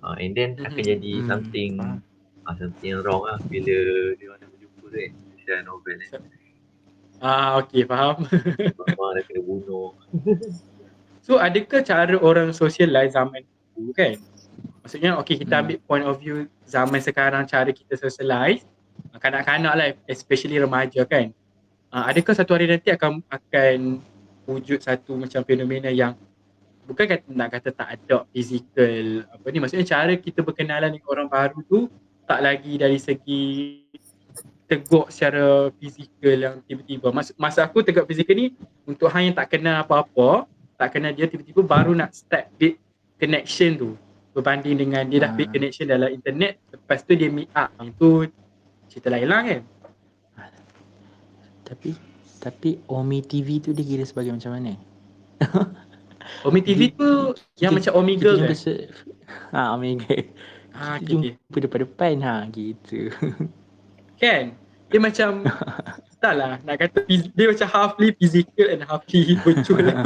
Ah, 0.01 0.17
and 0.17 0.33
then 0.33 0.57
akan 0.57 0.81
Mhm. 0.81 0.89
jadi 0.97 1.13
Hmm, 1.21 1.27
something 1.29 1.71
ah, 2.45 2.55
something 2.57 2.89
yang 2.89 3.01
wrong 3.05 3.21
lah 3.21 3.37
bila 3.45 3.77
dia 4.17 4.27
orang 4.33 4.39
dah 4.41 4.49
berjumpa 4.49 4.77
tu 4.81 4.87
kan. 4.89 5.11
Dalam 5.45 5.63
novel 5.69 5.95
kan. 5.99 6.21
Ah, 7.21 7.49
okey, 7.61 7.85
faham. 7.85 8.15
Mama 8.81 9.05
dah 9.17 9.23
kena 9.29 9.41
bunuh. 9.45 9.93
So 11.21 11.37
adakah 11.37 11.85
cara 11.85 12.17
orang 12.17 12.49
socialize 12.49 13.13
zaman 13.13 13.45
dulu 13.77 13.93
kan? 13.93 14.17
Maksudnya 14.81 15.13
okay 15.21 15.37
kita 15.37 15.61
Hmm. 15.61 15.69
ambil 15.69 15.77
point 15.85 16.05
of 16.09 16.17
view 16.17 16.49
zaman 16.65 16.97
sekarang 16.97 17.45
cara 17.45 17.69
kita 17.69 17.93
socialize 17.93 18.65
kanak-kanak 19.21 19.73
lah 19.77 19.87
especially 20.09 20.57
remaja 20.57 21.05
kan. 21.05 21.29
Uh, 21.93 22.09
adakah 22.09 22.33
satu 22.33 22.57
hari 22.57 22.65
nanti 22.65 22.89
akan 22.89 23.21
akan 23.29 24.01
wujud 24.49 24.81
satu 24.81 25.13
macam 25.13 25.45
fenomena 25.45 25.93
yang 25.93 26.17
bukan 26.91 27.05
kata 27.07 27.27
nak 27.31 27.49
kata 27.55 27.69
tak 27.71 27.87
ada 27.95 28.27
physical 28.35 29.23
apa 29.31 29.45
ni 29.47 29.57
maksudnya 29.63 29.87
cara 29.87 30.13
kita 30.19 30.43
berkenalan 30.43 30.91
dengan 30.91 31.07
orang 31.07 31.27
baru 31.31 31.63
tu 31.63 31.87
tak 32.27 32.43
lagi 32.43 32.75
dari 32.75 32.99
segi 32.99 33.43
teguk 34.71 35.11
secara 35.11 35.67
fizikal 35.75 36.31
yang 36.39 36.55
tiba-tiba. 36.63 37.11
Mas, 37.11 37.35
masa 37.35 37.67
aku 37.67 37.83
tegak 37.83 38.07
fizikal 38.07 38.31
ni 38.39 38.55
untuk 38.87 39.11
hang 39.11 39.27
yang 39.27 39.35
tak 39.35 39.51
kenal 39.51 39.83
apa-apa, 39.83 40.47
tak 40.79 40.95
kenal 40.95 41.11
dia 41.11 41.27
tiba-tiba 41.27 41.59
baru 41.59 41.91
nak 41.91 42.15
start 42.15 42.47
build 42.55 42.79
connection 43.19 43.75
tu 43.75 43.89
berbanding 44.31 44.79
dengan 44.79 45.03
dia 45.05 45.27
dah 45.27 45.31
build 45.35 45.51
Ah. 45.51 45.53
connection 45.59 45.85
dalam 45.91 46.09
internet 46.09 46.57
lepas 46.71 47.03
tu 47.03 47.13
dia 47.19 47.27
meet 47.27 47.51
up 47.51 47.69
itu 47.83 48.31
cerita 48.87 49.11
lain 49.11 49.27
lah 49.27 49.41
kan 49.43 49.61
Tapi 51.67 51.91
tapi 52.41 52.69
Omi 52.89 53.21
TV 53.21 53.61
tu 53.61 53.69
dia 53.75 53.85
kira 53.85 54.03
sebagai 54.07 54.33
macam 54.33 54.57
mana? 54.57 54.73
Omi 56.43 56.59
TV 56.59 56.91
tu 56.91 57.33
yang 57.57 57.71
kita- 57.71 57.91
macam 57.91 58.07
Kita 58.07 58.19
Girl 58.19 58.37
jumpa 58.37 58.47
kan 58.47 58.57
se- 58.57 58.87
ha 59.51 59.61
Omega. 59.71 60.15
ha, 60.71 60.85
Kita 60.97 61.05
okay, 61.07 61.13
okay. 61.13 61.31
jumpa 61.37 61.57
depan-depan 61.61 62.13
ha 62.19 62.35
gitu. 62.47 62.99
kan 64.15 64.43
dia 64.85 64.99
macam 64.99 65.29
tak 66.17 66.33
lah 66.33 66.59
nak 66.61 66.75
kata 66.77 67.01
dia 67.07 67.45
macam 67.47 67.67
halfly 67.67 68.11
physical 68.13 68.67
and 68.67 68.83
halfly 68.83 69.21
virtual 69.41 69.81
lah. 69.81 70.03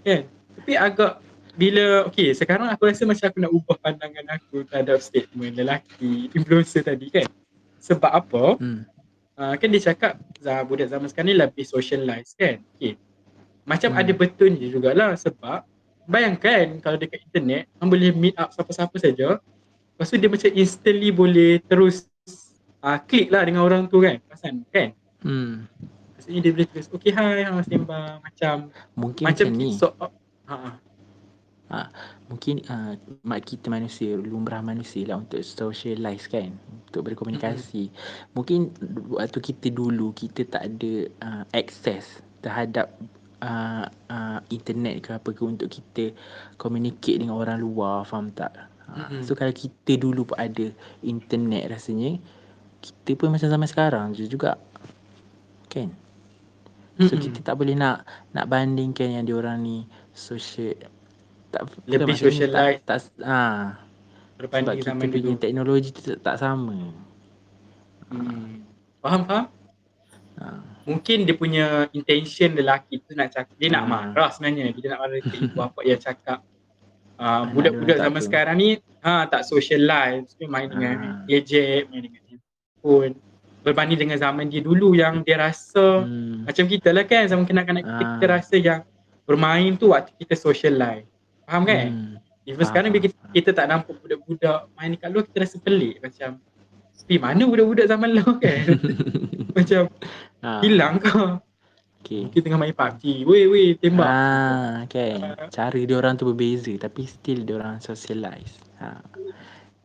kan 0.00 0.20
tapi 0.56 0.72
agak 0.74 1.12
bila 1.52 1.84
okay 2.04 2.32
sekarang 2.32 2.66
aku 2.66 2.82
rasa 2.84 3.04
macam 3.04 3.26
aku 3.26 3.38
nak 3.38 3.52
ubah 3.52 3.76
pandangan 3.78 4.26
aku 4.32 4.64
terhadap 4.64 4.98
statement 4.98 5.54
lelaki 5.54 6.32
influencer 6.32 6.80
tadi 6.80 7.10
kan 7.10 7.26
sebab 7.76 8.10
apa 8.10 8.44
Hmm. 8.56 8.82
uh, 9.36 9.54
kan 9.54 9.68
dia 9.68 9.82
cakap 9.84 10.16
budak 10.64 10.88
zaman 10.88 11.06
sekarang 11.06 11.28
ni 11.28 11.36
lebih 11.36 11.64
socialize 11.64 12.32
kan 12.32 12.64
okay. 12.74 12.96
Macam 13.68 13.90
Hmm. 13.92 14.00
ada 14.00 14.12
betulnya 14.16 14.66
jugalah 14.68 15.12
sebab 15.16 15.64
bayangkan 16.06 16.80
kalau 16.82 16.96
dekat 16.96 17.22
internet 17.26 17.68
orang 17.78 17.88
boleh 17.92 18.10
meet 18.16 18.36
up 18.40 18.50
siapa-siapa 18.50 18.96
saja 18.98 19.38
lepas 19.96 20.06
tu 20.08 20.16
dia 20.16 20.30
macam 20.32 20.50
instantly 20.56 21.08
boleh 21.12 21.60
terus 21.68 22.08
uh, 22.80 22.98
klik 23.04 23.28
lah 23.28 23.44
dengan 23.44 23.62
orang 23.62 23.86
tu 23.86 24.00
kan 24.00 24.18
perasan 24.26 24.64
kan 24.72 24.92
Hmm. 25.20 25.68
maksudnya 26.16 26.40
dia 26.40 26.52
boleh 26.56 26.68
terus 26.72 26.88
okay 26.88 27.12
hi 27.12 27.44
ha, 27.44 27.60
sembang 27.60 28.24
macam 28.24 28.72
Mungkin 28.96 29.24
macam 29.28 29.46
ni. 29.52 29.76
so, 29.76 29.92
ha, 30.48 30.80
Mungkin 32.26 32.66
uh, 32.66 32.98
mak 33.22 33.46
kita 33.46 33.70
manusia, 33.70 34.18
lumrah 34.18 34.58
manusia 34.58 35.06
lah 35.06 35.22
untuk 35.22 35.38
socialize 35.42 36.26
kan. 36.26 36.50
Untuk 36.90 37.06
berkomunikasi. 37.06 37.94
Mungkin 38.34 38.74
waktu 39.06 39.38
kita 39.38 39.70
dulu 39.70 40.10
kita 40.10 40.46
tak 40.50 40.66
ada 40.66 40.92
uh, 41.22 41.44
access 41.54 42.18
terhadap 42.42 42.90
uh, 43.42 43.84
uh, 44.08 44.38
internet 44.48 45.04
ke 45.04 45.10
apa 45.16 45.30
ke 45.32 45.42
untuk 45.44 45.68
kita 45.68 46.12
communicate 46.56 47.20
dengan 47.20 47.36
orang 47.36 47.60
luar, 47.60 48.04
faham 48.06 48.30
tak? 48.32 48.52
Uh, 48.90 49.06
Mm-mm. 49.06 49.22
so 49.22 49.34
kalau 49.36 49.54
kita 49.54 49.96
dulu 49.96 50.26
pun 50.28 50.38
ada 50.38 50.72
internet 51.02 51.70
rasanya, 51.70 52.16
kita 52.80 53.16
pun 53.18 53.32
macam 53.32 53.48
zaman 53.48 53.68
sekarang 53.68 54.06
je 54.16 54.26
juga. 54.26 54.56
Kan? 55.70 55.94
So 57.00 57.16
Mm-mm. 57.16 57.22
kita 57.30 57.40
tak 57.40 57.56
boleh 57.56 57.76
nak 57.76 58.04
nak 58.36 58.46
bandingkan 58.50 59.20
yang 59.20 59.24
diorang 59.24 59.62
ni 59.64 59.88
social 60.12 60.76
tak 61.50 61.66
Lebih 61.86 62.14
socialite. 62.14 62.84
tak, 62.86 63.02
tak 63.02 63.26
ah 63.26 63.74
sebab 64.38 64.74
kita 64.78 64.90
punya 64.96 65.12
dulu 65.20 65.36
teknologi 65.36 65.88
tu 65.92 66.00
tak, 66.00 66.18
tak 66.22 66.36
sama. 66.40 66.76
hmm. 68.10 68.64
faham 69.02 69.22
faham 69.28 69.46
Ha. 69.50 69.59
Mungkin 70.90 71.22
dia 71.22 71.34
punya 71.34 71.66
intention 71.92 72.50
lelaki 72.52 72.98
tu 73.00 73.14
nak 73.14 73.30
cakap 73.30 73.54
dia 73.54 73.70
nak 73.70 73.86
Hmm. 73.86 73.90
marah 74.10 74.28
sebenarnya 74.28 74.74
dia 74.74 74.88
nak 74.90 75.00
marah 75.00 75.14
dekat 75.16 75.38
ibu 75.38 75.54
bapa 75.54 75.80
yang 75.86 76.00
cakap 76.02 76.38
uh, 77.16 77.42
budak-budak 77.48 77.96
zaman 78.00 78.18
tu. 78.18 78.26
sekarang 78.26 78.56
ni 78.58 78.68
ha 79.00 79.24
tak 79.24 79.46
socialize 79.46 80.34
dia 80.34 80.46
main 80.46 80.66
dengan 80.66 80.94
Ah. 80.98 81.14
gadget 81.24 81.86
main 81.88 82.02
dengan 82.02 82.22
handphone 82.26 83.14
berbanding 83.60 84.00
dengan 84.00 84.18
zaman 84.18 84.48
dia 84.48 84.58
dulu 84.60 84.92
yang 84.92 85.22
dia 85.22 85.38
rasa 85.38 86.02
Hmm. 86.02 86.42
macam 86.42 86.64
kita 86.66 86.88
lah 86.90 87.04
kan 87.04 87.24
zaman 87.24 87.44
kanak-kanak 87.44 87.84
kita, 87.84 88.02
Ah. 88.02 88.10
kita 88.16 88.24
rasa 88.26 88.54
yang 88.58 88.80
bermain 89.22 89.78
tu 89.78 89.94
waktu 89.94 90.10
kita 90.18 90.34
socialize 90.34 91.06
faham 91.46 91.62
kan 91.62 91.86
Hmm. 91.86 92.14
even 92.42 92.58
Faham, 92.58 92.66
sekarang 92.66 92.88
bila 92.90 93.02
kita, 93.06 93.14
kita 93.30 93.50
tak 93.54 93.66
nampak 93.68 93.94
budak-budak 94.00 94.66
main 94.74 94.90
dekat 94.90 95.08
luar 95.08 95.22
kita 95.22 95.38
rasa 95.44 95.56
pelik 95.56 96.02
macam 96.02 96.40
tapi 97.00 97.16
mana 97.16 97.42
budak-budak 97.42 97.86
zaman 97.86 98.10
lalu 98.14 98.34
kan 98.38 98.64
macam 99.56 99.82
Ha. 100.40 100.60
hilang 100.60 100.96
kau 100.98 101.36
Okay. 102.00 102.32
kita 102.32 102.48
tengah 102.48 102.56
main 102.58 102.72
PUBG 102.72 103.28
weh 103.28 103.44
weh 103.44 103.70
tembak 103.76 104.08
Ah, 104.08 104.88
kan. 104.88 105.36
Cara 105.52 105.76
dia 105.76 105.92
orang 105.92 106.16
tu 106.16 106.24
berbeza 106.24 106.72
tapi 106.74 107.04
still 107.04 107.44
dia 107.44 107.60
orang 107.60 107.76
socialize. 107.76 108.56
Ha. 108.80 109.04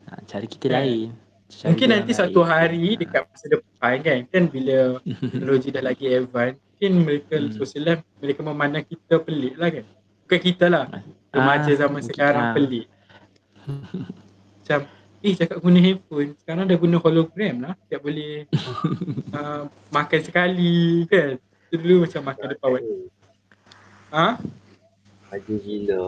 ha 0.02 0.12
cara 0.24 0.42
kita 0.42 0.72
Kan. 0.72 0.80
lain. 0.80 1.08
Cara 1.46 1.68
Mungkin 1.70 1.88
nanti 1.92 2.12
satu 2.16 2.40
lain. 2.40 2.48
hari 2.48 2.84
Ha. 2.88 2.98
dekat 2.98 3.22
masa 3.28 3.46
depan 3.46 3.94
kan 4.00 4.18
kan 4.26 4.42
bila 4.48 4.76
teknologi 5.28 5.68
dah 5.68 5.84
lagi 5.84 6.04
advance 6.08 6.56
mungkin 6.56 6.92
mereka 7.04 7.34
Hmm. 7.36 7.52
sosial 7.52 7.84
mereka 8.16 8.40
memandang 8.40 8.84
kita 8.84 9.14
pelik 9.20 9.54
lah 9.54 9.68
kan 9.68 9.84
bukan 10.24 10.40
kita 10.40 10.66
lah 10.66 10.84
remaja 11.30 11.68
Ah, 11.68 11.78
zaman 11.78 12.00
mungkin, 12.00 12.08
sekarang 12.08 12.44
ah. 12.48 12.54
pelik 12.56 12.86
macam 14.56 14.80
eh 15.26 15.34
cakap 15.34 15.58
guna 15.58 15.78
handphone 15.80 16.30
sekarang 16.38 16.64
dah 16.64 16.78
guna 16.78 16.96
hologram 16.96 17.54
lah 17.60 17.74
tak 17.84 17.98
boleh 17.98 18.46
uh, 19.34 19.62
makan 19.90 20.20
sekali 20.22 20.76
kan 21.04 21.34
dulu 21.68 22.06
macam 22.06 22.22
makan 22.24 22.46
depan 22.48 22.68
web 22.72 22.84
ha? 24.08 24.28
Maju 25.26 25.54
gila. 25.58 26.02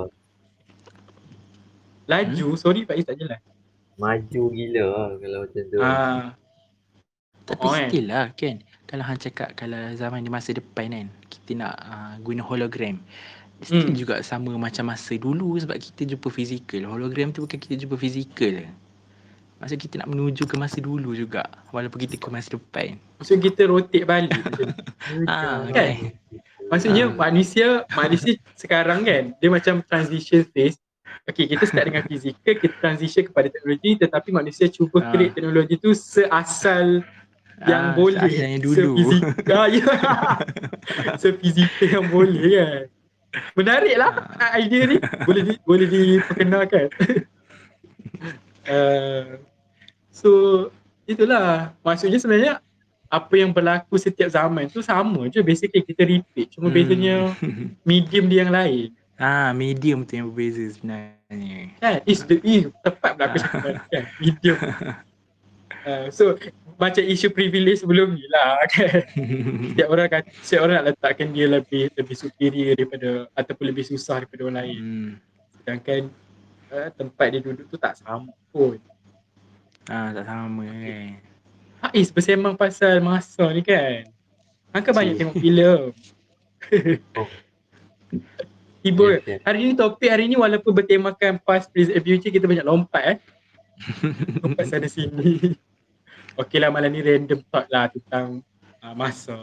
laju 2.06 2.48
sorry 2.54 2.86
Faiz 2.86 3.02
tak 3.02 3.18
jelas 3.18 3.42
Maju 3.98 4.42
gila 4.54 4.84
lah 4.86 5.08
kalau 5.18 5.38
macam 5.42 5.62
tu. 5.66 5.78
ah, 5.82 6.30
Tapi 7.42 7.58
Oh, 7.58 7.74
kan? 7.74 7.90
still 7.90 8.06
lah 8.06 8.30
kan. 8.30 8.56
Kalau 8.86 9.02
hang 9.02 9.18
cakap 9.18 9.50
kalau 9.52 9.74
zaman 9.92 10.22
di 10.22 10.30
masa 10.30 10.54
depan 10.54 10.86
kan 10.88 11.06
kita 11.26 11.50
nak 11.52 11.74
uh, 11.82 12.14
guna 12.22 12.40
hologram. 12.40 13.02
Still 13.58 13.90
Hmm. 13.90 13.98
juga 13.98 14.22
sama 14.22 14.54
macam 14.54 14.86
masa 14.86 15.18
dulu 15.18 15.50
sebab 15.58 15.74
kita 15.74 16.06
jumpa 16.06 16.30
fizikal. 16.30 16.86
Hologram 16.86 17.34
tu 17.34 17.42
bukan 17.42 17.58
kita 17.58 17.74
jumpa 17.74 17.98
fizikal. 17.98 18.70
Maksud 19.59 19.74
kita 19.76 19.94
nak 19.98 20.09
menuju 20.09 20.42
ke 20.44 20.54
masa 20.54 20.78
dulu 20.78 21.12
juga 21.12 21.42
walaupun 21.68 21.98
kita 21.98 22.14
ke 22.14 22.28
masa 22.28 22.54
depan. 22.54 22.94
maksud 23.18 23.38
kita 23.38 23.66
rotate 23.66 24.04
balik 24.04 24.38
Ah, 25.26 25.66
Kan? 25.68 26.14
Maksudnya 26.68 27.04
Ah. 27.06 27.16
manusia 27.18 27.66
manusia 27.92 28.38
sekarang 28.54 29.02
kan 29.02 29.34
dia 29.34 29.48
macam 29.48 29.82
transition 29.82 30.46
phase. 30.46 30.78
Okay 31.24 31.44
kita 31.44 31.64
start 31.64 31.84
dengan 31.86 32.06
fizikal 32.09 32.54
kita 32.54 32.74
transition 32.78 33.24
kepada 33.24 33.48
teknologi 33.48 33.98
tetapi 33.98 34.28
manusia 34.30 34.68
cuba 34.68 35.00
Ah. 35.00 35.11
create 35.11 35.34
teknologi 35.34 35.74
tu 35.76 35.90
seasal 35.90 37.02
yang 37.64 37.84
Ah, 37.90 37.92
boleh. 37.92 38.22
seasalnya 38.22 38.59
dulu. 38.62 38.94
Sefizikal, 38.94 39.64
ya. 39.68 39.86
Sefizikal 41.20 41.88
yang 41.90 42.06
boleh 42.06 42.46
kan. 42.54 42.82
Menarik 43.54 43.94
lah 43.96 44.12
Ah. 44.38 44.54
idea 44.56 44.86
ni. 44.86 44.96
Boleh 45.26 45.42
di, 45.42 45.52
boleh 45.61 45.86
diperkenalkan. 45.86 46.86
uh, 48.68 49.36
so 50.18 50.30
itulah. 51.06 51.70
Maksudnya 51.86 52.18
sebenarnya 52.18 52.54
apa 53.08 53.34
yang 53.40 53.54
berlaku 53.54 53.96
setiap 53.96 54.28
zaman 54.28 54.68
tu 54.68 54.82
sama 54.82 55.30
je. 55.30 55.40
Basically 55.40 55.80
kita 55.80 56.02
repeat. 56.04 56.52
Cuma 56.52 56.68
Hmm. 56.68 56.76
bezanya 56.76 57.14
medium 57.88 58.26
dia 58.26 58.42
yang 58.42 58.52
lain. 58.52 58.90
Ah, 59.18 59.50
medium 59.50 60.06
tu 60.06 60.14
yang 60.14 60.30
berbeza 60.30 60.62
sebenarnya. 60.78 61.74
Kan? 61.82 61.98
Is 62.06 62.22
the 62.22 62.38
eh, 62.42 62.70
tepat 62.86 63.18
pula 63.18 63.24
aku 63.26 63.36
cakap 63.42 63.62
kan. 63.90 64.04
Medium. 64.22 64.58
Uh, 65.82 66.06
so 66.14 66.38
macam 66.78 67.02
isu 67.02 67.26
privilege 67.34 67.82
sebelum 67.82 68.14
ni 68.14 68.22
lah 68.30 68.62
kan. 68.72 69.02
Setiap 69.74 69.88
orang 69.90 70.06
kata, 70.06 70.28
setiap 70.38 70.60
orang 70.62 70.74
nak 70.78 70.86
letakkan 70.94 71.34
dia 71.34 71.46
lebih 71.50 71.90
lebih 71.98 72.14
superior 72.14 72.78
daripada 72.78 73.26
ataupun 73.34 73.64
lebih 73.66 73.84
susah 73.90 74.22
daripada 74.22 74.40
orang 74.46 74.58
lain. 74.62 74.78
hmm. 74.78 75.10
Sedangkan 75.58 76.00
uh, 76.70 76.88
tempat 76.94 77.26
dia 77.34 77.40
duduk 77.42 77.66
tu 77.66 77.74
tak 77.74 77.98
sama 77.98 78.30
pun. 78.54 78.78
Ah, 79.89 80.12
tak 80.12 80.28
sama 80.28 80.68
kan. 80.68 81.16
Faiz 81.78 82.11
bersembang 82.12 82.61
pasal 82.61 83.01
masa 83.01 83.49
ni 83.57 83.64
kan. 83.64 84.05
Angka 84.76 84.93
banyak 84.93 85.16
tengok 85.16 85.41
filem. 85.41 85.97
Oh. 87.16 87.28
Tiba 88.84 89.16
Yes, 89.16 89.24
yes. 89.24 89.41
hari 89.49 89.59
ni 89.64 89.72
topik 89.72 90.12
hari 90.12 90.28
ni 90.28 90.36
walaupun 90.36 90.76
bertemakan 90.76 91.41
past, 91.41 91.72
present 91.72 91.97
and 91.97 92.05
future 92.05 92.28
kita 92.28 92.45
banyak 92.45 92.68
lompat 92.68 93.16
eh. 93.16 93.18
lompat 94.45 94.68
sana 94.70 94.93
sini. 94.93 95.57
Okey 96.36 96.61
lah 96.61 96.68
malam 96.68 96.93
ni 96.93 97.01
random 97.01 97.41
thought 97.49 97.66
lah 97.72 97.89
tentang 97.89 98.45
uh, 98.84 98.95
masa. 98.95 99.41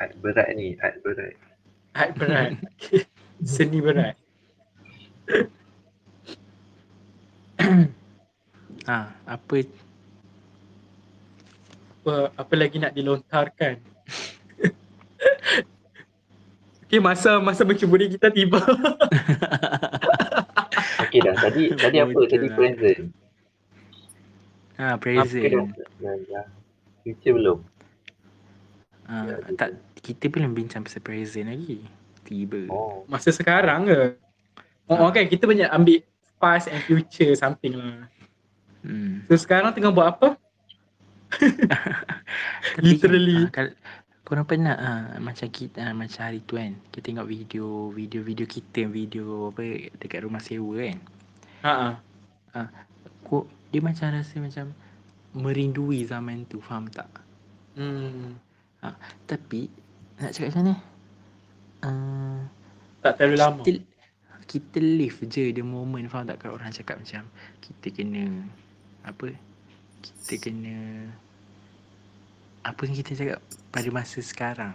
Art 0.00 0.16
berat 0.24 0.48
ni, 0.56 0.72
art 0.80 0.96
berat. 1.04 1.36
Art 1.92 2.16
berat. 2.16 2.56
Seni 3.44 3.84
berat. 3.84 4.16
Ah, 8.88 9.12
apa 9.28 9.68
Apa, 12.00 12.32
apa 12.32 12.54
lagi 12.56 12.80
nak 12.80 12.96
dilontarkan? 12.96 13.76
Okey 16.88 16.96
masa 17.04 17.36
masa 17.36 17.68
mencuburi 17.68 18.08
kita 18.08 18.32
tiba. 18.32 18.64
Okey 21.04 21.20
dah, 21.20 21.36
tadi 21.36 21.68
tadi 21.76 21.96
apa? 22.00 22.16
Betul 22.16 22.32
Tadi 22.32 22.48
lah. 22.48 22.56
present. 22.56 23.00
ah 24.80 24.96
Apa 24.96 25.04
present. 25.04 25.68
Dah, 26.00 26.16
dah. 26.32 26.46
Future 27.04 27.36
belum? 27.36 27.58
Ah, 29.04 29.24
Ya, 29.28 29.36
tak 29.52 29.76
kita 30.00 30.32
belum 30.32 30.56
bincang 30.56 30.80
pasal 30.80 31.04
present 31.04 31.52
lagi. 31.52 31.84
Tiba. 32.24 32.72
Oh. 32.72 33.04
Masa 33.04 33.36
sekarang 33.36 33.84
ke? 33.84 34.16
Oh, 34.88 35.12
okay, 35.12 35.28
kita 35.28 35.44
banyak 35.44 35.68
ambil 35.68 36.00
past 36.40 36.72
and 36.72 36.80
future 36.88 37.36
something 37.36 37.76
lah. 37.76 38.08
Hmm. 38.82 39.26
So 39.26 39.34
sekarang 39.34 39.74
tengah 39.74 39.90
buat 39.90 40.08
apa? 40.14 40.28
Literally. 42.84 43.44
ah, 43.44 43.50
kalau 43.50 43.72
korang 44.24 44.46
pernah 44.46 44.76
ah, 44.76 45.04
macam 45.20 45.48
kita 45.48 45.80
ah, 45.82 45.94
macam 45.96 46.20
hari 46.20 46.40
tu 46.44 46.56
kan 46.56 46.76
kita 46.88 47.10
tengok 47.12 47.26
video 47.26 47.88
video 47.90 48.20
video 48.20 48.44
kita 48.44 48.84
video 48.88 49.52
apa 49.52 49.88
dekat 49.96 50.24
rumah 50.24 50.40
sewa 50.40 50.76
kan 50.84 50.98
Ha 51.64 51.96
kok 53.28 53.44
dia 53.68 53.80
macam 53.84 54.08
rasa 54.14 54.36
macam 54.40 54.72
merindui 55.36 56.04
zaman 56.04 56.48
tu 56.48 56.60
faham 56.60 56.88
tak 56.88 57.08
Hmm. 57.78 58.34
tapi 59.30 59.70
nak 60.18 60.34
cakap 60.34 60.50
macam 60.50 60.62
mana 60.66 60.74
uh, 61.86 62.40
Tak 63.06 63.12
terlalu 63.14 63.36
lama. 63.38 63.62
kita 63.62 63.80
kita 64.48 64.78
live 64.82 65.18
je 65.30 65.54
the 65.54 65.62
moment 65.62 66.10
faham 66.10 66.26
tak 66.26 66.42
kalau 66.42 66.58
orang 66.58 66.74
cakap 66.74 66.98
macam 66.98 67.22
kita 67.62 67.94
kena 67.94 68.48
apa 69.02 69.34
kita 70.00 70.34
kena 70.40 71.08
apa 72.60 72.80
yang 72.82 72.96
kita 72.96 73.12
cakap 73.14 73.38
pada 73.68 73.88
masa 73.90 74.18
sekarang 74.18 74.74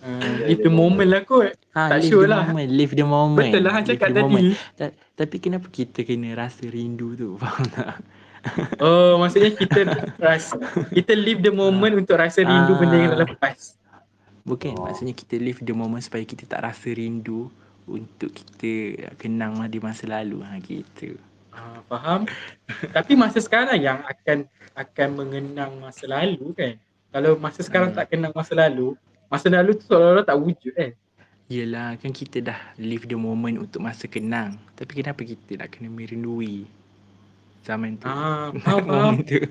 Uh, 0.00 0.20
Ya, 0.20 0.52
live 0.52 0.60
the 0.60 0.68
moment 0.68 1.08
lah 1.08 1.24
kot. 1.24 1.56
ha, 1.72 1.88
Tak 1.88 1.98
live 1.98 2.12
sure 2.12 2.28
the 2.28 2.36
lah. 2.36 2.44
moment 2.44 2.68
live 2.68 2.92
the 2.92 3.06
moment 3.08 3.48
Betul 3.48 3.62
lah 3.64 3.72
Han 3.72 3.82
live 3.82 3.90
cakap 3.90 4.08
moment. 4.12 4.44
tadi. 4.52 4.76
Ta- 4.76 4.94
tapi 5.16 5.36
kenapa 5.38 5.66
kita 5.66 6.04
kena 6.04 6.28
rasa 6.36 6.60
rindu 6.66 7.16
tu 7.16 7.28
faham 7.40 7.64
tak 7.66 8.04
Oh, 8.76 9.16
maksudnya 9.16 9.48
kita 9.50 9.80
rasa 10.20 10.60
kita 10.92 11.16
live 11.16 11.40
the 11.40 11.48
moment 11.48 11.96
untuk 11.96 12.20
rasa 12.20 12.44
rindu 12.44 12.52
Ah. 12.70 12.78
benda 12.78 12.96
yang 12.98 13.10
dah 13.14 13.24
lepas. 13.24 13.80
bukan 14.44 14.76
Oh. 14.76 14.84
maksudnya 14.84 15.16
kita 15.16 15.40
live 15.40 15.56
the 15.58 15.72
moment 15.72 16.04
supaya 16.04 16.20
kita 16.22 16.44
tak 16.44 16.60
rasa 16.62 16.92
rindu 16.92 17.48
untuk 17.82 18.28
kita 18.30 18.72
kenang 19.16 19.56
lah 19.56 19.64
di 19.66 19.80
masa 19.80 20.04
lalu 20.04 20.44
ha 20.44 20.52
gitu 20.58 21.16
Ah, 21.54 21.80
faham? 21.86 22.26
Tapi 22.90 23.12
masa 23.14 23.38
sekarang 23.38 23.78
yang 23.78 24.02
akan 24.02 24.46
akan 24.74 25.08
mengenang 25.14 25.72
masa 25.78 26.04
lalu 26.10 26.50
kan. 26.52 26.74
Kalau 27.14 27.38
masa 27.38 27.62
sekarang 27.62 27.94
Hmm. 27.94 27.98
tak 28.02 28.06
kenang 28.10 28.34
masa 28.34 28.58
lalu, 28.58 28.98
masa 29.30 29.46
lalu 29.46 29.78
tu 29.78 29.86
seolah-olah 29.86 30.26
tak 30.26 30.34
wujud 30.34 30.74
kan. 30.74 30.92
Yelah 31.46 31.94
kan 32.00 32.08
kita 32.10 32.40
dah 32.40 32.56
live 32.80 33.04
the 33.04 33.14
moment 33.14 33.60
untuk 33.60 33.84
masa 33.84 34.08
kenang 34.08 34.56
Tapi 34.72 35.04
kenapa 35.04 35.20
kita 35.20 35.60
nak 35.60 35.76
kena 35.76 35.92
merindui 35.92 36.64
Zaman 37.60 38.00
tu 38.00 38.08
Ah, 38.08 38.48
faham, 38.64 38.80
faham. 38.88 39.14
Tu 39.20 39.44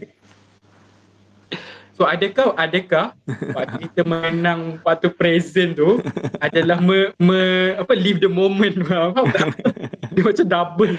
So 1.93 2.09
adakah 2.09 2.57
adakah 2.57 3.13
waktu 3.53 3.85
kita 3.85 4.01
mengenang 4.09 4.81
waktu 4.81 5.13
present 5.13 5.77
tu 5.77 6.01
adalah 6.41 6.81
me, 6.81 7.13
me 7.21 7.41
apa 7.77 7.93
live 7.93 8.17
the 8.17 8.27
moment 8.27 8.73
faham 8.89 9.29
tak? 9.29 9.53
Dia 10.17 10.21
macam 10.25 10.45
double 10.49 10.97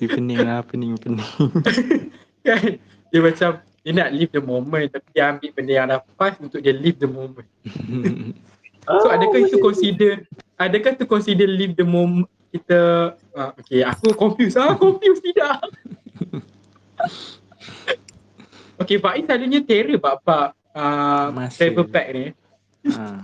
Dia 0.00 0.08
pening 0.10 0.40
lah 0.42 0.60
pening 0.66 0.98
pening 0.98 1.22
kan. 2.46 2.62
Dia 3.12 3.20
macam 3.20 3.50
dia 3.82 3.92
nak 3.98 4.10
live 4.14 4.30
the 4.30 4.42
moment 4.42 4.86
tapi 4.90 5.08
dia 5.10 5.34
ambil 5.34 5.50
benda 5.54 5.72
yang 5.74 5.88
lepas 5.90 6.32
untuk 6.38 6.60
dia 6.62 6.74
live 6.74 6.98
the 6.98 7.10
moment. 7.10 7.48
So 8.82 9.06
Ah, 9.06 9.14
adakah 9.14 9.46
itu 9.46 9.62
consider 9.62 10.26
adakah 10.58 10.98
tu 10.98 11.06
consider 11.06 11.46
live 11.46 11.78
the 11.78 11.86
moment 11.86 12.26
kita 12.50 13.14
uh, 13.30 13.54
okay 13.54 13.86
aku 13.86 14.10
confused 14.10 14.58
ah 14.58 14.74
confused 14.74 15.22
tidak. 15.22 15.62
okay 18.82 18.98
Faiz 18.98 19.22
selalunya 19.22 19.62
terror 19.62 20.02
bab-bab 20.02 20.50
uh, 20.74 21.30
Masa. 21.30 21.62
travel 21.62 21.86
pack 21.86 22.06
ni. 22.10 22.26
ha. 22.90 23.22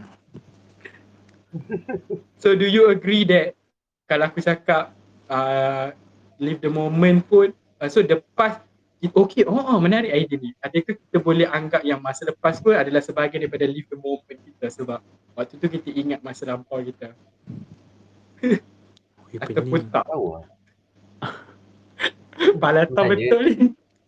So 2.38 2.54
do 2.54 2.70
you 2.70 2.94
agree 2.94 3.26
that 3.26 3.58
kalau 4.06 4.30
aku 4.30 4.38
cakap 4.38 4.94
uh, 5.26 5.90
live 6.38 6.58
the 6.58 6.70
moment 6.70 7.22
pun 7.24 7.50
uh, 7.78 7.88
so 7.88 8.00
the 8.00 8.18
past 8.32 8.62
it, 8.98 9.10
okay 9.12 9.42
oh, 9.42 9.58
oh 9.58 9.78
menarik 9.78 10.10
idea 10.10 10.38
ni 10.38 10.50
adakah 10.58 10.94
kita 10.94 11.18
boleh 11.18 11.46
anggap 11.46 11.82
yang 11.82 11.98
masa 11.98 12.26
lepas 12.26 12.58
pun 12.58 12.74
adalah 12.74 12.98
sebahagian 12.98 13.42
daripada 13.42 13.66
live 13.66 13.86
the 13.86 13.98
moment 13.98 14.38
kita 14.38 14.66
sebab 14.68 14.98
waktu 15.34 15.54
tu 15.54 15.66
kita 15.66 15.88
ingat 15.92 16.20
masa 16.20 16.46
lampau 16.46 16.78
kita 16.80 17.14
ataupun 19.42 19.80
tak 19.88 20.04
tahu 20.04 20.26
lah. 20.34 20.46
balata 22.56 22.90
Sebenarnya- 22.94 23.30
betul 23.30 23.42
ni 23.44 23.56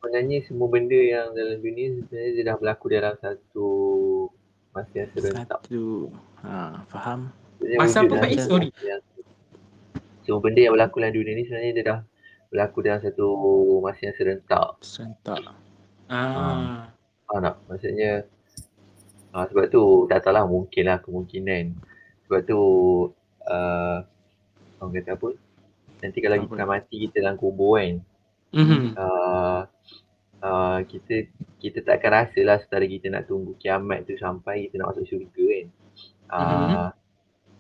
Sebenarnya 0.01 0.39
semua 0.49 0.65
benda 0.65 0.97
yang 0.97 1.37
dalam 1.37 1.61
dunia 1.61 1.93
sebenarnya 1.93 2.31
dia 2.33 2.45
dah 2.49 2.57
berlaku 2.57 2.89
dalam 2.89 3.15
satu 3.21 3.69
masa 4.73 4.95
yang 4.97 5.11
serentak. 5.13 5.61
Satu 5.61 6.09
ha, 6.41 6.81
Faham 6.89 7.29
Masa 7.77 8.01
apa, 8.01 8.17
Faiz? 8.17 8.41
satu 8.41 8.57
Sorry. 8.57 8.73
Semua 10.25 10.41
benda 10.41 10.57
yang 10.65 10.73
berlaku 10.73 11.05
dalam 11.05 11.13
dunia 11.13 11.37
ni 11.37 11.45
sebenarnya 11.45 11.73
dia 11.77 11.85
dah 11.85 11.99
berlaku 12.51 12.83
dalam 12.83 13.01
satu 13.01 13.27
masa 13.81 14.11
yang 14.11 14.17
serentak. 14.19 14.75
Serentak 14.83 15.41
ah 16.11 16.91
Faham 17.31 17.47
tak? 17.47 17.57
Maksudnya 17.71 18.27
uh, 19.31 19.45
sebab 19.47 19.71
tu 19.71 20.11
tak 20.11 20.27
tahulah 20.27 20.45
mungkin 20.51 20.91
lah 20.91 20.99
kemungkinan. 20.99 21.79
Sebab 22.27 22.41
tu 22.43 22.61
uh, 23.47 23.99
orang 24.83 24.93
kata 24.99 25.15
apa? 25.15 25.29
Nanti 26.03 26.19
kalau 26.19 26.37
Apa? 26.43 26.45
kita 26.51 26.65
mati 26.67 26.97
kita 27.07 27.17
dalam 27.23 27.39
kubur 27.39 27.79
kan. 27.79 27.95
mhm 28.51 28.99
Uh, 28.99 29.63
uh, 30.43 30.79
kita 30.91 31.31
kita 31.63 31.87
tak 31.87 32.03
akan 32.03 32.11
rasa 32.19 32.41
lah 32.43 32.59
setara 32.59 32.83
kita 32.91 33.07
nak 33.13 33.31
tunggu 33.31 33.55
kiamat 33.63 34.03
tu 34.09 34.19
sampai 34.19 34.67
kita 34.67 34.83
nak 34.83 34.97
masuk 34.97 35.07
syurga 35.07 35.45
kan. 35.47 35.67
Uh, 36.31 36.43
Mhm. 36.43 36.89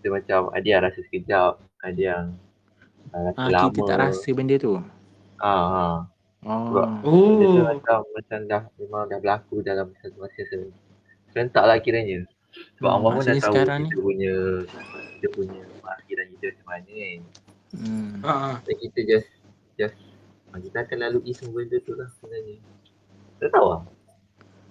Kita 0.01 0.07
macam 0.17 0.41
ada 0.57 0.65
yang 0.67 0.81
rasa 0.81 1.01
sekejap, 1.05 1.53
ada 1.85 2.01
yang 2.01 2.25
rasa 3.11 3.39
ha, 3.41 3.51
lama. 3.51 3.67
Kita 3.69 3.81
tak 3.89 3.99
rasa 3.99 4.29
benda 4.33 4.55
tu 4.57 4.73
Ah, 5.41 5.49
ah. 5.49 5.97
Oh 6.41 6.73
Dia 7.37 7.47
tu 7.53 7.61
oh 7.61 7.65
macam 7.69 7.99
macam 8.17 8.39
dah 8.49 8.63
memang 8.81 9.03
dah 9.13 9.19
berlaku 9.21 9.61
dalam 9.61 9.93
satu 10.01 10.25
masa 10.25 10.41
sen- 10.49 10.73
serentak 11.33 11.65
lah 11.69 11.77
kiranya. 11.81 12.25
Sebab 12.81 12.91
Hmm, 12.91 12.97
Allah 13.05 13.11
pun 13.13 13.23
dah 13.25 13.37
tahu 13.41 13.55
kita 13.61 13.97
punya 14.01 14.35
kita 15.21 15.27
punya 15.37 15.61
akhiran 15.85 16.27
kita 16.33 16.45
macam 16.51 16.67
mana 16.67 16.91
kan. 16.93 17.21
hmm. 17.77 18.11
ah 18.25 18.57
Dan 18.65 18.75
kita 18.81 18.99
just 19.05 19.29
just 19.77 19.97
ah, 20.53 20.59
kita 20.61 20.77
akan 20.85 20.97
lalui 20.97 21.33
semua 21.37 21.61
benda 21.61 21.77
tu 21.85 21.93
lah 21.93 22.09
sebenarnya. 22.17 22.57
Tak 23.41 23.49
tahu 23.53 23.67
lah. 23.69 23.83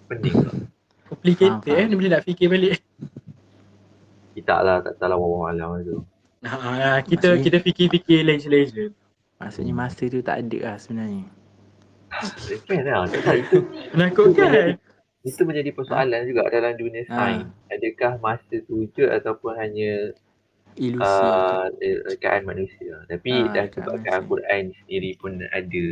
Pening 0.10 0.38
lah. 0.42 0.56
complicated 1.10 1.66
Faham, 1.66 1.82
eh 1.82 1.86
ni 1.90 1.96
bila 1.98 2.10
nak 2.18 2.24
fikir 2.26 2.48
balik 2.54 2.78
Kita 4.38 4.62
lah 4.62 4.78
tak 4.86 4.94
tahu 5.02 5.10
lah 5.10 5.18
wallahu 5.18 5.46
alam 5.50 5.70
tu. 5.82 5.98
Ah, 6.42 7.00
kita 7.02 7.36
Maksudnya- 7.36 7.44
kita 7.44 7.58
fikir-fikir 7.60 8.20
leisure-leisure 8.22 8.92
Maksudnya 9.38 9.74
masa 9.74 10.04
tu 10.04 10.20
tak 10.20 10.38
ada 10.42 10.58
lah 10.62 10.78
sebenarnya 10.78 11.26
Kan 12.66 12.82
lah. 12.82 13.06
Tahu, 13.06 13.38
itu 13.38 13.58
menakutkan 13.94 14.76
itu 15.22 15.42
menjadi 15.44 15.72
persoalan 15.72 16.26
juga 16.26 16.48
dalam 16.50 16.74
dunia 16.74 17.04
Ah. 17.06 17.28
sains. 17.30 17.48
Adakah 17.70 18.12
masa 18.18 18.56
tu 18.64 18.82
wujud 18.82 19.04
ataupun 19.06 19.52
hanya 19.54 20.16
Ilusi 20.74 21.04
uh, 21.04 21.68
rekaan 22.08 22.44
manusia. 22.46 23.04
Tapi 23.06 23.30
Ah, 23.30 23.52
dah 23.52 23.66
sebabkan. 23.68 24.16
Al-Quran 24.16 24.64
sendiri 24.74 25.12
pun 25.20 25.44
ada 25.44 25.86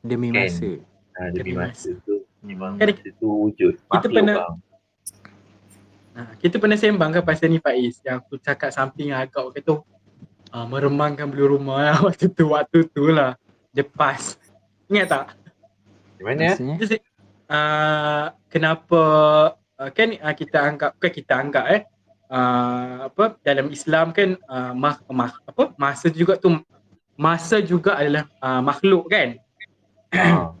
Demi 0.00 0.28
kan. 0.30 0.48
masa 0.48 0.68
uh, 1.14 1.28
demi 1.30 1.52
Demi 1.52 1.52
masa 1.54 1.90
tu 2.02 2.14
memang 2.40 2.74
Kan 2.74 2.90
masa 2.90 3.08
tu 3.14 3.28
wujud. 3.28 3.74
Makhluk 3.86 4.08
pernah- 4.10 4.36
bang. 4.40 4.54
Ha, 6.12 6.36
kita 6.36 6.60
pernah 6.60 6.76
sembang 6.76 7.08
kan 7.08 7.22
pasal 7.24 7.48
ni 7.48 7.56
Faiz 7.56 7.96
yang 8.04 8.20
aku 8.20 8.36
cakap 8.36 8.68
something 8.68 9.16
yang 9.16 9.24
agak 9.24 9.48
kata 9.56 9.80
uh, 10.52 10.66
meremangkan 10.68 11.24
bulu 11.24 11.56
rumah 11.56 11.80
lah 11.80 11.96
waktu 12.06 12.28
tu 12.28 12.52
waktu 12.52 12.84
tu 12.92 13.08
lah. 13.08 13.32
Dia 13.72 13.84
pas. 13.88 14.36
Ingat 14.92 15.06
tak? 15.08 15.26
Di 16.20 16.22
mana? 16.22 16.52
Uh, 17.52 18.26
kenapa 18.52 19.02
uh, 19.80 19.90
kan 19.92 20.08
uh, 20.16 20.34
kita 20.36 20.58
anggap 20.60 20.96
kan 20.96 21.10
kita 21.12 21.32
anggap 21.36 21.64
eh 21.68 21.82
uh, 22.32 23.12
apa 23.12 23.36
dalam 23.44 23.68
Islam 23.68 24.12
kan 24.16 24.40
uh, 24.48 24.72
mah, 24.72 24.96
mah, 25.12 25.36
apa 25.44 25.76
masa 25.76 26.08
juga 26.08 26.40
tu 26.40 26.56
masa 27.16 27.60
juga 27.60 27.96
adalah 27.96 28.24
uh, 28.40 28.60
makhluk 28.60 29.08
kan? 29.08 29.36
Ah, 30.12 30.52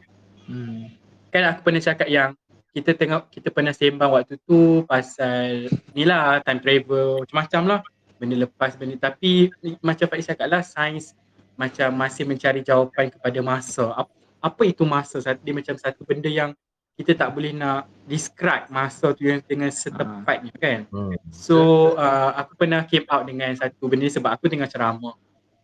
Hmm. 0.42 0.90
kan 1.32 1.48
aku 1.48 1.60
pernah 1.64 1.80
cakap 1.80 2.08
yang 2.10 2.36
kita 2.72 2.96
tengok 2.96 3.28
kita 3.28 3.52
pernah 3.52 3.76
sembang 3.76 4.10
waktu 4.16 4.40
tu 4.48 4.82
pasal 4.88 5.68
ni 5.92 6.08
lah 6.08 6.40
time 6.40 6.60
travel 6.60 7.20
macam-macam 7.20 7.62
lah. 7.68 7.80
Benda 8.16 8.48
lepas 8.48 8.74
benda 8.80 8.96
tapi 8.96 9.52
ni- 9.60 9.78
macam 9.84 10.08
Faiz 10.08 10.24
cakap 10.24 10.48
lah 10.48 10.64
sains 10.64 11.12
macam 11.52 11.92
masih 11.92 12.24
mencari 12.24 12.64
jawapan 12.64 13.12
kepada 13.12 13.38
masa. 13.44 13.92
Apa, 13.92 14.12
apa 14.40 14.62
itu 14.64 14.82
masa? 14.88 15.20
Dia 15.20 15.52
macam 15.52 15.76
satu 15.76 16.00
benda 16.02 16.32
yang 16.32 16.56
kita 16.96 17.16
tak 17.16 17.32
boleh 17.32 17.52
nak 17.56 17.88
describe 18.08 18.68
masa 18.72 19.12
tu 19.12 19.28
yang 19.28 19.44
dengan 19.44 19.68
setepatnya 19.68 20.52
kan? 20.56 20.80
Hmm. 20.88 21.12
So 21.28 21.92
uh, 21.96 22.32
aku 22.40 22.56
pernah 22.56 22.84
came 22.88 23.04
out 23.12 23.28
dengan 23.28 23.52
satu 23.52 23.84
benda 23.84 24.08
ni 24.08 24.12
sebab 24.12 24.32
aku 24.32 24.48
tengah 24.48 24.70
ceramah. 24.70 25.16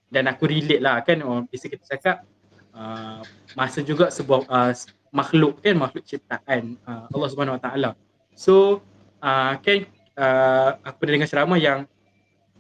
Dan 0.08 0.24
aku 0.28 0.48
relate 0.48 0.80
lah 0.80 1.00
kan 1.04 1.20
orang 1.20 1.44
biasa 1.48 1.68
kita 1.68 1.84
cakap 1.84 2.24
uh, 2.72 3.20
masa 3.52 3.84
juga 3.84 4.08
sebuah 4.08 4.44
uh, 4.48 4.72
makhluk 5.10 5.60
kan 5.64 5.74
makhluk 5.76 6.04
ciptaan 6.04 6.76
uh, 6.84 7.08
Allah 7.12 7.28
Subhanahu 7.32 7.56
Wa 7.56 7.62
Taala. 7.62 7.90
So 8.36 8.84
uh, 9.20 9.52
kan 9.60 9.88
uh, 10.14 10.70
aku 10.84 10.96
pernah 11.04 11.12
dengar 11.20 11.30
ceramah 11.30 11.58
yang 11.58 11.88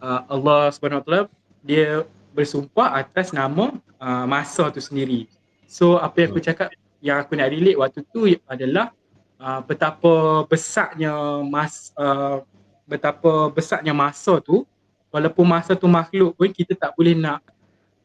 uh, 0.00 0.20
Allah 0.28 0.72
Subhanahu 0.72 1.00
Wa 1.00 1.04
Taala 1.04 1.22
dia 1.62 2.06
bersumpah 2.32 2.94
atas 2.94 3.34
nama 3.34 3.74
uh, 3.98 4.24
masa 4.24 4.70
tu 4.70 4.80
sendiri. 4.80 5.26
So 5.68 6.00
apa 6.00 6.24
yang 6.24 6.28
aku 6.32 6.40
cakap 6.40 6.68
yang 6.98 7.22
aku 7.22 7.38
nak 7.38 7.50
relate 7.52 7.78
waktu 7.78 8.00
tu 8.10 8.26
adalah 8.46 8.90
uh, 9.38 9.60
betapa 9.62 10.44
besarnya 10.46 11.42
mas 11.46 11.94
uh, 11.94 12.42
betapa 12.88 13.52
besarnya 13.52 13.94
masa 13.94 14.40
tu 14.42 14.66
walaupun 15.12 15.44
masa 15.46 15.78
tu 15.78 15.86
makhluk 15.86 16.34
pun 16.34 16.50
kita 16.50 16.74
tak 16.74 16.92
boleh 16.98 17.14
nak 17.14 17.40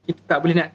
kita 0.05 0.21
tak 0.27 0.37
boleh 0.43 0.55
nak 0.55 0.69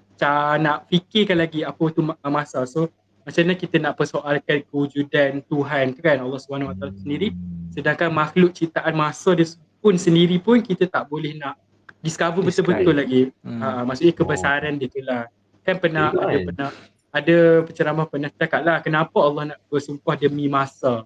nak 0.58 0.90
fikirkan 0.90 1.38
lagi 1.38 1.62
apa 1.62 1.84
tu 1.94 2.02
ma- 2.02 2.18
masa 2.26 2.66
so 2.66 2.90
macam 3.28 3.44
mana 3.44 3.60
kita 3.60 3.76
nak 3.76 3.92
persoalkan 3.92 4.64
kewujudan 4.72 5.44
Tuhan 5.44 5.92
tu 5.92 6.00
kan 6.00 6.16
Allah 6.16 6.40
Taala 6.40 6.96
sendiri. 6.96 7.36
Sedangkan 7.76 8.08
makhluk 8.08 8.56
ciptaan 8.56 8.96
masa 8.96 9.36
dia 9.36 9.44
pun 9.84 10.00
sendiri 10.00 10.40
pun 10.40 10.64
kita 10.64 10.88
tak 10.88 11.12
boleh 11.12 11.36
nak 11.36 11.60
discover 12.00 12.40
betul-betul 12.40 12.96
lagi. 12.96 13.28
Hmm. 13.44 13.60
uh, 13.60 13.82
maksudnya 13.84 14.16
kebesaran 14.16 14.80
dia 14.80 14.88
tu 14.88 15.04
lah. 15.04 15.28
Kan 15.60 15.76
pernah 15.76 16.08
Betul. 16.08 16.24
ada 16.24 16.32
kan? 16.32 16.44
pernah 16.48 16.68
ada 17.08 17.36
penceramah 17.68 18.06
pernah 18.08 18.30
cakap 18.32 18.60
lah 18.64 18.76
kenapa 18.80 19.18
Allah 19.20 19.44
nak 19.52 19.58
bersumpah 19.68 20.16
demi 20.16 20.48
masa? 20.48 21.04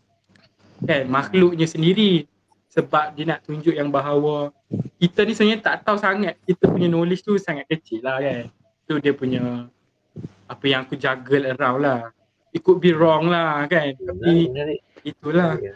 Kan 0.86 1.10
makhluknya 1.10 1.66
sendiri 1.66 2.30
sebab 2.70 3.18
dia 3.18 3.34
nak 3.34 3.42
tunjuk 3.42 3.74
yang 3.74 3.90
bahawa 3.90 4.54
kita 5.02 5.26
ni 5.26 5.34
sebenarnya 5.34 5.58
tak 5.58 5.76
tahu 5.82 5.98
sangat. 5.98 6.38
Kita 6.46 6.70
punya 6.70 6.86
knowledge 6.86 7.26
tu 7.26 7.34
sangat 7.34 7.66
kecil 7.66 8.06
lah 8.06 8.22
kan. 8.22 8.46
Tu 8.86 8.94
dia 9.02 9.10
punya 9.10 9.66
apa 10.52 10.64
yang 10.64 10.84
aku 10.84 10.94
juggle 10.94 11.48
around 11.48 11.80
lah 11.80 12.00
it 12.50 12.60
could 12.60 12.76
be 12.78 12.92
wrong 12.92 13.26
lah 13.26 13.64
kan 13.64 13.96
tapi 13.96 14.46
Menarik. 14.46 14.80
itulah 15.02 15.56
Ya. 15.58 15.74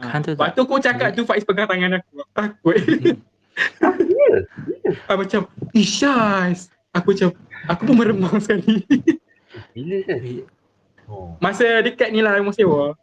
Kan 0.00 0.20
tu 0.20 0.30
tak- 0.30 0.38
waktu 0.40 0.60
aku 0.60 0.74
cakap 0.78 1.08
tu 1.12 1.22
Faiz 1.22 1.42
pegang 1.42 1.66
tangan 1.66 1.98
aku 1.98 2.10
aku 2.16 2.32
takut 2.32 2.76
Ya. 3.98 4.38
ah, 5.06 5.16
macam 5.16 5.40
Isyaz 5.72 6.70
aku 6.92 7.10
macam 7.10 7.30
aku 7.66 7.82
pun 7.84 7.94
meremang 7.96 8.38
sekali 8.42 8.86
Bila 9.72 9.96
kan? 10.04 10.18
Oh. 11.06 11.34
masa 11.38 11.66
dekat 11.80 12.10
ni 12.10 12.20
lah 12.20 12.34
rumah 12.34 12.52
sewa 12.52 12.94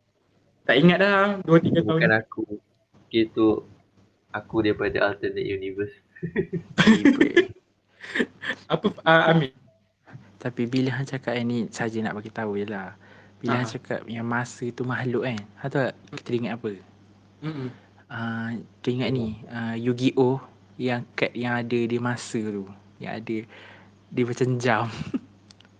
tak 0.63 0.76
ingat 0.78 0.97
dah 0.97 1.19
2-3 1.43 1.84
tahun 1.84 1.99
Bukan 1.99 2.13
aku. 2.15 2.43
Itu 3.07 3.67
aku 4.30 4.55
daripada 4.61 4.97
alternate 5.05 5.45
universe. 5.45 5.93
apa 8.65 8.86
uh, 9.01 9.23
Amin 9.30 9.51
Tapi 10.46 10.70
bila 10.70 10.93
Han 10.93 11.10
cakap 11.10 11.34
yang 11.34 11.50
ni 11.50 11.66
saja 11.74 11.98
nak 12.06 12.14
bagi 12.14 12.30
tahu 12.30 12.62
je 12.62 12.70
lah. 12.70 12.93
Bila 13.41 13.58
Han 13.58 13.66
Ah. 13.66 13.72
cakap 13.74 14.00
yang 14.06 14.22
masa 14.30 14.70
tu 14.70 14.86
makhluk 14.86 15.26
kan. 15.26 15.41
Han 15.41 15.70
tahu 15.74 15.89
tak 15.89 16.22
kita 16.22 16.30
ingat 16.38 16.54
apa? 16.62 16.72
Mm-mm. 17.41 17.70
Uh, 18.06 18.62
teringat 18.86 19.10
ni 19.10 19.41
uh, 19.50 19.74
Yu-Gi-Oh 19.74 20.38
yang 20.78 21.02
kad 21.18 21.34
yang 21.34 21.58
ada 21.58 21.80
di 21.89 21.98
masa 21.98 22.38
tu. 22.38 22.70
Yang 23.02 23.14
ada 23.18 23.38
dia 24.14 24.24
macam 24.24 24.48
jam. 24.62 24.86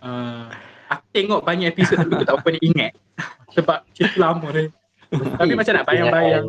Uh, 0.02 0.50
aku 0.92 1.06
tengok 1.14 1.40
banyak 1.46 1.70
episod 1.70 2.02
tapi 2.02 2.18
aku 2.18 2.26
tak 2.26 2.36
pernah 2.42 2.62
ingat 2.62 2.92
sebab 3.54 3.78
cerita 3.94 4.18
lama 4.18 4.46
dia 4.50 4.66
Tapi 5.14 5.54
macam 5.54 5.72
nak 5.78 5.86
bayang-bayang. 5.86 6.46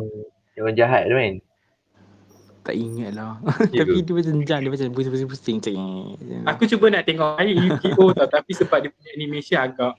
Yang 0.58 0.62
orang 0.66 0.76
jahat 0.76 1.02
tu 1.06 1.14
kan? 1.14 1.34
Tak 2.68 2.76
ingat 2.76 3.16
lah. 3.16 3.40
Ya 3.72 3.80
Tapi 3.82 4.04
dia 4.04 4.12
macam 4.12 4.34
jam 4.44 4.58
dia 4.60 4.68
macam 4.68 4.86
pusing-pusing 4.92 5.56
macam 5.56 5.72
Aku 6.46 6.68
cuba 6.68 6.92
nak 6.92 7.02
tengok 7.02 7.40
air 7.40 7.56
Yu-Gi-Oh 7.56 8.12
tau 8.12 8.28
tapi 8.28 8.52
sebab 8.52 8.76
dia 8.78 8.92
punya 8.92 9.10
animation 9.10 9.56
agak 9.58 9.92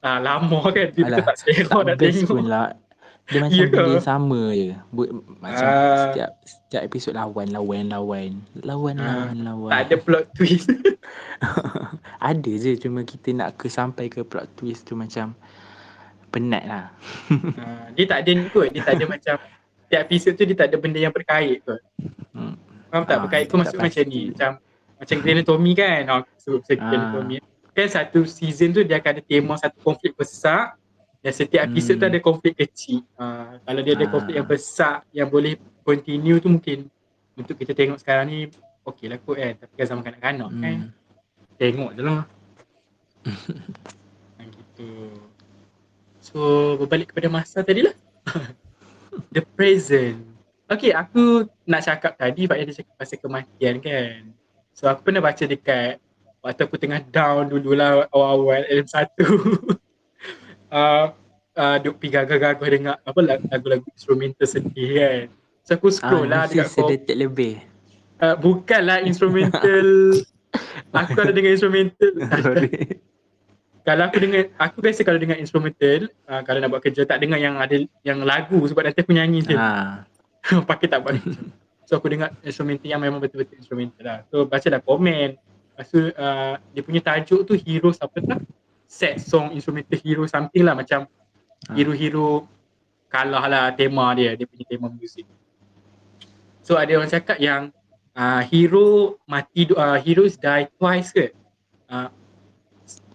uh, 0.00 0.18
lama 0.18 0.60
kan 0.66 0.88
dia 0.88 1.04
Alah, 1.04 1.20
tak 1.22 1.36
selera 1.36 1.68
tak 1.68 1.84
nak 1.84 1.96
tengok. 1.98 2.24
pun 2.26 2.44
lah. 2.46 2.72
Dia 3.26 3.42
macam 3.42 3.52
Ya 3.52 3.66
ke? 3.66 3.74
benda 3.74 3.98
sama 4.00 4.40
je. 4.50 4.70
Bu- 4.88 5.12
macam 5.36 5.66
Ah. 5.66 5.98
setiap 6.08 6.30
setiap 6.40 6.82
episod 6.84 7.12
lawan, 7.12 7.50
lawan, 7.50 7.84
lawan. 7.86 8.30
Lawan, 8.62 8.94
Ah, 8.96 9.04
lawan, 9.26 9.36
lawan. 9.42 9.70
Tak 9.70 9.80
ada 9.82 9.96
plot 9.98 10.24
twist. 10.32 10.70
Ada 12.22 12.52
je 12.54 12.72
cuma 12.76 13.02
kita 13.02 13.28
nak 13.30 13.54
ke 13.56 13.68
sampai 13.68 14.06
ke 14.06 14.22
plot 14.22 14.48
twist 14.54 14.82
tu 14.82 14.94
macam 14.94 15.34
penat 16.28 16.64
lah. 16.64 16.84
uh, 17.30 17.86
dia 17.92 18.04
tak 18.04 18.22
ada 18.22 18.30
ni 18.30 18.46
kot, 18.46 18.68
dia 18.68 18.80
tak 18.80 18.94
ada 18.94 19.04
macam 19.14 19.34
setiap 19.96 20.12
episod 20.12 20.32
tu 20.36 20.44
dia 20.44 20.56
tak 20.60 20.68
ada 20.68 20.76
benda 20.76 21.00
yang 21.00 21.08
berkait 21.08 21.64
kot. 21.64 21.80
Hmm. 22.36 22.52
Faham 22.92 23.02
tak? 23.08 23.16
Ah, 23.16 23.20
berkait 23.24 23.48
tu 23.48 23.56
maksud 23.56 23.80
macam 23.80 24.04
ni. 24.04 24.28
Macam 24.28 24.50
macam 25.00 25.16
Grey 25.24 25.32
Anatomy 25.32 25.72
kan. 25.72 26.00
Oh, 26.12 26.20
so, 26.36 26.60
so 26.60 26.72
Grey 26.76 26.84
Ah. 26.84 27.00
Anatomy. 27.00 27.40
Kan 27.72 27.88
satu 27.88 28.28
season 28.28 28.76
tu 28.76 28.84
dia 28.84 29.00
akan 29.00 29.10
ada 29.16 29.22
tema 29.24 29.56
satu 29.56 29.80
konflik 29.80 30.12
besar 30.12 30.76
dan 31.24 31.32
setiap 31.32 31.64
episod 31.64 31.96
tu 31.96 32.04
Hmm. 32.04 32.12
ada 32.12 32.20
konflik 32.20 32.60
kecil. 32.60 33.08
Uh, 33.16 33.56
kalau 33.64 33.80
dia 33.80 33.96
ada 33.96 34.04
Ah. 34.04 34.12
konflik 34.12 34.34
yang 34.36 34.48
besar 34.48 34.94
yang 35.16 35.28
boleh 35.32 35.56
continue 35.80 36.36
tu 36.36 36.52
mungkin 36.52 36.92
untuk 37.32 37.56
kita 37.56 37.72
tengok 37.72 37.96
sekarang 37.96 38.28
ni 38.28 38.38
okey 38.84 39.08
lah 39.08 39.16
kot 39.24 39.40
kan. 39.40 39.56
Tapi 39.56 39.72
kan 39.80 39.86
zaman 39.88 40.04
kanak-kanak 40.04 40.50
kan. 40.60 40.76
Hmm. 40.76 41.56
Tengok 41.56 41.90
je 41.96 42.02
lah. 42.04 42.20
Macam 44.36 44.46
gitu. 44.52 44.88
So 46.20 46.36
berbalik 46.76 47.16
kepada 47.16 47.32
masa 47.32 47.64
tadi 47.64 47.80
lah. 47.80 47.96
The 49.30 49.42
present. 49.46 50.22
Okay 50.66 50.90
aku 50.90 51.46
nak 51.62 51.82
cakap 51.82 52.16
tadi 52.16 52.44
Pak 52.44 52.56
Yadi 52.56 52.72
cakap 52.74 52.94
pasal 52.96 53.18
kematian 53.18 53.74
kan. 53.78 54.34
So 54.72 54.86
aku 54.86 55.00
pernah 55.04 55.20
baca 55.20 55.40
dekat 55.40 56.02
waktu 56.40 56.62
aku 56.62 56.76
tengah 56.76 57.00
down 57.06 57.48
dululah 57.48 58.06
awal-awal 58.08 58.66
LM1. 58.66 59.08
uh, 60.70 61.04
uh, 61.54 61.76
duk 61.78 61.96
pergi 61.96 62.10
gagah-gagah 62.12 62.68
dengar 62.68 62.96
apa 63.00 63.20
lag- 63.20 63.46
lagu-lagu 63.46 63.86
instrumental 63.88 64.44
sedih 64.44 64.90
kan. 64.96 65.24
So 65.62 65.74
aku 65.74 65.88
scroll 65.90 66.26
lah 66.26 66.44
Ah, 66.44 66.46
dekat 66.46 66.66
mesti 66.66 66.78
sedetik 66.78 67.16
lebih. 67.16 67.54
uh, 68.18 68.34
bukanlah 68.34 69.02
instrumental 69.02 69.86
aku 70.94 71.18
ada 71.20 71.30
dengar 71.30 71.52
instrumental. 71.52 72.12
Kalau 73.86 74.02
aku 74.10 74.18
dengar 74.18 74.50
aku 74.58 74.82
biasa 74.82 75.06
kalau 75.06 75.22
dengar 75.22 75.38
instrumental 75.38 76.10
uh, 76.26 76.42
kalau 76.42 76.58
nak 76.58 76.68
buat 76.74 76.82
kerja 76.82 77.06
tak 77.06 77.22
dengar 77.22 77.38
yang 77.38 77.54
ada 77.54 77.78
yang 78.02 78.26
lagu 78.26 78.58
sebab 78.66 78.90
nanti 78.90 79.00
aku 79.06 79.14
nyanyi 79.14 79.46
je. 79.46 79.54
Ha. 79.54 80.02
pakai 80.70 80.90
tak 80.90 81.06
buat. 81.06 81.14
Kerja 81.22 81.40
so 81.86 82.02
aku 82.02 82.10
dengar 82.10 82.34
instrumental 82.42 82.90
yang 82.90 82.98
memang 82.98 83.22
betul-betul 83.22 83.62
instrumental 83.62 84.02
lah. 84.02 84.18
So 84.34 84.42
baca 84.42 84.66
dah 84.66 84.82
komen. 84.82 85.38
Lepas 85.38 85.86
tu 85.92 86.02
uh, 86.02 86.54
dia 86.74 86.82
punya 86.82 87.00
tajuk 87.04 87.46
tu 87.46 87.54
hero 87.54 87.94
apa 87.94 88.18
tak? 88.18 88.42
Set 88.90 89.22
song 89.22 89.54
instrumental 89.54 89.94
hero 90.02 90.26
something 90.26 90.66
lah 90.66 90.74
macam 90.74 91.06
Ah. 91.66 91.74
hero-hero 91.74 92.46
kalah 93.10 93.44
lah 93.48 93.64
tema 93.74 94.12
dia 94.14 94.38
dia 94.38 94.46
punya 94.46 94.64
tema 94.68 94.86
muzik 94.92 95.24
so 96.62 96.76
ada 96.76 96.94
orang 96.94 97.10
cakap 97.10 97.38
yang 97.42 97.72
uh, 98.14 98.42
hero 98.44 99.16
mati 99.26 99.66
uh, 99.72 99.98
heroes 99.98 100.36
die 100.38 100.68
twice 100.78 101.10
ke? 101.10 101.32
Uh, 101.86 102.10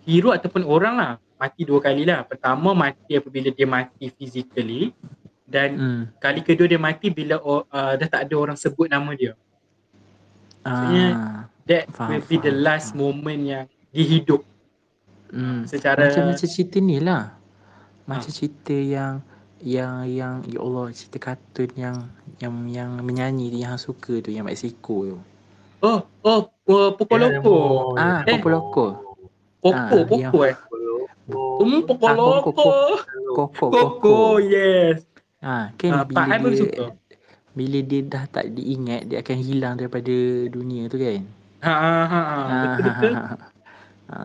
hero 0.04 0.32
ataupun 0.32 0.64
orang 0.64 0.96
lah 0.96 1.12
mati 1.36 1.62
dua 1.62 1.80
kali 1.80 2.04
lah 2.04 2.22
pertama 2.22 2.72
mati 2.72 3.16
apabila 3.16 3.50
dia 3.50 3.66
mati 3.66 4.10
physically 4.10 4.94
dan 5.46 5.70
Hmm. 5.74 6.04
kali 6.18 6.40
kedua 6.40 6.64
dia 6.66 6.78
mati 6.78 7.10
bila 7.10 7.36
oh, 7.38 7.66
uh, 7.66 7.94
dah 7.94 8.08
tak 8.08 8.22
ada 8.26 8.36
orang 8.36 8.56
sebut 8.56 8.88
nama 8.88 9.12
dia 9.12 9.34
Maksudnya, 10.62 11.06
Ah. 11.10 11.40
that 11.66 11.90
Faham, 11.90 12.10
will 12.14 12.24
be 12.24 12.38
the 12.38 12.54
faham, 12.54 12.62
last 12.62 12.94
faham. 12.94 13.02
moment 13.02 13.42
yang 13.42 13.66
dia 13.90 14.06
hidup 14.06 14.42
Hmm. 15.28 15.66
secara 15.66 16.12
Macam 16.12 16.30
macam 16.30 16.46
cerita 16.46 16.78
ni 16.78 17.02
lah. 17.02 17.34
Macam 18.06 18.30
Ah. 18.30 18.36
cerita 18.36 18.76
yang 18.76 19.14
yang 19.58 20.06
yang 20.06 20.34
ya 20.46 20.60
Allah 20.60 20.90
cerita 20.92 21.18
kartun 21.18 21.70
yang 21.74 21.98
yang 22.38 22.54
yang 22.68 22.90
menyanyi 23.00 23.50
yang 23.56 23.74
suka 23.76 24.18
tu 24.20 24.30
yang 24.30 24.46
Mexico 24.46 25.06
tu. 25.08 25.18
Oh, 25.82 26.06
oh, 26.22 26.46
oh 26.68 26.94
Ya, 26.94 27.18
Loco. 27.18 27.34
Nemo. 27.42 27.58
Ah, 27.98 28.22
Eh. 28.22 28.38
Poco 28.38 29.11
Poco, 29.62 29.78
Ah, 29.78 29.90
Poco 30.04 30.40
eh. 30.42 30.56
Poco 30.58 30.76
Loco. 30.76 31.42
Hmm, 31.62 31.80
Poco 31.86 32.04
Ah, 32.04 32.16
Poco, 32.16 32.50
Loco. 32.50 32.70
Koko, 33.32 33.66
Coco, 33.70 34.18
yes. 34.42 35.06
Ha, 35.40 35.48
Ah, 35.48 35.66
kan 35.74 35.90
Pak 36.04 36.10
bila 36.10 36.50
dia, 36.50 36.60
suka. 36.60 36.86
bila 37.52 37.80
dia 37.82 38.02
dah 38.04 38.24
tak 38.28 38.46
diingat, 38.52 39.02
dia 39.06 39.18
akan 39.20 39.38
hilang 39.40 39.74
daripada 39.76 40.16
dunia 40.48 40.86
tu 40.86 40.98
kan? 40.98 41.22
Ha, 41.62 41.70
ha, 41.72 41.94
ha, 42.04 42.22
ha. 42.22 42.22
Ah, 42.22 42.50
Betul, 42.68 42.82
betul. 42.84 43.14
ha, 43.14 43.22
ha, 43.22 43.36
ha. 44.10 44.20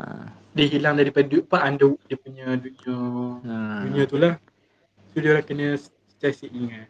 Dia 0.52 0.66
hilang 0.66 0.96
daripada 0.96 1.26
du- 1.26 1.44
Pak 1.44 1.62
Anda 1.62 1.86
dia 2.02 2.16
punya 2.16 2.46
dunia 2.56 2.96
Ha. 3.44 3.56
dunia 3.84 4.02
tu 4.04 4.16
lah. 4.16 4.34
So 5.12 5.20
dia 5.20 5.30
orang 5.30 5.44
kena 5.44 5.76
sentiasa 5.76 6.48
ingat. 6.48 6.88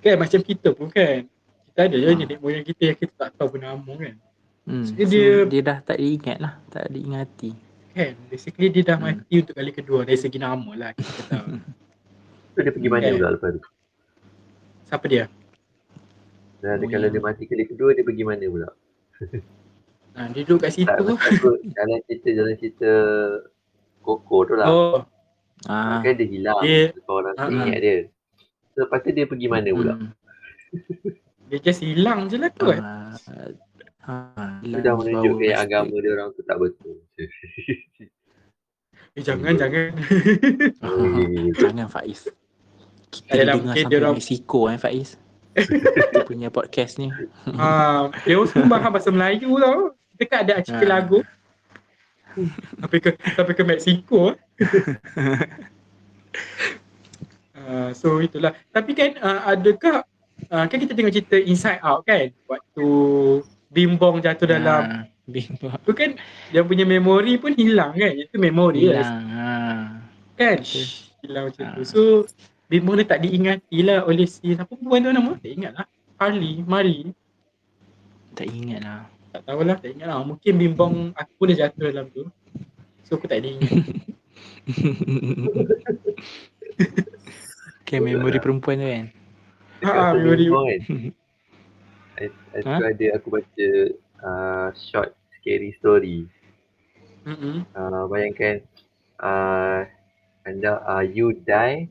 Kan 0.00 0.18
macam 0.18 0.40
kita 0.40 0.68
pun 0.70 0.90
kan. 0.90 1.22
Kita 1.70 1.80
ada 1.86 1.94
je 1.94 2.02
Ah. 2.04 2.18
nenek 2.18 2.38
moyang 2.38 2.66
kita 2.66 2.82
yang 2.84 2.98
kita 2.98 3.12
tak 3.16 3.30
tahu 3.34 3.54
pun 3.54 3.62
nama 3.62 3.92
kan. 3.94 4.14
Hmm. 4.70 4.86
So, 4.86 4.94
So, 4.94 5.02
dia- 5.04 5.46
dia 5.48 5.60
dah 5.60 5.78
tak 5.80 5.98
diingat 5.98 6.38
lah, 6.38 6.54
tak 6.68 6.86
diingati. 6.88 7.50
Kan 7.90 8.14
basically 8.24 8.70
dia 8.70 8.82
dah 8.84 8.96
Hmm. 8.96 9.18
mati 9.18 9.34
untuk 9.36 9.52
kali 9.52 9.72
kedua 9.72 10.00
dari 10.02 10.14
segi 10.14 10.38
nama 10.38 10.70
lah 10.72 10.90
kita 10.94 11.22
tahu. 11.26 11.46
Tu 12.52 12.58
dia 12.60 12.70
pergi 12.70 12.88
mana 12.88 13.02
Okay. 13.04 13.14
pula 13.16 13.28
lepas 13.30 13.50
tu? 13.50 13.60
Siapa 14.84 15.06
dia? 15.06 15.24
Dan 16.60 16.76
Oh, 16.76 16.88
kalau 16.88 17.08
ya. 17.08 17.12
dia 17.12 17.20
mati 17.20 17.42
kali 17.44 17.64
kedua 17.64 17.90
dia 17.90 18.02
pergi 18.02 18.22
mana 18.22 18.44
pula? 18.46 18.68
Ha, 20.10 20.26
dia 20.28 20.42
duduk 20.42 20.58
kat 20.60 20.70
situ. 20.72 20.90
Jalan 21.70 21.98
cerita 22.04 22.28
jalan 22.32 22.54
cerita 22.56 22.90
Koko 24.00 24.38
tu 24.42 24.54
lah. 24.54 24.66
Oh, 24.66 24.98
Ah. 25.62 26.00
Kan 26.00 26.14
dia 26.14 26.26
hilang. 26.26 26.58
Dia- 26.60 26.90
Lepas 26.90 27.12
orang 27.12 27.32
tu 27.32 27.40
Ah, 27.40 27.46
ah. 27.46 27.52
ingat 27.60 27.78
dia. 27.78 27.96
So, 28.70 28.78
lepas 28.82 28.98
tu 28.98 29.10
dia 29.12 29.24
pergi 29.24 29.46
mana 29.46 29.70
pula? 29.70 29.94
Hmm. 29.94 30.10
dia 31.46 31.58
just 31.60 31.80
hilang 31.80 32.26
je 32.26 32.36
lah 32.36 32.48
tu 32.48 32.64
kan. 32.64 32.80
Ah, 32.80 33.14
ha, 34.02 34.12
Dia 34.60 34.78
dah 34.80 34.94
menunjukkan 34.94 35.44
yang 35.44 35.60
agama 35.60 35.94
dia 35.94 36.10
orang 36.12 36.30
tu 36.32 36.42
tak 36.42 36.56
betul. 36.56 36.96
Eh 39.10 39.26
jangan, 39.26 39.58
jangan. 39.58 39.90
Eh, 39.90 41.50
Jangan 41.60 41.90
Faiz. 41.90 42.30
Kita 43.10 43.34
Adalah 43.34 43.58
dengar 43.58 43.58
mungkin 43.58 43.74
sampai 43.74 43.90
dia 43.90 43.98
orang- 43.98 44.16
Mexico 44.16 44.60
eh 44.66 44.78
Faiz. 44.78 45.08
dia 45.50 46.22
punya 46.22 46.46
podcast 46.46 46.94
ni. 46.96 47.10
ha, 47.50 48.06
dia 48.22 48.38
pun 48.38 48.46
semua 48.46 48.78
faham 48.78 48.94
bahasa 48.94 49.10
Melayu 49.10 49.50
tau. 49.52 49.98
Kita 50.14 50.24
kan 50.24 50.38
ada 50.46 50.62
cerita 50.62 50.86
Ah. 50.86 50.90
lagu. 50.94 51.18
Sampai 52.78 52.98
ke 52.98 53.10
sampai 53.34 53.54
ke 53.58 53.64
Mexico. 53.66 54.20
uh, 57.58 57.90
so 57.92 58.22
itulah. 58.22 58.54
Tapi 58.70 58.90
kan 58.94 59.10
uh, 59.18 59.50
adakah 59.50 60.06
uh, 60.46 60.64
kan 60.64 60.78
kita 60.78 60.94
tengok 60.94 61.10
cerita 61.12 61.34
Inside 61.36 61.82
Out 61.82 62.06
kan 62.06 62.30
waktu 62.46 62.88
bimbong 63.70 64.18
jatuh 64.18 64.46
dalam 64.46 64.82
Ah, 64.82 65.02
bimbang. 65.24 65.78
tu 65.80 65.92
kan 65.94 66.10
dia 66.50 66.60
punya 66.60 66.82
memori 66.82 67.38
pun 67.38 67.54
hilang 67.54 67.94
kan. 67.94 68.12
Itu 68.12 68.36
memori 68.36 68.86
lah 68.86 69.00
Hilang. 69.00 69.24
Ha. 69.30 69.48
kan. 70.34 70.58
Betul. 70.58 70.86
Hilang 71.20 71.44
macam 71.48 71.64
tu. 71.70 71.80
Ah. 71.80 71.86
So 71.86 72.00
bimbong 72.66 72.98
dia 72.98 73.06
tak 73.08 73.20
diingati 73.20 73.78
lah 73.80 74.04
oleh 74.04 74.26
si 74.26 74.52
siapa 74.52 74.66
perempuan 74.68 75.00
tu 75.00 75.10
nama? 75.10 75.32
Tak 75.36 75.50
ingat 75.50 75.72
lah. 75.74 75.86
Harley, 76.16 76.60
Mari. 76.62 76.98
Tak 78.32 78.46
ingat 78.46 78.80
lah. 78.82 79.00
Tak 79.30 79.42
tahulah, 79.42 79.76
tak 79.78 79.90
ingat 79.90 80.06
lah. 80.06 80.20
Mungkin 80.20 80.52
bimbang 80.54 80.92
aku 81.14 81.32
pun 81.36 81.46
dah 81.48 81.58
jatuh 81.62 81.86
dalam 81.88 82.06
tu. 82.10 82.26
So 83.06 83.14
aku 83.14 83.26
tak 83.26 83.40
ada 83.40 83.48
ingat. 83.48 83.72
Okay, 87.82 87.98
memori 88.04 88.38
perempuan 88.38 88.78
tu 88.78 88.86
kan. 88.86 89.06
Ha, 89.80 90.12
dekat 90.12 90.12
tu 90.12 90.18
memori. 90.20 90.46
I, 92.20 92.26
I 92.54 92.60
tu 92.62 92.82
ada 92.84 93.06
aku 93.16 93.28
baca 93.32 93.68
uh, 94.20 94.68
short 94.76 95.16
scary 95.40 95.72
story. 95.80 96.28
Mm-mm. 97.24 97.64
Uh, 97.76 98.04
bayangkan 98.08 98.64
uh, 99.20 99.84
anda 100.44 100.80
uh, 100.84 101.04
you 101.04 101.32
die 101.44 101.88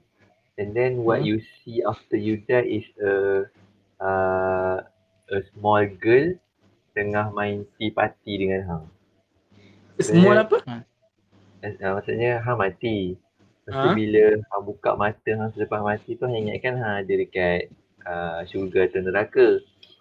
and 0.58 0.76
then 0.78 1.02
what 1.06 1.22
Hmm. 1.22 1.30
you 1.30 1.38
see 1.62 1.82
after 1.86 2.18
you 2.18 2.42
die 2.46 2.68
is 2.68 2.86
a 3.02 3.14
uh, 4.02 4.78
a 5.30 5.38
small 5.54 5.86
girl 6.02 6.34
tengah 6.98 7.32
main 7.34 7.66
tea 7.78 7.94
party 7.94 8.34
dengan 8.42 8.62
hang. 8.66 8.86
Semua 10.00 10.46
apa? 10.46 10.58
Uh, 11.64 11.92
maksudnya 12.00 12.40
hang 12.44 12.58
mati. 12.58 13.20
Lepas 13.68 13.76
tu 13.86 13.90
Ha? 13.90 13.94
bila 13.94 14.24
hang 14.42 14.64
buka 14.66 14.92
mata 14.98 15.30
hang 15.30 15.52
selepas 15.54 15.82
mati 15.86 16.18
tu 16.18 16.26
hang 16.26 16.50
ingatkan 16.50 16.76
hang 16.82 16.96
ada 17.06 17.14
dekat 17.14 17.70
uh, 18.04 18.42
syurga 18.50 18.90
atau 18.90 19.02
neraka. 19.06 19.48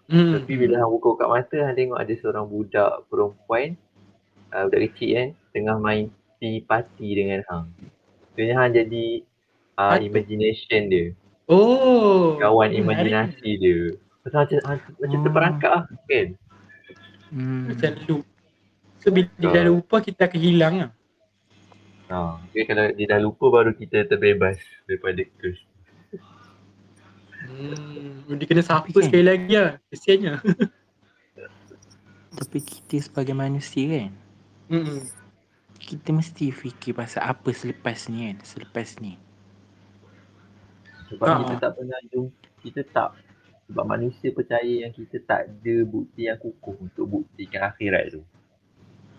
Hmm. 0.09 0.41
Tapi 0.41 0.53
bila 0.57 0.81
hang 0.81 0.89
buka-buka 0.89 1.25
mata 1.29 1.57
hang 1.69 1.77
tengok 1.77 1.99
ada 2.01 2.13
seorang 2.17 2.45
budak 2.49 3.05
perempuan 3.13 3.77
uh, 4.49 4.65
budak 4.65 4.89
kecil 4.89 5.09
kan 5.13 5.29
tengah 5.53 5.77
main 5.77 6.05
tea 6.41 6.65
party 6.65 7.07
dengan 7.13 7.45
hang. 7.45 7.69
Sebenarnya 8.33 8.55
hang 8.57 8.71
jadi 8.73 9.05
uh, 9.77 9.97
imagination 10.01 10.81
dia. 10.89 11.05
Oh. 11.45 12.41
Kawan 12.41 12.73
imajinasi 12.73 13.49
dia. 13.61 13.93
Pasal 14.25 14.49
macam, 14.49 14.57
macam, 14.65 14.91
macam 14.97 15.17
Oh. 15.17 15.23
terperangkap 15.25 15.71
lah 15.71 15.83
kan. 16.09 16.27
Hmm. 17.29 17.63
Macam 17.69 17.91
loop. 18.09 18.23
So 18.99 19.13
bila 19.13 19.29
dia 19.37 19.49
dah 19.53 19.65
lupa 19.69 20.01
kita 20.01 20.25
akan 20.25 20.41
hilang 20.41 20.75
lah. 20.81 20.91
Ha, 22.09 22.41
okay, 22.49 22.65
kalau 22.65 22.89
dia 22.97 23.05
dah 23.05 23.21
lupa 23.21 23.45
baru 23.53 23.71
kita 23.77 24.09
terbebas 24.09 24.57
daripada 24.89 25.21
curse. 25.37 25.61
Hmm. 27.59 28.39
Dia 28.39 28.45
kena 28.47 28.63
Tapi 28.63 28.95
kan- 28.95 29.03
sekali 29.03 29.25
lagi 29.25 29.51
lah. 29.51 29.75
Kesiannya. 29.91 30.33
Tapi 32.39 32.59
kita 32.63 32.95
sebagai 33.03 33.35
manusia 33.35 33.83
kan, 33.89 34.11
Hmm. 34.69 35.01
kita 35.75 36.13
mesti 36.13 36.53
fikir 36.53 36.95
pasal 36.95 37.25
apa 37.25 37.49
selepas 37.51 38.07
ni 38.07 38.31
kan. 38.31 38.37
Selepas 38.47 38.95
ni. 39.03 39.17
Sebab 41.09 41.25
Ha. 41.25 41.35
kita 41.43 41.53
tak 41.57 41.71
pernah 41.75 41.99
jumpa, 42.13 42.37
kita 42.63 42.81
tak 42.93 43.09
sebab 43.65 43.85
manusia 43.85 44.29
percaya 44.31 44.87
yang 44.87 44.93
kita 44.93 45.19
tak 45.25 45.49
ada 45.49 45.75
bukti 45.85 46.25
yang 46.25 46.37
kukuh 46.37 46.77
untuk 46.79 47.05
buktikan 47.05 47.69
akhirat 47.69 48.17
tu. 48.17 48.21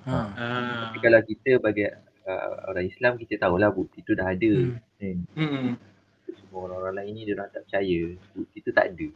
Ha. 0.06 0.16
Ah. 0.16 0.26
Tapi 0.88 0.98
kalau 1.02 1.20
kita 1.22 1.58
bagi 1.58 1.86
uh, 1.86 2.54
orang 2.70 2.86
Islam 2.88 3.18
kita 3.18 3.36
tahulah 3.36 3.74
bukti 3.74 4.00
tu 4.06 4.14
dah 4.14 4.30
ada. 4.30 4.52
Hmm. 4.54 4.78
Kan? 4.96 5.16
Hmm. 5.34 5.70
Orang-orang 6.50 6.94
lain 6.98 7.12
ni 7.14 7.22
dia 7.26 7.34
orang 7.38 7.50
tak 7.54 7.62
percaya. 7.66 8.00
Tu 8.34 8.72
tak 8.74 8.86
ada. 8.94 9.06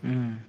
Hmm. 0.00 0.40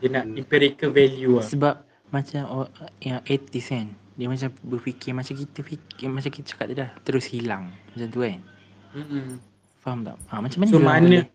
Dia 0.00 0.08
nak 0.10 0.24
empirical 0.34 0.90
value 0.90 1.40
lah. 1.40 1.46
Sebab 1.46 1.74
macam 2.12 2.42
oh, 2.48 2.68
yang 3.02 3.20
atheist 3.26 3.72
kan, 3.72 3.90
dia 4.14 4.26
macam 4.30 4.48
berfikir 4.62 5.10
macam 5.10 5.34
kita 5.34 5.60
fikir 5.66 6.06
macam 6.06 6.30
kita 6.30 6.46
cakap 6.54 6.70
tadi 6.70 6.78
dah 6.78 6.90
terus 7.02 7.26
hilang 7.26 7.74
macam 7.92 8.08
tu 8.08 8.20
kan. 8.22 8.38
Hmm. 8.94 9.36
Faham 9.82 10.00
tak? 10.06 10.16
Ha, 10.30 10.40
macam 10.40 10.58
mana 10.64 10.70
So, 10.70 10.80
mana- 10.80 11.28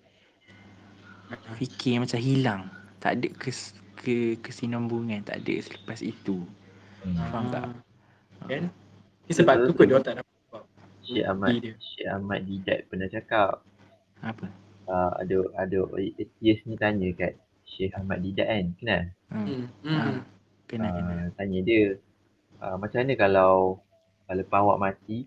fikir 1.60 2.02
macam 2.02 2.18
hilang. 2.18 2.62
Tak 3.00 3.22
ada 3.22 3.28
kes, 3.38 3.78
ke 4.02 4.36
kesinambungan, 4.42 5.22
tak 5.22 5.46
ada 5.46 5.54
selepas 5.62 6.02
itu. 6.02 6.44
Faham 7.30 7.54
tak? 7.54 7.64
Kan? 8.50 8.64
Ni 9.30 9.34
sebab 9.38 9.70
tu 9.70 9.78
kot 9.78 9.86
dia 9.86 9.96
orang 10.00 10.08
tak 10.08 10.16
dapat 10.24 10.62
Syekh 11.06 11.26
Ahmad. 11.28 11.52
Syekh 11.62 12.10
Ahmad 12.10 12.40
Didat 12.50 12.80
pernah 12.90 13.08
cakap 13.12 13.62
Apa? 14.20 14.46
uh, 14.86 15.12
ada 15.16 15.38
ada 15.56 15.80
atheist 16.16 16.66
ni 16.66 16.76
tanya 16.76 17.08
kat 17.14 17.38
Syekh 17.64 17.94
Ahmad 17.94 18.20
Didat 18.20 18.46
kan. 18.46 18.66
Kenal? 18.76 19.02
Hmm. 19.30 19.46
Hmm. 19.46 19.66
Ha. 19.86 20.04
Hmm. 20.04 20.20
Kena 20.66 20.88
kena. 20.88 21.14
uh, 21.16 21.28
tanya 21.34 21.60
dia 21.62 21.82
uh, 22.60 22.76
macam 22.76 23.00
mana 23.00 23.14
kalau 23.16 23.54
uh, 24.26 24.36
lepas 24.36 24.60
awak 24.60 24.78
mati 24.80 25.26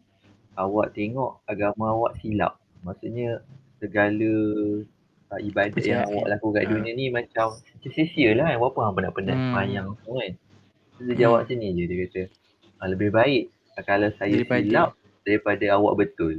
awak 0.55 0.93
tengok 0.93 1.40
agama 1.45 1.90
awak 1.90 2.14
silap 2.16 2.61
maksudnya 2.80 3.40
segala 3.78 4.30
uh, 5.30 5.40
ibadat 5.40 5.80
yang 5.80 6.03
Kepercayaan. 6.03 6.11
awak 6.12 6.26
lakukan 6.28 6.55
kat 6.55 6.62
Ah. 6.62 6.70
dunia 6.70 6.93
ni 6.93 7.07
macam 7.09 7.49
sia-sia 7.82 8.30
lah 8.32 8.47
kan 8.47 8.57
buat 8.57 8.70
apa 8.70 8.80
hang 8.80 8.95
penat-penat 8.95 9.34
Hmm. 9.34 9.47
semayang 9.49 9.86
semua 9.99 10.20
kan 10.20 10.32
dia 11.03 11.14
jawab 11.18 11.40
sini 11.49 11.66
je 11.72 11.82
dia 11.84 11.99
kata 12.05 12.22
uh, 12.78 12.88
lebih 12.88 13.11
baik 13.11 13.43
uh, 13.72 13.82
kalau 13.82 14.09
saya 14.14 14.34
Daripada- 14.36 14.62
silap 14.62 14.88
daripada 15.22 15.64
awak 15.72 15.95
betul 15.97 16.34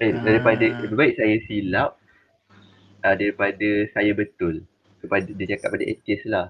eh, 0.00 0.10
Ah. 0.10 0.20
daripada 0.20 0.64
lebih 0.64 0.96
baik 0.96 1.14
saya 1.14 1.36
silap 1.44 1.90
uh, 3.00 3.14
daripada 3.14 3.68
saya 3.90 4.12
betul 4.12 4.64
kepada 4.98 5.28
dia 5.28 5.46
cakap 5.50 5.68
pada 5.70 5.84
atheist 5.86 6.24
lah 6.26 6.46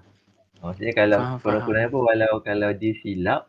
maksudnya 0.59 0.92
kalau 0.92 1.18
Faham, 1.18 1.38
kurang-kurangnya 1.40 1.88
pun 1.88 2.03
walau 2.05 2.34
kalau 2.40 2.70
dia 2.72 2.92
silap 2.98 3.46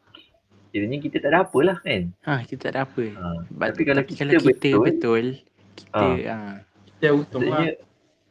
kiranya 0.69 0.97
kita 0.99 1.19
tak 1.19 1.29
ada 1.29 1.39
apalah 1.43 1.77
kan 1.77 2.09
Ha, 2.23 2.41
kita 2.41 2.61
tak 2.63 2.71
ada 2.71 2.81
apa. 2.85 3.03
ha. 3.11 3.27
But, 3.49 3.67
Tapi 3.69 3.83
kalau 3.83 3.99
tapi 3.99 4.09
kita 4.09 4.19
kalau 4.21 4.31
kita 4.31 4.47
betul- 4.47 4.81
betul, 4.81 5.23
kita 5.75 6.05
ha. 6.25 6.37
Dia 6.97 7.09
untung 7.11 7.41
lah. 7.41 7.49
maksudnya 7.51 7.71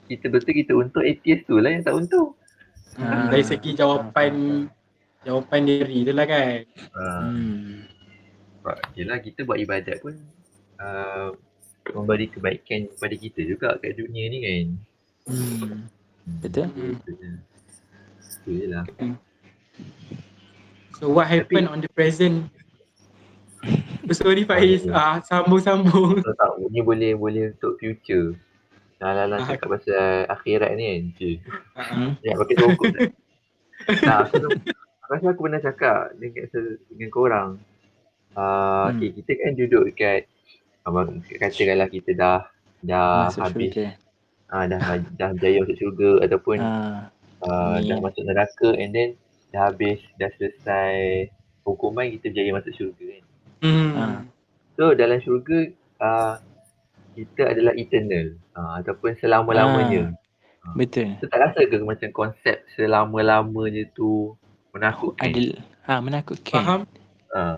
kita 0.06 0.26
betul 0.26 0.52
kita 0.54 0.72
untung 0.74 1.04
atheist 1.04 1.42
tu 1.44 1.56
lah 1.56 1.70
yang 1.70 1.82
tak 1.82 1.94
untung 1.94 2.28
Ah. 2.96 3.28
Dari 3.28 3.44
segi 3.44 3.70
jawapan 3.72 4.66
jawapan 5.20 5.60
diri 5.62 6.02
tu 6.02 6.12
lah 6.12 6.26
kan. 6.26 6.58
ha. 6.90 7.04
Hmm. 7.22 7.86
Sebab 8.56 8.76
yelah 8.94 9.18
kita 9.18 9.40
buat 9.42 9.56
ibadat 9.56 10.00
pun 10.00 10.16
uh, 10.78 11.30
memberi 11.92 12.26
kebaikan 12.26 12.88
kepada 12.88 13.14
kita 13.14 13.40
juga 13.42 13.68
kat 13.76 13.96
dunia 13.96 14.24
ni 14.26 14.38
kan 14.40 14.66
Hmm. 15.28 15.86
Betul? 16.40 16.66
Hmm. 16.72 16.96
Betul 16.96 17.14
je. 17.16 17.30
Itu 18.40 18.50
je 18.50 18.66
lah 18.66 18.84
So 20.96 21.08
what 21.08 21.26
happened 21.26 21.66
on 21.66 21.80
the 21.80 21.88
present? 21.88 22.48
Oh, 24.04 24.16
sorry 24.16 24.44
Faiz, 24.44 24.84
ah, 24.88 25.20
sambung-sambung. 25.22 26.20
Tahu 26.20 26.34
tak, 26.34 26.50
ni 26.68 26.80
boleh 26.80 27.12
boleh 27.14 27.52
untuk 27.56 27.76
future. 27.76 28.36
Nah, 29.00 29.16
lah, 29.16 29.24
lah, 29.24 29.38
Ah. 29.40 29.48
cakap 29.48 29.68
pasal 29.70 30.28
akhirat 30.28 30.76
ni 30.76 30.84
kan. 30.84 31.02
Cik. 31.16 31.36
Ah, 31.72 32.12
Ya, 32.20 32.36
pakai 32.36 32.56
sokong 32.56 32.92
tak? 32.92 33.10
Nah, 34.04 34.28
aku, 34.28 34.36
aku 34.44 35.08
rasa 35.08 35.26
aku 35.32 35.40
pernah 35.48 35.60
cakap 35.60 36.12
dengan, 36.20 36.44
dengan 36.92 37.08
korang. 37.08 37.50
Uh, 38.30 38.92
Hmm. 38.92 39.00
okay, 39.00 39.08
kita 39.16 39.30
kan 39.40 39.52
duduk 39.56 39.82
dekat, 39.88 40.28
abang 40.90 41.08
katakanlah 41.30 41.88
kita 41.88 42.10
dah 42.18 42.38
dah 42.82 43.30
Masuk 43.30 43.42
habis, 43.46 43.70
syurga. 43.72 43.86
ah, 44.50 44.64
dah 44.66 44.80
dah 45.14 45.28
berjaya 45.36 45.58
masuk 45.62 45.76
syurga 45.78 46.10
ataupun 46.26 46.56
Ah, 46.58 47.00
uh, 47.44 47.76
dah 47.80 47.98
masuk 48.02 48.22
neraka 48.26 48.68
and 48.76 48.90
then 48.92 49.08
dah 49.50 49.70
habis, 49.70 50.00
dah 50.18 50.28
selesai 50.36 51.28
hukuman 51.62 52.10
kita 52.10 52.28
berjaya 52.34 52.50
masuk 52.52 52.72
syurga 52.74 53.04
kan. 53.06 53.24
Hmm. 53.60 53.92
Ah. 53.94 54.20
So 54.74 54.96
dalam 54.96 55.20
syurga 55.20 55.70
uh, 56.00 56.34
kita 57.12 57.52
adalah 57.52 57.74
eternal 57.76 58.34
uh, 58.56 58.80
ataupun 58.80 59.12
selama-lamanya. 59.18 60.14
betul. 60.76 61.12
So 61.20 61.28
tak 61.28 61.40
rasa 61.40 61.64
ke 61.64 61.76
macam 61.80 62.10
konsep 62.12 62.64
selama-lamanya 62.76 63.88
tu 63.92 64.32
menakutkan? 64.72 65.28
Ada 65.32 65.44
ha 65.84 65.92
menakutkan. 66.00 66.54
Faham? 66.60 66.80
Uh, 67.30 67.56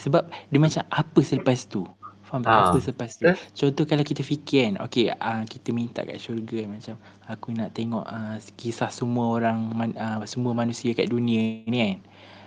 Sebab 0.00 0.32
dia 0.48 0.56
macam 0.56 0.80
apa 0.88 1.20
selepas 1.20 1.68
tu? 1.68 1.84
Faham 2.30 2.40
tak? 2.40 2.54
Ah. 2.54 2.70
Apa 2.70 2.78
selepas 2.78 3.10
tu? 3.12 3.26
Eh? 3.26 3.34
Contoh 3.52 3.84
kalau 3.84 4.00
kita 4.02 4.22
fikir 4.22 4.60
kan, 4.64 4.74
okey 4.80 5.10
uh, 5.10 5.42
kita 5.44 5.68
minta 5.70 6.00
kat 6.00 6.16
syurga 6.16 6.62
macam 6.64 6.94
aku 7.26 7.50
nak 7.50 7.70
tengok 7.72 8.06
uh, 8.06 8.38
kisah 8.54 8.86
semua 8.88 9.34
orang 9.34 9.58
man, 9.68 9.90
uh, 9.94 10.22
semua 10.24 10.54
manusia 10.54 10.90
kat 10.92 11.06
dunia 11.06 11.60
ni 11.64 11.78
kan. 11.80 11.98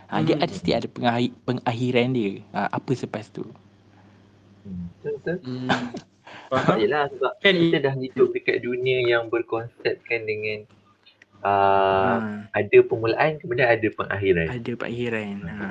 Uh, 0.10 0.22
Dia 0.22 0.36
Hmm. 0.36 0.44
ada 0.44 0.54
setiap 0.54 0.78
ada 0.78 0.88
pengahi- 0.88 1.36
pengakhiran 1.44 2.10
dia. 2.10 2.32
Uh, 2.50 2.70
apa 2.72 2.92
selepas 2.94 3.28
tu? 3.28 3.44
hmm. 4.64 4.86
Betul-betul. 4.98 5.38
Hmm. 5.44 5.70
Faham? 6.46 6.78
yelah 6.78 7.10
sebab 7.10 7.32
Kan 7.44 7.54
kita 7.58 7.78
dah 7.82 7.94
hidup 7.94 8.32
dekat 8.32 8.62
dunia 8.62 9.04
yang 9.04 9.28
berkonsepkan 9.28 10.22
dengan 10.24 10.64
uh, 11.42 12.18
Ha, 12.24 12.56
ada 12.56 12.78
permulaan 12.82 13.36
kemudian 13.36 13.68
ada 13.68 13.88
pengakhiran. 13.90 14.48
ada 14.50 14.72
pengakhiran. 14.74 15.36
Ha. 15.44 15.68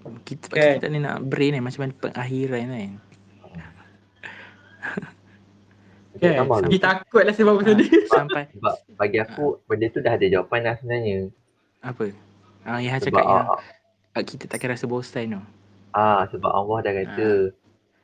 Kita, 0.00 0.46
Kan? 0.48 0.78
kita 0.78 0.86
boleh 0.86 1.02
nak 1.02 1.16
brain 1.22 1.52
kan 1.52 1.62
macam 1.62 1.80
mana 1.82 1.92
pengakhiran 1.94 2.64
kan. 2.64 2.90
kan? 6.16 6.36
Sama 6.36 6.54
Dia 6.66 6.80
takut 6.82 7.22
lah 7.22 7.32
sebab 7.32 7.52
pasal 7.56 7.72
Ah, 7.72 7.78
ni. 7.78 7.86
sampai 8.06 8.42
Sebab 8.52 8.74
bagi 8.94 9.18
aku 9.18 9.44
benda 9.64 9.86
tu 9.88 10.00
dah 10.00 10.12
ada 10.12 10.26
jawapan 10.26 10.60
dah 10.62 10.74
sebenarnya. 10.76 11.18
apa? 11.80 12.12
Ah 12.62 12.76
yang 12.76 12.92
Han 12.92 13.00
Sebab 13.00 13.08
cakap 13.14 13.24
yang 13.26 13.46
ah, 13.46 13.60
ah, 14.14 14.22
kita 14.22 14.44
takkan 14.46 14.68
rasa 14.70 14.84
bosan 14.84 15.24
tu. 15.30 15.42
ah, 15.92 16.28
sebab 16.28 16.50
Allah 16.50 16.78
dah 16.82 16.92
kata 16.94 17.28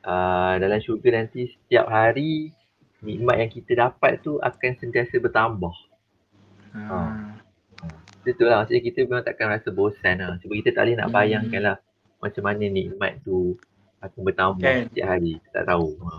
ah, 0.03 0.53
dalam 0.55 0.79
syurga 0.79 1.09
nanti 1.15 1.45
setiap 1.47 1.85
hari 1.85 2.49
nikmat 2.99 3.37
yang 3.37 3.51
kita 3.51 3.71
dapat 3.75 4.17
tu 4.19 4.37
akan 4.39 4.71
sentiasa 4.75 5.13
bertambah. 5.15 5.75
Ha. 6.73 6.97
Betul 8.23 8.49
lah 8.49 8.59
maksudnya 8.59 8.81
kita 8.83 8.97
memang 9.03 9.21
takkan 9.23 9.47
rasa 9.47 9.69
bosan 9.69 10.15
lah. 10.17 10.35
Sebab 10.37 10.53
kita 10.55 10.73
tak 10.73 10.83
boleh 10.83 10.95
nak 10.95 11.07
Hmm. 11.07 11.15
bayangkan 11.15 11.61
lah 11.63 11.77
macam 12.17 12.43
mana 12.43 12.63
nikmat 12.63 13.21
tu 13.21 13.53
akan 13.99 14.19
bertambah 14.23 14.61
Kan. 14.63 14.85
setiap 14.87 15.07
hari. 15.07 15.33
Tak 15.51 15.63
tahu. 15.65 15.87
Ha. 15.99 16.11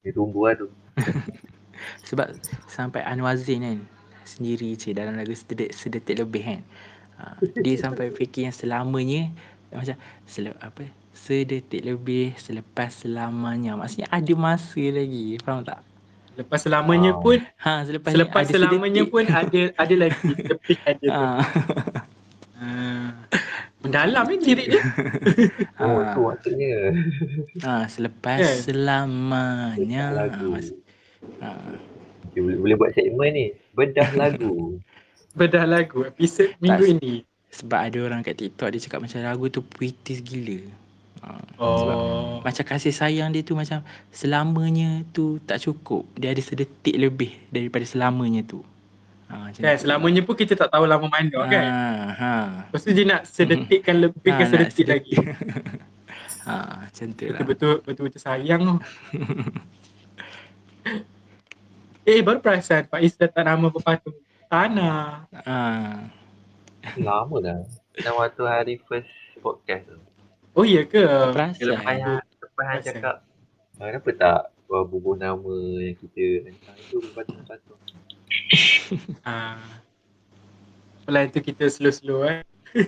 Dia 0.00 0.12
tunggu 0.12 0.40
lah 0.42 0.54
tu. 0.56 0.68
Sebab 2.08 2.26
sampai 2.66 3.02
Anwar 3.02 3.36
Zain 3.36 3.62
kan 3.62 3.78
sendiri 4.24 4.74
je 4.74 4.90
dalam 4.90 5.14
lagu 5.14 5.32
sedetik, 5.32 5.70
sedetik 5.72 6.16
lebih 6.16 6.42
kan. 6.44 6.60
Ha, 7.16 7.22
dia 7.56 7.74
sampai 7.80 8.10
fikir 8.10 8.46
yang 8.46 8.54
selamanya 8.54 9.30
macam 9.68 9.94
sele, 10.24 10.54
apa 10.58 10.86
sedetik 11.12 11.82
lebih 11.82 12.34
selepas 12.36 12.94
selamanya. 12.94 13.74
Maksudnya 13.74 14.08
ada 14.08 14.32
masa 14.34 14.78
lagi. 14.80 15.38
Faham 15.38 15.62
tak? 15.62 15.82
Lepas 16.34 16.62
selamanya 16.62 17.10
Wow. 17.12 17.22
pun, 17.24 17.38
Ha 17.58 17.82
selepas 17.82 18.10
selepas 18.14 18.42
selamanya 18.46 19.02
sedetik. 19.02 19.10
pun 19.10 19.24
ada 19.26 19.62
ada 19.74 19.94
lagi 19.98 20.30
lebih 20.50 20.76
ada 20.80 21.04
tu. 21.04 21.24
Ha. 22.54 22.66
Ah. 23.88 24.04
Mendalam 24.04 24.24
ni 24.26 24.36
lirik 24.38 24.66
dia. 24.68 24.82
Oh 25.80 25.96
Ha. 25.96 26.12
tu 26.12 26.20
maksudnya. 26.22 26.72
ha 27.62 27.72
selepas 27.86 28.36
Kan? 28.36 28.56
selamanya. 28.60 30.02
Ha, 30.04 30.16
lagu. 30.18 30.50
ha. 31.40 31.50
Boleh, 32.30 32.56
boleh 32.56 32.76
buat 32.76 32.92
segmen 32.92 33.30
ni. 33.30 33.46
Bedah 33.72 34.12
lagu. 34.12 34.76
Bedah 35.38 35.64
lagu 35.64 36.04
episod 36.04 36.50
minggu 36.58 36.84
Tak. 36.84 36.94
ini. 36.94 37.14
Sebab 37.48 37.80
ada 37.80 37.98
orang 38.02 38.20
kat 38.20 38.36
TikTok 38.36 38.68
dia 38.68 38.80
cakap 38.80 39.00
macam 39.00 39.18
lagu 39.20 39.48
tu 39.48 39.62
puitis 39.62 40.20
gila. 40.20 40.60
Ha. 41.18 41.28
Sebab 41.56 41.96
Oh. 41.96 42.38
macam 42.38 42.64
kasih 42.64 42.92
sayang 42.92 43.32
dia 43.32 43.40
tu 43.40 43.52
macam 43.52 43.80
selamanya 44.10 45.02
tu 45.08 45.40
tak 45.42 45.58
cukup. 45.58 46.06
Dia 46.14 46.30
ada 46.30 46.38
sedetik 46.38 46.94
lebih 46.94 47.32
daripada 47.48 47.82
selamanya 47.82 48.44
tu. 48.44 48.60
Ha, 49.28 49.52
Kan 49.52 49.76
selamanya 49.76 50.24
pun 50.24 50.32
kita 50.32 50.56
tak 50.56 50.72
tahu 50.72 50.88
lama 50.88 51.04
mana 51.04 51.36
ha, 51.36 51.44
kan. 51.52 51.64
Ha. 52.16 52.32
Lepas 52.64 52.80
tu 52.80 52.96
dia 52.96 53.04
nak 53.04 53.28
sedekitkan 53.28 54.00
lebih 54.00 54.32
Ha, 54.32 54.40
ke 54.40 54.42
nak 54.42 54.48
sedetik 54.48 54.86
lagi. 54.88 55.12
ha, 56.48 56.88
macam 56.88 57.06
tu 57.12 57.24
lah. 57.28 57.36
Betul-betul 57.36 57.72
betul-betul 57.84 58.22
sayang 58.24 58.60
tu. 58.64 58.74
eh 62.08 62.24
baru 62.24 62.40
perasan 62.40 62.88
Faiz 62.88 63.12
letak 63.20 63.44
nama 63.44 63.68
berpatung 63.68 64.16
tanah. 64.48 65.28
Ha. 65.44 65.56
Lama 66.96 67.36
dah. 67.44 67.60
Dalam 68.00 68.16
waktu 68.16 68.42
hari 68.48 68.74
first 68.88 69.12
podcast 69.44 69.92
tu. 69.92 70.00
Oh 70.56 70.64
iya 70.64 70.88
ke? 70.88 71.04
Perasan. 71.36 71.76
Lepas 71.76 71.94
yang, 72.00 72.16
lepas 72.24 72.80
cakap. 72.80 73.16
"Ah, 73.76 73.92
Kenapa 73.92 74.08
tak 74.16 74.38
uh, 74.72 74.88
bubuh 74.88 75.20
nama 75.20 75.52
yang 75.84 76.00
kita 76.00 76.48
hantar 76.48 76.80
itu 76.80 76.96
berpatung-patung. 77.04 77.76
Ah. 79.22 79.60
Apalah 81.04 81.24
itu 81.24 81.40
kita 81.40 81.68
slow-slow 81.72 82.24
eh. 82.28 82.40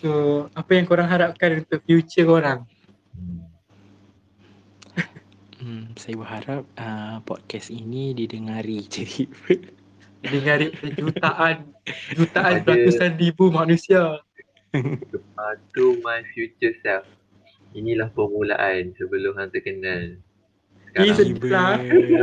so, 0.00 0.48
apa 0.56 0.70
yang 0.72 0.88
korang 0.88 1.08
harapkan 1.08 1.60
untuk 1.60 1.84
future 1.84 2.24
korang? 2.24 2.64
Hmm. 3.12 3.50
Hmm, 5.60 5.92
saya 6.00 6.16
berharap 6.16 6.64
uh, 6.80 7.20
podcast 7.28 7.68
ini 7.68 8.16
didengari 8.16 8.80
jadi 8.88 9.28
Dengar 10.24 10.60
jutaan, 10.96 11.56
jutaan 12.16 12.64
Ada- 12.64 12.68
ratusan 12.68 13.20
ribu 13.20 13.52
manusia. 13.52 14.20
Berpatung 14.72 16.00
my 16.00 16.24
future 16.32 16.76
self. 16.80 17.04
Inilah 17.76 18.08
permulaan 18.12 18.96
sebelum 18.96 19.36
hang 19.36 19.52
terkenal. 19.52 20.16
Sekarang. 20.90 21.16
sedih 21.16 21.50
lah. 21.50 21.76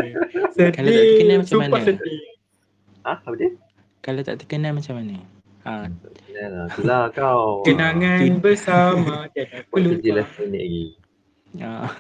Sedih. 0.56 0.76
Kalau 0.76 0.92
tak 0.92 1.04
terkenal 1.04 1.38
macam 1.40 1.58
mana? 1.60 1.84
sedih. 1.88 2.22
Ha? 3.08 3.14
Apa 3.24 3.36
dia? 3.40 3.50
kalau 4.08 4.22
tak 4.24 4.36
terkenal 4.40 4.72
macam 4.76 4.96
mana? 5.00 5.18
Ha, 5.68 5.72
lah. 6.48 6.68
Itulah 6.72 7.04
kau. 7.12 7.68
Kenangan 7.68 8.40
bersama 8.40 9.28
perlu. 9.68 10.00
last 10.00 10.40
minute 10.40 10.64
lagi. 10.64 10.86
ha. 11.60 11.92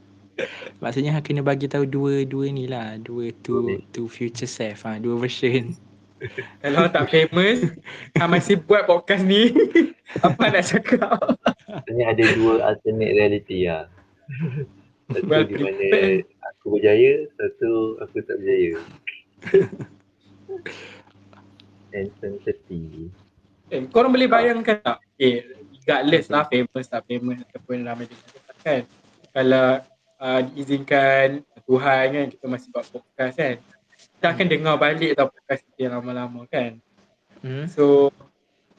Maksudnya 0.82 1.12
hang 1.12 1.20
kena 1.20 1.44
bagi 1.44 1.68
tahu 1.68 1.84
dua 1.84 2.24
dua 2.24 2.48
ni 2.48 2.64
lah, 2.64 2.96
dua 2.96 3.28
tu 3.44 3.60
tu 3.92 4.08
future 4.08 4.48
self 4.48 4.88
ha, 4.88 4.96
dua 4.96 5.20
version. 5.20 5.76
Kalau 6.64 6.88
tak 6.88 7.12
famous, 7.12 7.60
ha, 8.16 8.24
masih 8.24 8.60
buat 8.64 8.88
podcast 8.88 9.20
ni. 9.24 9.52
Apa 10.24 10.48
nak 10.48 10.64
cakap? 10.64 11.20
Sebenarnya 11.84 12.06
ada 12.12 12.24
dua 12.40 12.52
alternate 12.72 13.12
reality 13.16 13.68
lah. 13.68 13.84
Satu 15.10 15.26
Well 15.26 15.42
di 15.42 15.58
mana 15.58 15.74
prepared. 15.74 16.22
aku 16.54 16.78
berjaya, 16.78 17.26
satu 17.34 17.98
aku 17.98 18.22
tak 18.22 18.36
berjaya. 18.38 18.78
Intensity. 21.90 23.10
Eh, 23.70 23.82
korang 23.90 24.14
boleh 24.14 24.30
bayangkan 24.30 24.78
tak? 24.78 24.98
Okay, 25.18 25.42
regardless 25.74 26.30
lah 26.30 26.46
famous 26.46 26.86
tak 26.86 27.02
famous 27.10 27.42
ataupun 27.50 27.82
ramai 27.82 28.06
dengar 28.06 28.54
kan. 28.62 28.82
Kalau 29.30 29.68
uh, 30.22 30.40
diizinkan 30.46 31.42
Tuhan 31.66 32.04
kan 32.14 32.26
kita 32.30 32.46
masih 32.46 32.68
buat 32.70 32.86
podcast 32.90 33.34
kan. 33.38 33.56
Kita 33.98 34.26
akan 34.30 34.46
dengar 34.46 34.74
balik 34.78 35.18
tau 35.18 35.30
podcast 35.30 35.66
kita 35.70 35.90
yang 35.90 35.94
lama-lama 35.98 36.46
kan. 36.46 36.78
Hmm? 37.42 37.66
So 37.66 38.14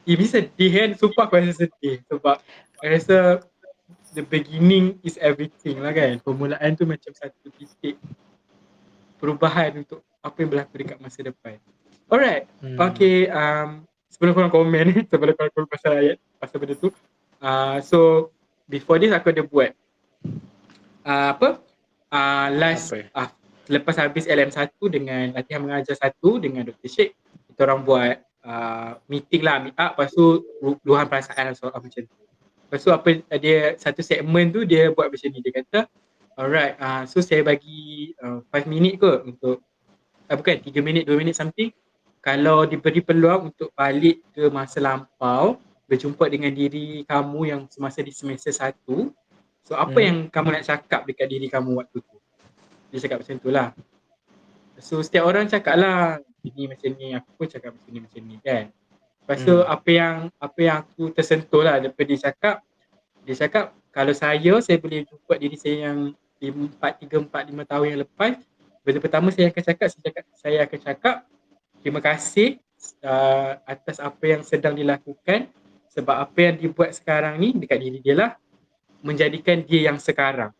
ini 0.07 0.23
sedih 0.23 0.71
kan. 0.71 0.89
Sumpah 0.95 1.27
aku 1.27 1.39
rasa 1.39 1.67
sedih 1.67 1.99
sebab 2.07 2.39
aku 2.79 2.85
rasa 2.87 3.43
the 4.11 4.23
beginning 4.23 4.99
is 5.01 5.15
everything 5.19 5.79
lah 5.79 5.95
kan. 5.95 6.19
Permulaan 6.19 6.75
tu 6.75 6.83
macam 6.83 7.11
satu 7.15 7.47
titik 7.55 7.95
perubahan 9.21 9.83
untuk 9.83 10.03
apa 10.21 10.35
yang 10.41 10.49
berlaku 10.51 10.73
dekat 10.81 10.97
masa 10.99 11.19
depan. 11.25 11.57
Alright. 12.11 12.45
Hmm. 12.59 12.77
Okay, 12.91 13.31
um, 13.31 13.87
sebelum 14.11 14.35
korang 14.35 14.53
komen 14.53 14.83
ni, 14.91 14.97
sebelum 15.11 15.33
korang 15.33 15.51
komen 15.55 15.69
pasal 15.71 15.91
ayat, 15.95 16.17
pasal 16.37 16.57
benda 16.59 16.75
tu. 16.75 16.91
Uh, 17.41 17.79
so, 17.81 18.29
before 18.67 18.99
this 19.01 19.15
aku 19.15 19.31
ada 19.33 19.41
buat 19.41 19.71
uh, 21.07 21.29
apa? 21.33 21.49
Uh, 22.11 22.47
last, 22.59 22.91
Apa? 22.91 23.07
uh, 23.15 23.29
lepas 23.71 23.95
habis 23.95 24.27
LM1 24.27 24.75
dengan 24.91 25.31
latihan 25.31 25.63
mengajar 25.63 25.95
satu 25.95 26.43
dengan 26.43 26.67
Dr. 26.67 26.91
Sheikh, 26.91 27.15
kita 27.47 27.63
orang 27.63 27.87
buat 27.87 28.15
uh, 28.43 28.99
meeting 29.07 29.47
lah, 29.47 29.63
meet 29.63 29.75
up, 29.79 29.95
lepas 29.95 30.11
tu 30.11 30.43
luahan 30.83 31.07
perasaan 31.07 31.49
lah 31.49 31.55
soal 31.55 31.71
macam 31.71 32.03
tu. 32.03 32.15
Lepas 32.71 32.87
tu 32.87 32.91
apa 32.95 33.19
dia 33.35 33.75
satu 33.75 33.99
segmen 33.99 34.47
tu 34.47 34.63
dia 34.63 34.87
buat 34.95 35.11
macam 35.11 35.27
ni, 35.27 35.43
dia 35.43 35.59
kata 35.59 35.91
alright, 36.39 36.73
uh, 36.79 37.03
so 37.03 37.19
saya 37.19 37.43
bagi 37.43 38.15
5 38.17 38.47
uh, 38.47 38.63
minit 38.65 39.01
kot 39.01 39.27
untuk, 39.27 39.59
uh, 40.31 40.35
bukan 40.35 40.57
3 40.63 40.79
minit, 40.79 41.03
2 41.05 41.19
minit 41.19 41.35
something. 41.35 41.69
Kalau 42.21 42.69
diberi 42.69 43.01
peluang 43.01 43.53
untuk 43.53 43.73
balik 43.73 44.21
ke 44.29 44.49
masa 44.53 44.77
lampau, 44.77 45.57
berjumpa 45.89 46.29
dengan 46.29 46.53
diri 46.53 47.03
kamu 47.03 47.39
yang 47.49 47.61
semasa 47.67 47.99
di 48.05 48.13
semester 48.13 48.53
satu, 48.53 49.09
so 49.65 49.73
apa 49.75 49.97
hmm. 49.97 50.05
yang 50.05 50.17
kamu 50.29 50.47
nak 50.55 50.63
cakap 50.63 51.03
dekat 51.03 51.27
diri 51.27 51.49
kamu 51.49 51.81
waktu 51.81 51.97
tu? 51.99 52.15
Dia 52.93 53.03
cakap 53.03 53.25
macam 53.25 53.35
tu 53.41 53.49
lah. 53.49 53.67
So 54.79 55.01
setiap 55.01 55.25
orang 55.25 55.49
cakap 55.49 55.75
lah, 55.77 56.21
ini 56.45 56.69
macam 56.69 56.89
ni, 56.95 57.13
aku 57.17 57.29
pun 57.35 57.47
cakap 57.49 57.73
macam 57.73 57.89
ni, 57.89 57.99
macam 57.99 58.21
ni 58.21 58.37
kan. 58.41 58.65
Lepas 59.31 59.47
tu 59.47 59.55
hmm. 59.55 59.63
apa 59.63 59.89
yang 59.95 60.15
apa 60.43 60.59
yang 60.59 60.75
aku 60.83 61.07
tersentuh 61.15 61.63
lah 61.63 61.79
daripada 61.79 62.03
dia 62.03 62.19
cakap, 62.19 62.55
dia 63.23 63.35
cakap 63.39 63.71
kalau 63.95 64.11
saya, 64.11 64.59
saya 64.59 64.75
boleh 64.75 65.07
jumpa 65.07 65.39
diri 65.39 65.55
saya 65.55 65.87
yang 65.87 66.11
4, 66.43 66.75
3, 66.75 67.31
4, 67.31 67.31
5 67.31 67.71
tahun 67.71 67.85
yang 67.95 67.99
lepas, 68.03 68.35
benda 68.83 68.99
pertama 68.99 69.31
saya 69.31 69.47
akan 69.47 69.63
cakap, 69.63 69.87
saya, 69.87 70.03
cakap, 70.03 70.23
saya 70.35 70.57
akan 70.67 70.79
cakap 70.83 71.15
terima 71.79 72.03
kasih 72.03 72.59
uh, 73.07 73.55
atas 73.63 74.03
apa 74.03 74.23
yang 74.27 74.43
sedang 74.43 74.75
dilakukan 74.75 75.47
sebab 75.95 76.27
apa 76.27 76.39
yang 76.51 76.55
dibuat 76.59 76.91
sekarang 76.91 77.39
ni 77.39 77.55
dekat 77.55 77.79
diri 77.79 78.03
dia 78.03 78.19
lah 78.19 78.31
menjadikan 78.99 79.63
dia 79.63 79.87
yang 79.87 79.95
sekarang. 79.95 80.51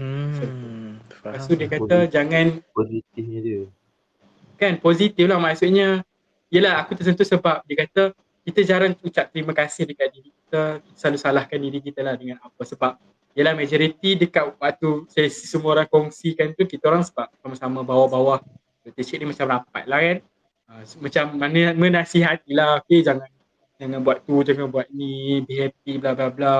Hmm. 0.00 0.96
Lepas 1.04 1.44
tu 1.44 1.52
dia 1.52 1.68
kata 1.68 1.84
positif, 1.84 2.08
jangan 2.16 2.46
positifnya 2.72 3.40
dia 3.44 3.60
kan 4.60 4.76
positif 4.76 5.24
lah 5.24 5.40
maksudnya 5.40 6.04
yelah 6.50 6.82
aku 6.82 6.98
tersentuh 6.98 7.24
sebab 7.24 7.62
dia 7.64 7.86
kata 7.86 8.12
kita 8.44 8.60
jarang 8.66 8.92
ucap 9.06 9.30
terima 9.30 9.54
kasih 9.54 9.86
dekat 9.86 10.10
diri 10.10 10.30
kita, 10.34 10.82
selalu 10.98 11.18
salahkan 11.22 11.58
diri 11.60 11.78
kita 11.78 12.00
lah 12.02 12.18
dengan 12.18 12.42
apa. 12.42 12.62
Sebab 12.66 12.98
yelah 13.38 13.54
majority 13.54 14.18
dekat 14.18 14.58
waktu 14.58 15.06
sesi 15.06 15.46
semua 15.46 15.78
orang 15.78 15.88
kongsikan 15.88 16.50
tu 16.58 16.66
kita 16.66 16.90
orang 16.90 17.06
sebab 17.06 17.30
sama-sama 17.38 17.86
bawah-bawah. 17.86 18.42
Relationship 18.82 19.22
ni 19.22 19.26
macam 19.30 19.46
rapat 19.46 19.84
lah 19.86 20.00
kan. 20.02 20.18
Uh, 20.70 20.82
macam 21.02 21.24
mana 21.38 21.60
menasihati 21.74 22.50
lah 22.54 22.82
okay 22.82 23.02
jangan 23.02 23.30
jangan 23.78 23.98
buat 24.02 24.18
tu, 24.26 24.42
jangan 24.42 24.66
buat 24.70 24.86
ni, 24.92 25.42
be 25.46 25.68
happy 25.68 26.02
bla 26.02 26.16
bla 26.16 26.28
bla. 26.32 26.58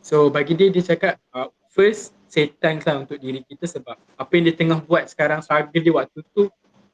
So 0.00 0.32
bagi 0.32 0.56
dia 0.56 0.72
dia 0.72 0.80
cakap 0.80 1.20
uh, 1.36 1.52
first 1.68 2.16
thanks 2.62 2.86
lah 2.86 3.02
untuk 3.02 3.18
diri 3.18 3.42
kita 3.44 3.66
sebab 3.66 3.96
apa 3.98 4.30
yang 4.36 4.44
dia 4.48 4.54
tengah 4.56 4.78
buat 4.84 5.10
sekarang 5.10 5.42
struggle 5.42 5.82
dia 5.82 5.92
waktu 5.92 6.20
tu 6.32 6.46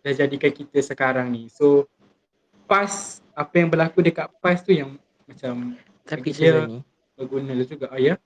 dah 0.05 0.13
jadikan 0.13 0.53
kita 0.53 0.79
sekarang 0.85 1.33
ni. 1.33 1.49
So 1.49 1.89
pas 2.69 3.19
apa 3.33 3.55
yang 3.57 3.73
berlaku 3.73 4.05
dekat 4.05 4.29
pas 4.39 4.61
tu 4.61 4.77
yang 4.77 5.01
macam 5.25 5.81
tapi 6.05 6.37
dia 6.37 6.69
ni 6.69 6.85
berguna 7.17 7.57
juga 7.65 7.89
oh, 7.89 7.99
ya. 7.99 8.21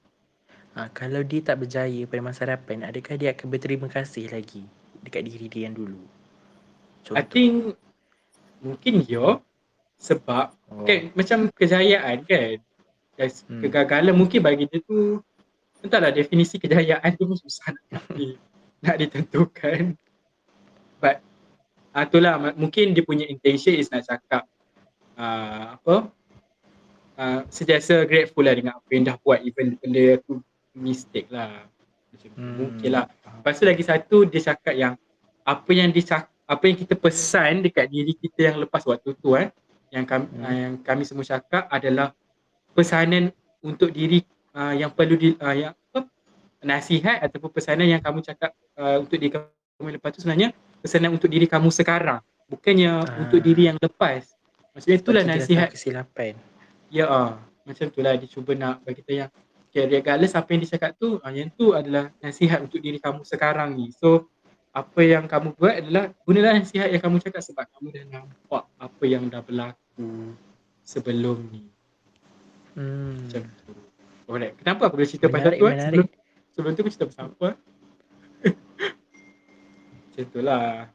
Ha, 0.75 0.91
kalau 0.95 1.23
dia 1.23 1.43
tak 1.43 1.65
berjaya 1.65 2.07
pada 2.07 2.23
masa 2.23 2.47
hadapan, 2.47 2.87
adakah 2.87 3.19
dia 3.19 3.35
akan 3.35 3.47
berterima 3.51 3.87
kasih 3.91 4.31
lagi 4.31 4.63
dekat 5.03 5.27
diri 5.27 5.47
dia 5.51 5.63
yang 5.71 5.75
dulu? 5.75 5.99
Contoh. 7.03 7.19
I 7.19 7.25
think 7.25 7.75
mungkin 8.63 9.07
ya 9.07 9.39
sebab 9.99 10.55
oh. 10.71 10.87
kan 10.87 11.11
macam 11.15 11.51
kejayaan 11.55 12.27
kan 12.27 12.59
hmm. 13.19 13.63
kegagalan 13.67 14.15
mungkin 14.15 14.43
bagi 14.43 14.71
dia 14.71 14.79
tu 14.87 15.19
entahlah 15.83 16.15
definisi 16.15 16.59
kejayaan 16.59 17.11
tu 17.19 17.27
susah 17.35 17.75
nak, 17.91 18.05
nak 18.85 18.97
ditentukan. 18.99 19.99
Uh, 21.99 22.07
itulah 22.07 22.55
mungkin 22.55 22.95
dia 22.95 23.03
punya 23.03 23.27
intention 23.27 23.75
is 23.75 23.91
nak 23.91 24.07
cakap 24.07 24.47
uh, 25.19 25.75
apa 25.75 25.95
uh, 27.19 27.41
sentiasa 27.51 28.07
grateful 28.07 28.47
lah 28.47 28.55
dengan 28.55 28.79
apa 28.79 28.87
yang 28.95 29.03
dah 29.11 29.17
buat 29.19 29.43
even 29.43 29.75
benda 29.83 30.23
tu 30.23 30.39
mistake 30.79 31.27
lah. 31.27 31.67
Macam 32.15 32.31
hmm. 32.39 32.55
mungkin 32.55 32.91
lah. 32.95 33.11
Lepas 33.11 33.59
tu 33.59 33.67
lagi 33.67 33.83
satu 33.83 34.17
dia 34.31 34.55
cakap 34.55 34.79
yang 34.79 34.95
apa 35.43 35.71
yang 35.75 35.91
dia 35.91 36.23
apa 36.23 36.65
yang 36.71 36.79
kita 36.79 36.95
pesan 36.95 37.67
dekat 37.67 37.91
diri 37.91 38.15
kita 38.15 38.55
yang 38.55 38.57
lepas 38.63 38.87
waktu 38.87 39.19
tu 39.19 39.35
eh 39.35 39.51
yang 39.91 40.07
kami, 40.07 40.31
hmm. 40.31 40.45
uh, 40.47 40.55
yang 40.55 40.75
kami 40.87 41.03
semua 41.03 41.27
cakap 41.27 41.67
adalah 41.67 42.15
pesanan 42.79 43.35
untuk 43.59 43.91
diri 43.91 44.23
uh, 44.55 44.71
yang 44.71 44.95
perlu 44.95 45.19
di 45.19 45.35
uh, 45.35 45.57
yang 45.67 45.75
apa 45.75 46.07
nasihat 46.63 47.27
ataupun 47.27 47.51
pesanan 47.51 47.91
yang 47.91 47.99
kamu 47.99 48.23
cakap 48.23 48.55
uh, 48.79 49.03
untuk 49.03 49.19
diri 49.19 49.35
kamu 49.35 49.99
lepas 49.99 50.15
tu 50.15 50.23
sebenarnya 50.23 50.55
pesanan 50.83 51.15
untuk 51.15 51.29
diri 51.31 51.47
kamu 51.49 51.69
sekarang 51.71 52.21
bukannya 52.49 52.93
uh. 53.05 53.23
untuk 53.27 53.41
diri 53.43 53.71
yang 53.71 53.79
lepas 53.79 54.25
maksudnya 54.73 54.97
itulah 54.99 55.23
Sebab 55.25 55.35
nasihat 55.35 55.69
kesilapan 55.73 56.35
ya 56.89 57.05
uh, 57.07 57.31
macam 57.67 57.85
itulah 57.91 58.13
dia 58.17 58.29
cuba 58.31 58.53
nak 58.57 58.81
bagi 58.87 59.05
kita 59.05 59.13
yang 59.27 59.31
okay, 59.69 59.85
regardless 59.85 60.33
apa 60.39 60.49
yang 60.55 60.61
dia 60.65 60.71
cakap 60.75 60.91
tu 60.97 61.21
uh, 61.21 61.33
yang 61.33 61.51
tu 61.53 61.77
adalah 61.77 62.09
nasihat 62.25 62.65
untuk 62.65 62.81
diri 62.81 62.97
kamu 63.03 63.23
sekarang 63.27 63.77
ni 63.77 63.93
so 63.93 64.27
apa 64.73 65.01
yang 65.03 65.25
kamu 65.27 65.57
buat 65.59 65.75
adalah 65.85 66.05
gunalah 66.23 66.53
nasihat 66.61 66.89
yang 66.89 67.03
kamu 67.03 67.19
cakap 67.21 67.43
sebab 67.43 67.65
kamu 67.77 67.87
dah 67.93 68.05
nampak 68.09 68.65
apa 68.79 69.05
yang 69.05 69.27
dah 69.27 69.43
berlaku 69.43 70.33
sebelum 70.87 71.45
ni 71.51 71.63
hmm. 72.79 73.27
macam 73.27 73.43
tu 73.67 73.89
Alright. 74.29 74.61
Kenapa 74.61 74.93
aku 74.93 75.01
boleh 75.01 75.09
cerita 75.09 75.33
menarik, 75.33 75.57
pasal 75.57 75.57
tu? 75.57 75.65
Eh? 75.73 75.81
Sebelum, 75.81 76.07
sebelum 76.53 76.73
tu 76.77 76.81
aku 76.85 76.91
cerita 76.93 77.07
pasal 77.09 77.25
apa? 77.33 77.49
Macam 80.19 80.35
tu 80.35 80.43
lah. 80.43 80.91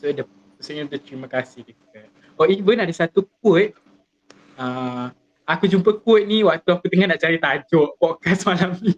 So 0.00 0.08
ada 0.08 0.24
maksudnya 0.56 0.88
terima 0.96 1.28
kasih 1.28 1.68
kita. 1.68 2.08
Oh 2.40 2.48
even 2.48 2.80
ada 2.80 2.88
satu 2.88 3.28
quote. 3.44 3.76
Uh, 4.56 5.12
aku 5.44 5.68
jumpa 5.68 6.00
quote 6.00 6.24
ni 6.24 6.40
waktu 6.40 6.64
aku 6.64 6.88
tengah 6.88 7.12
nak 7.12 7.20
cari 7.20 7.36
tajuk 7.36 7.92
podcast 8.00 8.48
malam 8.48 8.72
ni. 8.80 8.96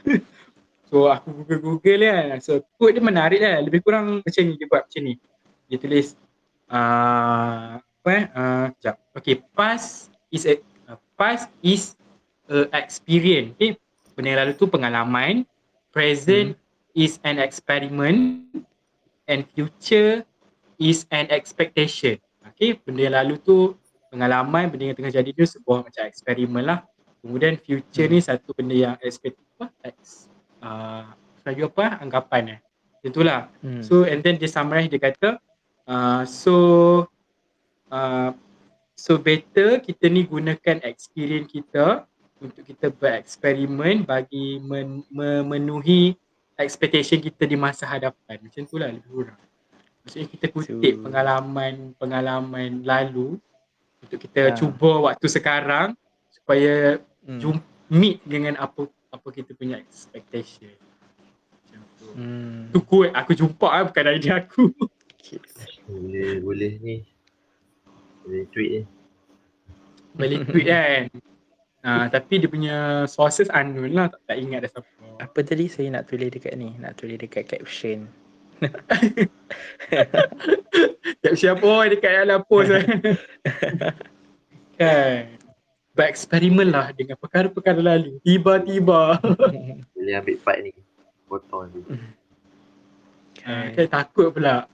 so 0.88 1.12
aku 1.12 1.44
google-google 1.44 2.00
kan. 2.00 2.40
So 2.40 2.64
quote 2.80 2.96
dia 2.96 3.04
menarik 3.04 3.44
lah. 3.44 3.60
Lebih 3.60 3.84
kurang 3.84 4.24
macam 4.24 4.42
ni 4.48 4.56
dia 4.56 4.72
buat 4.72 4.88
macam 4.88 5.02
ni. 5.04 5.20
Dia 5.68 5.76
tulis 5.76 6.16
uh, 6.72 7.76
apa 7.76 8.08
eh? 8.08 8.24
Uh, 8.32 8.66
sekejap. 8.72 8.96
Okay, 9.20 9.36
past 9.52 10.16
is 10.32 10.48
a, 10.48 10.56
uh, 10.88 10.96
past 11.20 11.52
is 11.60 11.92
a 12.48 12.72
experience. 12.72 13.52
Okay. 13.60 13.76
Benda 14.16 14.32
yang 14.32 14.40
lalu 14.48 14.56
tu 14.56 14.64
pengalaman. 14.64 15.44
Present 15.92 16.56
hmm. 16.56 16.59
Is 16.94 17.18
an 17.22 17.38
experiment. 17.38 18.46
And 19.30 19.46
future 19.54 20.26
is 20.80 21.06
an 21.14 21.30
expectation. 21.30 22.18
Okay. 22.54 22.74
Benda 22.82 23.06
yang 23.06 23.16
lalu 23.16 23.38
tu 23.38 23.78
pengalaman. 24.10 24.70
Benda 24.70 24.90
yang 24.90 24.96
tengah 24.98 25.14
jadi 25.14 25.30
tu 25.30 25.46
sebuah 25.46 25.86
macam 25.86 26.02
eksperimen 26.08 26.64
lah. 26.66 26.82
Kemudian 27.20 27.60
future 27.60 28.08
hmm. 28.08 28.14
ni 28.16 28.20
satu 28.24 28.50
benda 28.56 28.74
yang 28.74 28.94
expect 29.04 29.36
apa? 29.60 29.68
Ex, 29.84 30.26
uh, 30.64 31.04
lagi 31.44 31.60
apa? 31.62 32.00
Anggapan 32.00 32.56
eh. 32.56 32.60
Itulah. 33.04 33.52
Hmm. 33.60 33.84
So 33.84 34.08
and 34.08 34.24
then 34.24 34.40
dia 34.40 34.48
summarize 34.48 34.88
dia 34.88 35.00
kata 35.00 35.36
uh, 35.84 36.22
so 36.24 36.54
uh, 37.92 38.32
so 38.96 39.20
better 39.20 39.80
kita 39.84 40.08
ni 40.08 40.24
gunakan 40.24 40.80
experience 40.84 41.48
kita 41.52 42.04
untuk 42.40 42.64
kita 42.64 42.88
bereksperimen 42.88 44.08
bagi 44.08 44.56
men, 44.64 45.04
memenuhi 45.12 46.16
expectation 46.64 47.18
kita 47.20 47.44
di 47.46 47.56
masa 47.56 47.84
hadapan. 47.86 48.40
Macam 48.40 48.62
tu 48.66 48.76
lah 48.76 48.88
lebih 48.90 49.06
kurang. 49.08 49.40
Maksudnya 50.04 50.26
kita 50.32 50.46
kutip 50.48 50.94
so, 50.96 51.02
pengalaman-pengalaman 51.04 52.82
lalu 52.82 53.36
untuk 54.00 54.18
kita 54.18 54.50
ya. 54.50 54.56
cuba 54.56 55.12
waktu 55.12 55.26
sekarang 55.28 55.92
supaya 56.32 56.98
hmm. 57.28 57.40
jump, 57.40 57.60
meet 57.92 58.18
dengan 58.24 58.56
apa 58.56 58.88
apa 59.12 59.28
kita 59.28 59.52
punya 59.52 59.76
expectation. 59.76 60.72
Macam 60.72 61.80
tu. 62.00 62.06
Hmm. 62.16 62.72
Tu 62.72 62.78
quote 62.80 63.12
aku 63.12 63.32
jumpa 63.36 63.68
lah 63.68 63.84
bukan 63.86 64.06
idea 64.08 64.40
aku. 64.40 64.72
boleh, 65.86 66.40
boleh 66.40 66.72
ni. 66.80 66.96
Boleh 68.24 68.44
tweet 68.50 68.70
ni. 68.72 68.82
Boleh 70.16 70.38
tweet 70.48 70.66
kan. 70.66 71.04
Uh, 71.80 72.12
tapi 72.12 72.44
dia 72.44 72.48
punya 72.52 72.76
sources 73.08 73.48
unknown 73.56 73.96
lah, 73.96 74.06
tak, 74.12 74.20
tak 74.28 74.36
ingat 74.36 74.68
dah 74.68 74.70
siapa. 74.76 75.04
Apa 75.24 75.38
tadi 75.40 75.64
saya 75.64 75.88
nak 75.96 76.12
tulis 76.12 76.28
dekat 76.28 76.52
ni? 76.60 76.76
Nak 76.76 77.00
tulis 77.00 77.16
dekat 77.16 77.48
caption. 77.48 78.04
caption 81.24 81.56
apa 81.56 81.72
dekat 81.88 82.12
dalam 82.20 82.44
post 82.44 82.68
kan? 82.68 82.84
kan. 84.80 85.24
Bereksperimen 85.96 86.68
lah 86.68 86.92
dengan 86.92 87.16
perkara-perkara 87.16 87.80
lalu. 87.80 88.20
Tiba-tiba. 88.28 89.16
Boleh 89.96 90.14
ambil 90.20 90.36
part 90.44 90.58
ni. 90.60 90.76
Potong 91.24 91.72
ni. 91.72 91.80
Kan, 93.40 93.72
kan 93.72 93.86
takut 93.88 94.36
pula. 94.36 94.68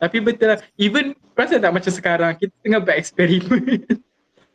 Tapi 0.00 0.16
betul 0.24 0.56
lah. 0.56 0.58
Even 0.80 1.12
perasan 1.36 1.60
tak 1.60 1.76
macam 1.76 1.92
sekarang 1.92 2.32
kita 2.40 2.56
tengah 2.64 2.80
bereksperimen 2.80 4.00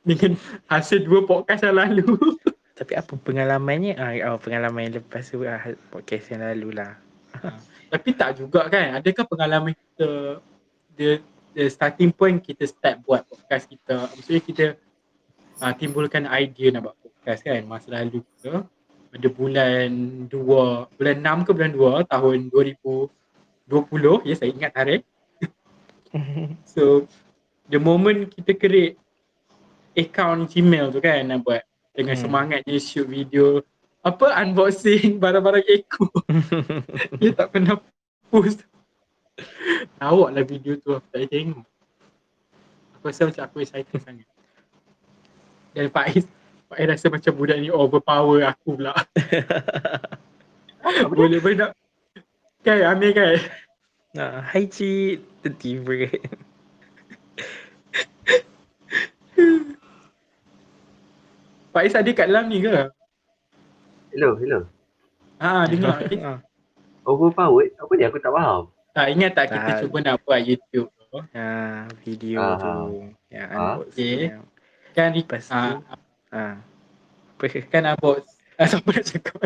dengan 0.08 0.40
hasil 0.72 1.04
dua 1.04 1.28
podcast 1.28 1.68
yang 1.68 1.76
lalu. 1.76 2.16
Tapi 2.80 2.94
apa 2.96 3.20
pengalamannya? 3.20 3.94
Ah, 4.00 4.14
oh, 4.32 4.40
pengalaman 4.40 4.88
yang 4.88 5.04
lepas 5.04 5.28
tu 5.28 5.44
ah, 5.44 5.60
podcast 5.92 6.32
yang 6.32 6.48
lalu 6.48 6.80
lah. 6.80 6.96
Tapi 7.92 8.10
tak 8.16 8.40
juga 8.40 8.72
kan. 8.72 8.96
Adakah 9.04 9.28
pengalaman 9.28 9.76
kita 9.76 10.40
the, 10.96 11.20
the 11.52 11.68
starting 11.68 12.16
point 12.16 12.40
kita 12.40 12.64
start 12.64 13.04
buat 13.04 13.28
podcast 13.28 13.68
kita. 13.68 14.08
Maksudnya 14.16 14.42
kita 14.42 14.66
uh, 15.60 15.74
timbulkan 15.76 16.30
idea 16.30 16.72
nak 16.72 16.88
buat 16.88 16.96
podcast 17.04 17.44
kan 17.44 17.62
masa 17.68 17.92
lalu 17.92 18.24
ke 18.40 18.54
pada 19.08 19.28
bulan 19.32 19.90
2, 20.30 20.38
bulan 21.00 21.18
6 21.24 21.48
ke 21.48 21.52
bulan 21.52 21.72
2 22.06 22.14
tahun 22.14 22.38
2020. 22.54 24.28
Ya 24.30 24.36
saya 24.38 24.50
ingat 24.54 24.72
tarikh. 24.78 25.04
so 26.78 27.04
the 27.68 27.80
moment 27.82 28.32
kita 28.32 28.56
create 28.56 28.96
account 29.98 30.53
Gmail 30.53 30.94
tu 30.94 31.02
kan 31.02 31.26
nak 31.26 31.41
buat 31.41 31.65
dengan 31.98 32.14
Hmm. 32.14 32.24
semangat 32.30 32.61
je 32.69 32.78
shoot 32.78 33.10
video 33.10 33.65
apa 34.06 34.30
unboxing 34.40 35.18
barang-barang 35.24 35.65
Eko. 35.68 36.07
Dia 37.19 37.36
tak 37.36 37.52
pernah 37.52 37.76
post. 38.32 38.64
Lawak 39.99 40.30
lah 40.32 40.45
video 40.48 40.80
tu 40.80 40.95
aku 40.95 41.07
tak 41.11 41.28
tengok. 41.28 41.65
Aku 42.98 43.03
rasa 43.10 43.28
macam 43.28 43.44
aku 43.44 43.57
excited 43.65 43.99
sangat. 43.99 44.28
Dan 45.76 45.91
Pak 45.91 46.15
Is, 46.15 46.26
Pak 46.72 46.78
Is 46.80 46.88
rasa 46.88 47.06
macam 47.11 47.32
budak 47.36 47.57
ni 47.60 47.68
overpower 47.68 48.48
aku 48.48 48.80
pula. 48.80 48.95
boleh 51.11 51.44
boleh 51.44 51.57
nak 51.60 51.72
Kan 52.64 52.84
Amir 52.84 53.11
kan? 53.11 53.38
Nah, 54.15 54.40
hai 54.44 54.65
cik. 54.68 55.19
Kan. 55.44 56.19
Is 61.80 61.94
ada 61.94 62.10
kat 62.10 62.28
dalam 62.28 62.48
ni 62.48 62.60
ke? 62.60 62.90
Hello, 64.10 64.34
hello. 64.36 64.60
Ha 65.38 65.66
dengar. 65.66 66.02
Ah, 66.24 66.40
Overpowered? 67.04 67.72
Apa 67.78 67.91
dia? 67.94 68.08
Aku 68.08 68.18
tak 68.18 68.32
faham. 68.32 68.68
tak 68.91 69.08
ingat 69.10 69.32
tak 69.32 69.45
kita 69.48 69.70
Tak. 69.70 69.80
cuba 69.80 69.98
nak 70.02 70.16
buat 70.22 70.41
YouTube 70.41 70.90
tu. 70.90 71.18
ah, 71.32 71.86
video 72.02 72.41
Ah. 72.41 72.58
tu. 72.58 73.14
Ah. 73.32 73.78
unboxing. 73.78 73.94
Okay. 73.94 74.18
yang- 74.28 74.49
Kan 74.91 75.10
Lepas 75.14 75.44
tu. 75.45 75.54
ah, 75.54 75.78
Ah. 76.28 76.56
Apa? 77.38 77.45
kan 77.64 77.84
unbox 77.88 78.26
Ah, 78.58 78.66
siapa 78.66 78.90
nak 78.90 79.06
cakap 79.06 79.38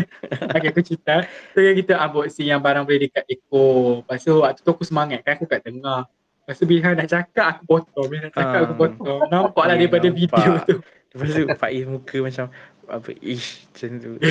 Okay 0.56 0.68
aku 0.72 0.80
cerita 0.82 1.28
So 1.52 1.60
kita 1.60 2.00
unboxing 2.00 2.48
yang 2.48 2.58
barang 2.58 2.88
boleh 2.88 3.04
dekat 3.04 3.28
Eko 3.28 4.00
Lepas 4.00 4.24
tu 4.24 4.40
waktu 4.40 4.64
tu 4.64 4.72
aku 4.72 4.88
semangat 4.88 5.20
kan 5.20 5.36
aku 5.36 5.44
kat 5.44 5.60
tengah 5.60 6.08
Lepas 6.52 6.60
tu 6.60 6.66
bila 6.68 6.94
nak 6.94 7.08
cakap 7.08 7.46
aku 7.50 7.64
potong 7.66 8.06
Bila 8.06 8.20
nak 8.22 8.34
cakap 8.34 8.60
aku 8.60 8.68
Ah. 8.68 8.78
potong 8.78 9.20
Nampak 9.30 9.64
lah 9.64 9.76
daripada 9.80 10.04
nampak. 10.04 10.20
video 10.20 10.52
tu 10.62 10.76
Lepas 11.12 11.28
tu 11.30 11.44
Faiz 11.58 11.84
muka 11.86 12.18
macam 12.20 12.46
apa 12.88 13.10
ish 13.18 13.66
macam 13.70 13.90
tu. 13.98 14.12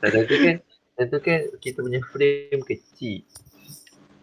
Dan 0.00 0.08
tu 0.22 0.36
kan, 0.36 0.56
dan 0.94 1.04
tu 1.06 1.18
kan 1.18 1.38
kita 1.56 1.78
punya 1.80 2.00
frame 2.04 2.62
kecil. 2.62 3.18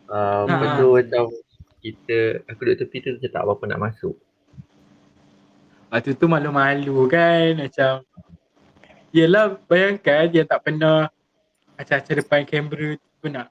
Uh, 0.05 0.45
Ha. 0.45 0.77
Tu 0.77 0.87
macam 0.87 1.23
kita, 1.79 2.17
aku 2.45 2.59
duduk 2.63 2.77
tepi 2.79 2.97
tu 2.99 3.09
macam 3.13 3.29
tak 3.31 3.41
apa-apa 3.41 3.63
nak 3.65 3.81
masuk. 3.83 4.15
Waktu 5.87 6.13
tu 6.13 6.27
malu-malu 6.27 7.07
kan 7.07 7.55
Macam 7.55 8.03
Yelah 9.09 9.55
bayangkan 9.63 10.27
yang 10.29 10.43
tak 10.43 10.59
pernah 10.59 11.07
Acah-acah 11.73 12.19
depan 12.19 12.43
kamera 12.43 12.99
tu 12.99 13.25
nak 13.25 13.47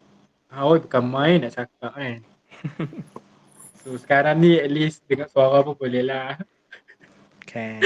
ah, 0.52 0.66
Oh 0.66 0.78
bukan 0.78 1.04
main 1.04 1.42
nak 1.42 1.54
cakap 1.54 1.92
kan 1.94 2.20
So 3.86 3.94
sekarang 3.94 4.42
ni 4.42 4.58
at 4.58 4.66
least 4.66 5.06
dengar 5.06 5.30
suara 5.30 5.62
pun 5.62 5.78
boleh 5.78 6.02
lah. 6.02 6.34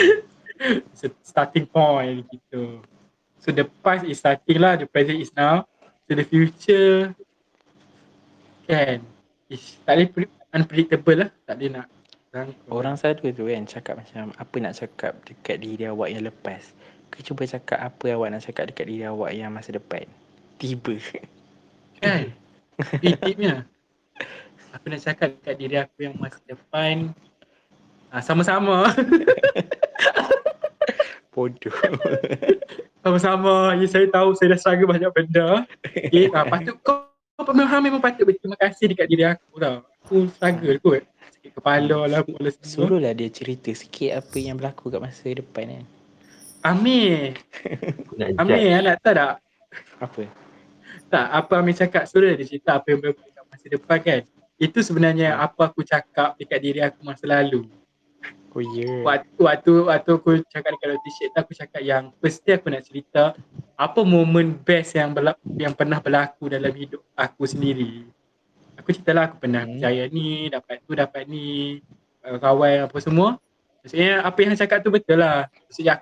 It's 0.97 1.05
a 1.05 1.13
starting 1.21 1.69
point 1.69 2.25
gitu. 2.33 2.81
So 3.45 3.53
the 3.53 3.69
past 3.85 4.09
is 4.09 4.17
starting 4.17 4.65
lah, 4.65 4.81
the 4.81 4.89
present 4.89 5.21
is 5.21 5.29
now. 5.37 5.69
So 6.09 6.17
the 6.17 6.25
future 6.25 7.13
kan 8.65 9.05
is 9.53 9.77
tak 9.85 10.01
boleh 10.01 10.09
pre- 10.09 10.37
unpredictable 10.57 11.17
lah. 11.21 11.31
Tak 11.45 11.61
boleh 11.61 11.71
nak 11.77 11.87
rangkum. 12.33 12.69
Orang 12.73 12.97
selalu 12.97 13.37
tu 13.37 13.45
kan 13.53 13.65
cakap 13.69 13.95
macam 14.01 14.25
apa 14.41 14.57
nak 14.57 14.75
cakap 14.81 15.13
dekat 15.29 15.57
diri 15.61 15.85
awak 15.85 16.09
yang 16.17 16.25
lepas. 16.25 16.73
Kau 17.13 17.21
cuba 17.21 17.45
cakap 17.45 17.77
apa 17.77 18.17
awak 18.17 18.33
nak 18.33 18.41
cakap 18.41 18.73
dekat 18.73 18.89
diri 18.89 19.05
awak 19.05 19.37
yang 19.37 19.53
masa 19.53 19.77
depan. 19.77 20.09
Tiba. 20.57 20.97
kan. 22.01 22.33
Eh 23.05 23.17
tipnya. 23.17 23.65
Aku 24.77 24.87
nak 24.87 25.03
cakap 25.03 25.35
dekat 25.35 25.55
diri 25.59 25.77
aku 25.83 26.07
yang 26.07 26.15
masa 26.17 26.39
depan 26.47 27.11
ah, 28.15 28.23
sama-sama. 28.23 28.87
Bodoh. 31.35 31.75
sama-sama. 33.03 33.75
Ya, 33.79 33.87
saya 33.87 34.07
tahu 34.11 34.35
saya 34.39 34.55
dah 34.55 34.59
struggle 34.59 34.91
banyak 34.91 35.11
benda. 35.11 35.67
Okay, 35.87 36.31
ah, 36.35 36.47
patut 36.53 36.77
kau 36.83 37.07
kau 37.41 37.57
memang 37.57 37.81
memang 37.81 38.05
patut 38.05 38.29
berterima 38.29 38.59
kasih 38.61 38.93
dekat 38.93 39.07
diri 39.09 39.25
aku 39.27 39.59
tau. 39.59 39.77
Aku 40.07 40.29
struggle 40.31 40.79
kot. 40.83 41.03
Sakit 41.41 41.57
kepala 41.57 42.05
lah, 42.05 42.21
bola 42.21 42.53
semua. 42.53 42.69
Suruhlah 42.69 43.17
dia 43.17 43.33
cerita 43.33 43.73
sikit 43.73 44.21
apa 44.21 44.37
yang 44.37 44.61
berlaku 44.61 44.93
kat 44.93 45.01
masa 45.01 45.33
depan 45.33 45.81
kan. 45.81 45.85
Amir, 46.61 47.33
nak 48.21 48.37
judge. 48.37 48.41
Amir 48.45 48.85
nak 48.85 48.97
tahu 49.01 49.15
tak? 49.17 49.33
Apa? 50.05 50.23
Tak, 51.11 51.27
apa 51.27 51.53
Amir 51.59 51.75
cakap 51.75 52.07
suruh 52.07 52.31
dia 52.39 52.47
cerita 52.47 52.79
apa 52.79 52.87
yang 52.95 53.03
berlaku 53.03 53.27
dekat 53.27 53.45
masa 53.51 53.67
depan 53.67 53.99
kan. 53.99 54.21
Itu 54.61 54.79
sebenarnya 54.79 55.35
apa 55.35 55.67
aku 55.67 55.83
cakap 55.83 56.39
dekat 56.39 56.59
diri 56.63 56.81
aku 56.87 57.03
masa 57.03 57.27
lalu. 57.27 57.67
Oh 58.55 58.63
ya. 58.63 58.83
Yeah. 58.83 59.03
Waktu 59.07 59.41
waktu 59.43 59.73
waktu 59.91 60.11
aku 60.15 60.31
cakap 60.51 60.71
dekat 60.75 60.99
shake 61.11 61.31
tu 61.35 61.39
aku 61.39 61.53
cakap 61.55 61.83
yang 61.83 62.15
firstly 62.19 62.55
aku 62.55 62.67
nak 62.71 62.83
cerita 62.87 63.23
apa 63.79 64.01
momen 64.03 64.59
best 64.59 64.99
yang 64.99 65.15
berla- 65.15 65.39
yang 65.55 65.75
pernah 65.75 66.03
berlaku 66.03 66.51
dalam 66.51 66.71
hidup 66.75 67.03
aku 67.15 67.47
sendiri. 67.47 68.07
Aku 68.79 68.91
cerita 68.91 69.11
lah 69.15 69.31
aku 69.31 69.47
pernah 69.47 69.67
Hmm. 69.67 69.77
berjaya 69.79 70.05
ni, 70.11 70.47
dapat 70.51 70.83
tu, 70.83 70.93
dapat 70.97 71.23
ni, 71.29 71.79
uh, 72.27 72.39
kawan 72.39 72.87
apa 72.91 72.97
semua. 73.03 73.39
Maksudnya 73.83 74.23
apa 74.23 74.39
yang 74.43 74.59
cakap 74.59 74.79
tu 74.83 74.91
betul 74.93 75.19
lah. 75.19 75.47
Maksudnya 75.71 75.95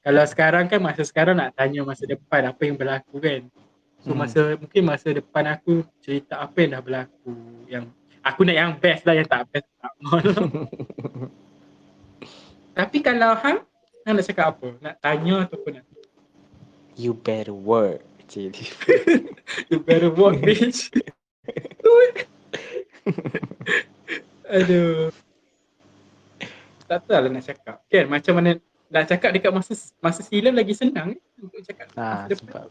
kalau 0.00 0.22
sekarang 0.26 0.64
kan 0.70 0.78
masa 0.78 1.02
sekarang 1.02 1.34
nak 1.36 1.54
tanya 1.58 1.82
masa 1.82 2.06
depan 2.06 2.50
apa 2.50 2.62
yang 2.62 2.76
berlaku 2.78 3.18
kan. 3.18 3.40
So 4.06 4.14
Hmm. 4.14 4.22
masa 4.22 4.54
mungkin 4.54 4.86
masa 4.86 5.10
depan 5.10 5.50
aku 5.50 5.82
cerita 5.98 6.38
apa 6.38 6.54
yang 6.62 6.78
dah 6.78 6.82
berlaku 6.86 7.34
yang 7.66 7.90
aku 8.22 8.46
nak 8.46 8.54
yang 8.54 8.70
best 8.78 9.02
lah 9.02 9.18
yang 9.18 9.26
tak 9.26 9.50
best 9.50 9.66
tak 9.82 9.90
mau. 9.98 10.22
Tapi 12.78 13.02
kalau 13.02 13.34
hang 13.34 13.66
hang 14.06 14.14
nak 14.14 14.26
cakap 14.30 14.54
apa? 14.54 14.78
Nak 14.78 14.94
tanya 15.02 15.50
ataupun 15.50 15.82
nak 15.82 15.84
You 16.94 17.18
better 17.18 17.50
work. 17.50 18.06
Cik. 18.30 18.54
you 19.74 19.82
better 19.82 20.14
work 20.14 20.38
bitch. 20.38 20.86
Aduh. 24.46 25.10
Tak 26.86 27.10
tahu 27.10 27.10
lah 27.10 27.26
nak 27.26 27.42
cakap. 27.42 27.82
Kan 27.90 28.06
macam 28.06 28.38
mana 28.38 28.54
nak 28.86 29.10
cakap 29.10 29.34
dekat 29.34 29.50
masa 29.50 29.74
masa 29.98 30.22
silam 30.22 30.54
lagi 30.54 30.78
senang 30.78 31.18
eh, 31.18 31.20
untuk 31.42 31.58
cakap 31.66 31.90
Ha, 31.98 32.30
depan. 32.30 32.70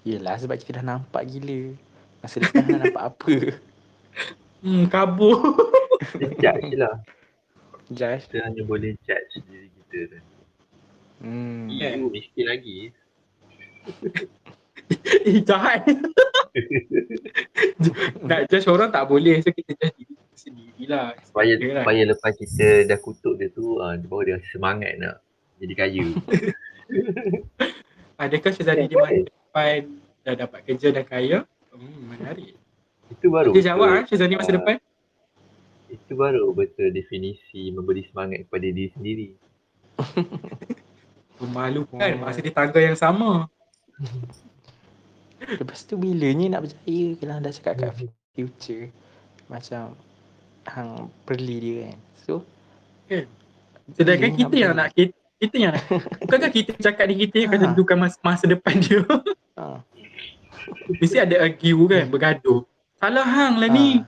Yelah 0.00 0.40
sebab 0.40 0.56
kita 0.56 0.80
dah 0.80 0.84
nampak 0.96 1.28
gila. 1.28 1.76
Masa 2.24 2.40
depan 2.40 2.64
nak 2.68 2.80
nampak 2.88 3.04
apa? 3.16 3.36
Hmm, 4.60 4.92
kabur. 4.92 5.56
Judge 6.36 6.76
lah. 6.76 7.00
Josh. 7.88 8.28
Kita 8.28 8.44
hanya 8.44 8.60
boleh 8.68 8.92
judge 9.08 9.40
diri 9.48 9.72
kita 9.72 9.98
tu. 10.12 10.18
Hmm. 11.24 11.64
Yeah. 11.72 11.96
You 11.96 12.12
miskin 12.12 12.44
lagi. 12.44 12.92
eh, 15.32 15.40
jahat. 15.48 15.88
nak 18.28 18.52
judge 18.52 18.68
orang 18.68 18.92
tak 18.92 19.08
boleh. 19.08 19.40
So 19.40 19.48
kita 19.48 19.72
judge 19.80 19.96
diri 19.96 20.12
kita 20.12 20.36
sendirilah. 20.36 21.08
Supaya, 21.24 21.52
Yalah. 21.56 21.80
supaya 21.80 22.02
lepas 22.04 22.32
kita 22.36 22.66
dah 22.84 22.98
kutuk 23.00 23.40
dia 23.40 23.48
tu, 23.48 23.80
uh, 23.80 23.96
baru 23.96 24.36
dia 24.36 24.44
semangat 24.52 24.92
nak 25.00 25.24
jadi 25.56 25.72
kaya. 25.72 26.04
Adakah 28.20 28.52
Syazali 28.52 28.92
di 28.92 28.96
masa 29.00 29.39
depan 29.50 29.98
dah 30.22 30.34
dapat 30.38 30.60
kerja 30.62 30.88
dan 30.94 31.02
kaya? 31.02 31.38
Hmm, 31.74 32.06
menarik. 32.06 32.54
Itu 33.10 33.26
baru. 33.34 33.50
Dia 33.50 33.74
jawab 33.74 33.86
ah 33.90 34.02
Syazali 34.06 34.38
masa 34.38 34.54
Ah. 34.54 34.62
depan. 34.62 34.76
Itu 35.90 36.14
baru 36.14 36.54
betul 36.54 36.94
definisi 36.94 37.74
memberi 37.74 38.06
semangat 38.06 38.46
kepada 38.46 38.62
diri 38.62 38.94
sendiri. 38.94 39.28
Memalukan 41.42 41.98
Oh. 41.98 42.22
masih 42.22 42.46
di 42.46 42.52
tangga 42.54 42.78
yang 42.78 42.94
sama. 42.94 43.50
Lepas 45.60 45.82
tu 45.82 45.98
bilanya 45.98 46.56
nak 46.56 46.70
berjaya 46.70 47.06
kalau 47.18 47.42
dah 47.42 47.50
cakap 47.50 47.74
kat 47.74 47.92
future. 48.30 48.86
Macam 49.50 49.98
hang 50.70 51.10
perli 51.26 51.56
dia 51.58 51.74
kan. 51.90 51.98
So 52.22 52.34
Sedangkan 53.98 54.30
Dia 54.30 54.38
kita 54.46 54.54
nak 54.54 54.62
yang 54.62 54.74
nak 54.78 54.90
kita, 54.94 55.19
kita 55.40 55.56
yang. 55.56 55.74
Bukankah 56.20 56.50
kita 56.52 56.70
cakap 56.76 57.08
ni 57.08 57.24
kita 57.26 57.34
yang 57.40 57.48
akan 57.50 57.60
Ha. 57.60 57.66
tentukan 57.72 57.96
masa, 57.96 58.16
masa 58.20 58.44
depan 58.44 58.76
dia. 58.78 59.00
ha. 59.56 59.80
Mesti 61.00 61.16
ada 61.16 61.40
argue 61.40 61.88
kan, 61.88 62.04
bergaduh. 62.12 62.62
Salah 63.00 63.24
hang 63.24 63.56
lah 63.56 63.68
ni. 63.72 64.04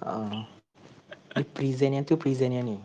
Ha. 0.00 0.10
Ni 0.30 1.44
present 1.54 1.92
yang 1.98 2.04
tu 2.06 2.14
present 2.18 2.50
yang 2.50 2.66
ni. 2.66 2.76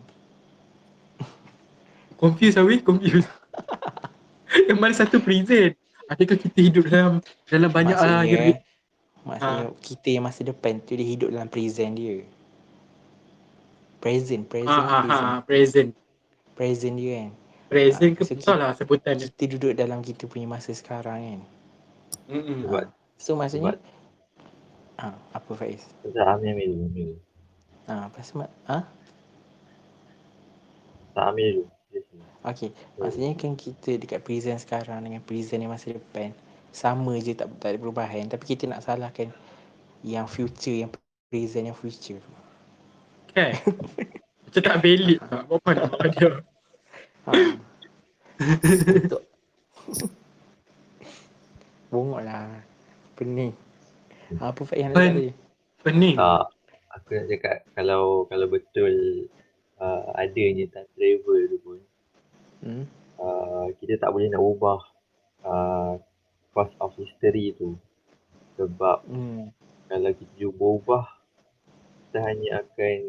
Confused 2.17 2.57
lah 2.57 2.65
weh, 2.65 2.79
confused. 2.81 3.29
yang 4.69 4.79
mana 4.81 4.93
satu 4.95 5.21
present. 5.21 5.75
Adakah 6.05 6.37
kita 6.37 6.59
hidup 6.61 6.85
dalam 6.85 7.17
dalam 7.49 7.69
banyak 7.73 7.97
ah, 7.97 8.21
maksudnya, 8.21 8.61
maksudnya 9.25 9.73
kita 9.81 10.07
yang 10.13 10.23
masa 10.29 10.41
depan 10.45 10.77
tu 10.85 10.93
dia 10.93 11.01
hidup 11.05 11.33
dalam 11.33 11.49
present 11.49 11.97
dia. 11.97 12.21
Present, 13.97 14.45
present, 14.45 14.69
ah, 14.69 14.85
ah, 14.85 15.01
present. 15.01 15.25
ah, 15.25 15.39
present. 15.41 15.89
Present 16.53 16.95
dia 17.01 17.11
kan. 17.25 17.29
Present 17.65 18.13
ke 18.13 18.23
Ah, 18.23 18.27
so 18.27 18.33
betul 18.37 18.55
lah 18.61 18.71
sebutan 18.77 19.13
dia. 19.17 19.27
Kita 19.27 19.43
duduk 19.57 19.73
dalam 19.73 19.99
kita 20.05 20.29
punya 20.29 20.45
masa 20.45 20.71
sekarang 20.71 21.19
kan. 21.19 21.41
Mm-mm. 22.29 22.69
Sebab 22.69 22.85
So 23.17 23.33
maksudnya 23.33 23.79
ah 24.95 25.15
apa 25.31 25.51
Faiz? 25.55 25.81
tak 26.03 26.27
ambil 26.39 26.55
ambil 26.55 26.67
dulu. 26.71 26.83
ambil 26.85 27.03
dulu. 27.09 27.15
Ah 27.85 28.01
apa 28.07 28.19
sebab 28.21 28.49
ah 28.65 28.83
Tak 31.13 31.31
dulu. 31.33 31.63
Ni. 31.91 31.99
okey. 32.43 32.69
Maksudnya 32.99 33.31
kan 33.33 33.51
kita 33.55 33.89
dekat 33.97 34.19
present 34.21 34.59
sekarang 34.59 34.99
dengan 35.01 35.21
present 35.23 35.63
yang 35.63 35.71
masa 35.73 35.95
depan 35.95 36.31
sama 36.75 37.15
je 37.17 37.31
tak 37.33 37.47
tak 37.57 37.75
ada 37.75 37.77
perubahan 37.79 38.27
tapi 38.27 38.43
kita 38.45 38.67
nak 38.67 38.83
salahkan 38.83 39.31
yang 40.03 40.27
future 40.27 40.75
yang 40.75 40.91
present 41.31 41.71
yang 41.71 41.77
future. 41.77 42.19
Kan? 43.31 43.55
Macam 44.45 44.61
tak 44.61 44.77
valid 44.79 45.19
tak? 45.23 45.41
Apa 45.49 45.69
nak 45.71 45.85
buat 45.91 46.09
dia? 46.13 46.29
Ha. 47.26 47.31
Untuk 49.06 49.22
Bongok 51.89 52.22
lah. 52.22 52.49
Pening. 53.15 53.53
Apa 54.41 54.61
Faiz 54.65 54.81
yang 54.84 54.91
nak 54.91 54.99
cakap 54.99 55.15
tadi? 55.15 55.31
Pening. 55.81 56.15
Tak. 56.18 56.45
Aku 56.95 57.10
nak 57.11 57.27
cakap 57.27 57.57
kalau 57.76 58.03
kalau 58.27 58.47
betul 58.47 58.95
uh, 59.77 60.10
adanya 60.15 60.65
time 60.72 60.89
travel 60.93 61.39
tu 61.47 61.57
pun 61.61 61.80
Hmm? 62.65 62.85
uh, 63.22 63.69
kita 63.77 64.02
tak 64.02 64.10
boleh 64.10 64.26
nak 64.26 64.41
ubah 64.41 64.81
uh, 65.45 65.93
course 66.49 66.73
of 66.81 66.95
history 66.97 67.53
tu. 67.53 67.77
Sebab 68.57 69.06
Hmm. 69.06 69.53
kalau 69.85 70.11
kita 70.11 70.34
cuba 70.39 70.65
ubah 70.81 71.06
kita 72.10 72.19
hanya 72.26 72.64
akan 72.65 72.99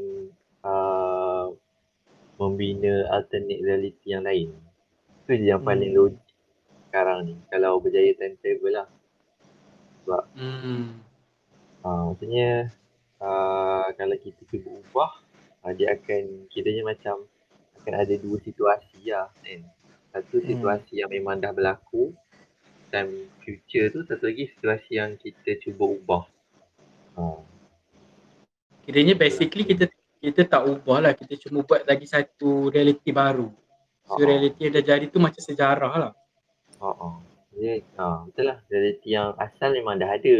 uh, 0.61 1.26
membina 2.37 3.09
alternate 3.13 3.65
reality 3.65 4.07
yang 4.13 4.25
lain. 4.25 4.53
Itu 5.25 5.33
je 5.37 5.51
yang 5.51 5.65
paling 5.65 5.93
Hmm. 5.93 5.99
logik 5.99 6.23
sekarang 6.89 7.19
ni 7.29 7.35
kalau 7.51 7.81
berjaya 7.83 8.13
time 8.17 8.37
travel 8.41 8.73
lah. 8.73 8.89
Hmm. 10.39 11.03
Uh, 11.83 12.03
maksudnya 12.15 12.71
uh, 13.19 13.91
kalau 13.99 14.17
kita 14.23 14.39
cuba 14.47 14.71
ubah 14.87 15.13
uh, 15.67 15.73
dia 15.75 15.99
akan 15.99 16.47
kiranya 16.51 16.87
macam 16.87 17.27
akan 17.83 17.95
ada 17.95 18.15
dua 18.19 18.39
situasi 18.43 19.11
lah 19.11 19.29
kan. 19.43 19.61
Satu 20.15 20.39
Hmm. 20.41 20.47
situasi 20.47 21.03
yang 21.03 21.11
memang 21.11 21.43
dah 21.43 21.51
berlaku 21.51 22.15
time 22.95 23.29
future 23.43 23.91
tu 23.91 24.07
satu 24.07 24.31
lagi 24.31 24.47
situasi 24.55 24.97
yang 25.03 25.19
kita 25.19 25.59
cuba 25.59 25.85
ubah. 25.91 26.25
Uh, 27.19 27.43
Kiranya 28.87 29.19
basically 29.19 29.67
kita 29.67 29.91
kita 30.27 30.43
tak 30.51 30.63
ubah 30.67 30.99
lah. 30.99 31.13
Kita 31.15 31.39
cuma 31.47 31.63
buat 31.63 31.87
lagi 31.87 32.07
satu 32.11 32.75
reality 32.75 33.15
baru. 33.15 33.47
So 34.07 34.19
Ha-ha. 34.19 34.27
reality 34.27 34.61
yang 34.67 34.75
dah 34.75 34.85
jadi 34.85 35.07
tu 35.07 35.23
macam 35.23 35.39
sejarah 35.39 35.93
lah. 35.95 36.13
Oh, 36.83 36.91
oh. 36.91 37.15
Dia, 37.55 37.81
ah, 37.97 38.27
betul 38.27 38.51
lah. 38.51 38.59
Reality 38.67 39.09
yang 39.15 39.39
asal 39.39 39.71
memang 39.71 40.03
dah 40.03 40.11
ada. 40.11 40.37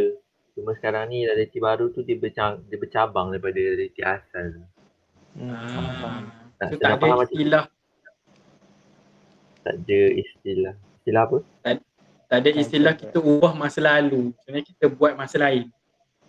Cuma 0.59 0.75
sekarang 0.75 1.09
ni 1.15 1.23
reality 1.23 1.63
baru 1.63 1.95
tu 1.95 2.03
dia, 2.03 2.19
bercang, 2.19 2.67
dia 2.67 2.77
bercabang 2.83 3.31
daripada 3.31 3.57
reality 3.57 4.03
asal. 4.03 4.67
Hmm. 5.39 5.55
Ah. 5.55 6.21
Tak, 6.57 6.73
So 6.73 6.75
tak 6.81 6.83
tak 6.83 6.91
ada 6.91 7.01
faham 7.05 7.19
macam 7.21 7.29
istilah 7.37 7.65
tak 9.67 9.75
ada 9.83 10.01
istilah. 10.15 10.75
Istilah 11.03 11.23
apa? 11.27 11.39
tak 12.27 12.39
ada 12.39 12.51
Time 12.51 12.63
istilah 12.63 12.95
travel. 12.95 13.11
kita 13.11 13.19
ubah 13.19 13.53
masa 13.59 13.79
lalu. 13.83 14.31
Sebenarnya 14.43 14.67
kita 14.67 14.85
buat 14.87 15.13
masa 15.19 15.37
lain. 15.43 15.67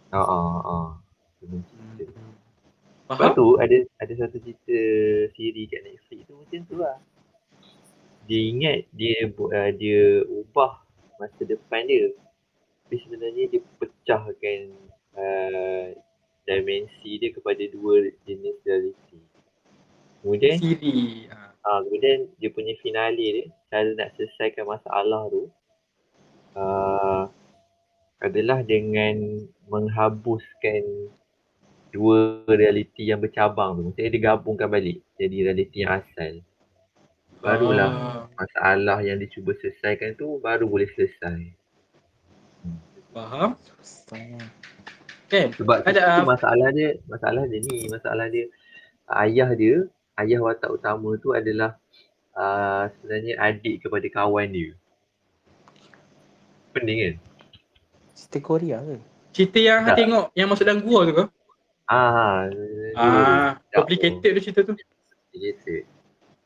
Ah, 0.10 0.26
ah, 0.26 0.58
ah. 0.66 0.88
Sebab 1.38 1.62
Faham? 3.08 3.32
tu 3.34 3.48
ada 3.56 3.78
ada 4.04 4.14
satu 4.20 4.36
cerita 4.44 4.80
siri 5.36 5.64
kat 5.72 5.82
Netflix 5.88 6.28
tu 6.28 6.36
macam 6.36 6.60
tu 6.68 6.76
lah. 6.76 6.98
Dia 8.28 8.42
ingat 8.52 8.80
dia 8.92 9.32
uh, 9.32 9.72
dia 9.72 10.28
ubah 10.28 10.84
masa 11.16 11.42
depan 11.48 11.88
dia. 11.88 12.12
Tapi 12.84 12.96
sebenarnya 13.04 13.44
dia 13.48 13.62
pecahkan 13.80 14.60
uh, 15.16 15.96
dimensi 16.48 17.20
dia 17.20 17.32
kepada 17.32 17.64
dua 17.72 18.12
jenis 18.28 18.56
reality. 18.64 19.20
Kemudian 20.24 20.60
Siri. 20.60 21.28
Ah, 21.68 21.84
kemudian 21.84 22.32
dia 22.40 22.48
punya 22.48 22.76
finale 22.80 23.20
dia, 23.20 23.46
cara 23.68 23.92
nak 23.92 24.16
selesaikan 24.16 24.64
masalah 24.64 25.28
tu 25.28 25.52
uh, 26.56 27.28
adalah 28.24 28.64
dengan 28.64 29.44
menghabuskan 29.68 31.12
dua 31.98 32.46
realiti 32.46 33.10
yang 33.10 33.18
bercabang 33.18 33.74
tu. 33.74 33.82
Maksudnya 33.90 34.14
dia 34.14 34.22
gabungkan 34.30 34.70
balik 34.70 35.02
jadi 35.18 35.50
realiti 35.50 35.82
yang 35.82 35.98
asal. 35.98 36.46
Barulah 37.42 37.90
Ah, 37.90 38.22
masalah 38.38 39.02
yang 39.02 39.18
dia 39.18 39.30
cuba 39.30 39.58
selesaikan 39.58 40.14
tu 40.14 40.38
baru 40.38 40.70
boleh 40.70 40.90
selesai. 40.94 41.54
faham? 43.14 43.58
Kan? 45.28 45.50
Sebab 45.58 45.82
Ada, 45.84 45.90
ada, 45.90 46.02
ah, 46.22 46.24
masalah 46.24 46.70
dia, 46.70 47.02
masalah 47.10 47.44
dia 47.50 47.60
ni, 47.66 47.90
masalah 47.90 48.26
dia 48.30 48.46
ayah 49.26 49.50
dia, 49.58 49.90
ayah 50.22 50.40
watak 50.40 50.70
utama 50.70 51.18
tu 51.18 51.34
adalah 51.34 51.82
uh, 52.38 52.88
sebenarnya 52.94 53.34
adik 53.42 53.86
kepada 53.86 54.08
kawan 54.14 54.54
dia. 54.54 54.72
Pening 56.78 57.00
kan? 57.02 57.16
Cerita 58.14 58.40
Korea 58.42 58.78
ke? 58.82 58.98
Cerita 59.34 59.60
yang 59.62 59.82
tak. 59.86 59.98
tengok 59.98 60.26
yang 60.34 60.48
masuk 60.50 60.66
dalam 60.66 60.82
gua 60.86 61.00
tu 61.06 61.14
ke? 61.14 61.26
Ah, 61.88 62.52
Ah, 62.94 63.56
complicated 63.72 64.36
tu 64.36 64.42
cerita 64.44 64.62
tu. 64.62 64.76
complicated. 64.76 65.88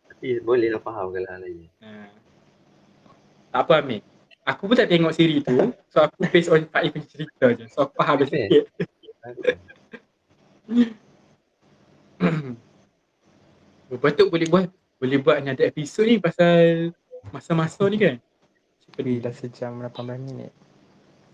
Tapi 0.05 0.38
boleh 0.39 0.69
lah 0.69 0.77
faham 0.77 1.09
kalau 1.09 1.26
hal 1.27 1.41
lain. 1.41 1.65
Ha. 1.81 1.89
Tak 3.49 3.61
apa 3.65 3.81
Amir. 3.81 4.05
Aku 4.43 4.65
pun 4.65 4.77
tak 4.77 4.85
tengok 4.85 5.09
siri 5.11 5.41
tu. 5.41 5.53
So 5.89 6.01
aku 6.01 6.30
based 6.30 6.49
on 6.49 6.65
Faiz 6.68 6.89
punya 6.89 7.07
cerita 7.07 7.45
je. 7.51 7.65
So 7.68 7.84
aku 7.84 7.93
faham 7.95 8.22
sikit. 8.22 8.69
Betul 13.91 14.30
boleh 14.30 14.47
buat 14.47 14.65
boleh 14.97 15.18
buat 15.19 15.41
another 15.41 15.65
episode 15.65 16.07
ni 16.07 16.18
pasal 16.18 16.89
masa-masa 17.30 17.81
ni 17.85 17.97
kan. 17.97 18.15
Weh, 18.93 19.18
dah 19.18 19.31
sejam 19.31 19.80
18 19.80 20.19
minit. 20.22 20.51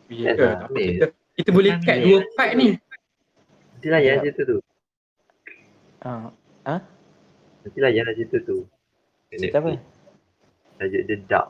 Ya 0.08 0.32
ke? 0.32 0.46
Apa, 0.48 0.66
Amir. 0.70 0.88
kita, 0.88 1.06
kita 1.36 1.50
boleh 1.52 1.72
cut 1.82 1.98
dua 2.00 2.18
part 2.34 2.52
ni. 2.56 2.80
Nanti 3.78 3.94
lah 3.94 4.02
yang 4.02 4.18
Ya. 4.18 4.22
cerita 4.26 4.42
tu. 4.42 4.58
Ah, 6.02 6.34
Nanti 7.62 7.78
lah 7.78 7.92
yang 7.94 8.10
cerita 8.10 8.38
tu. 8.42 8.66
Kat 9.30 9.38
cerita 9.38 9.58
apa? 9.62 9.70
Tajuk 10.82 11.02
dia 11.06 11.18
Dark. 11.30 11.48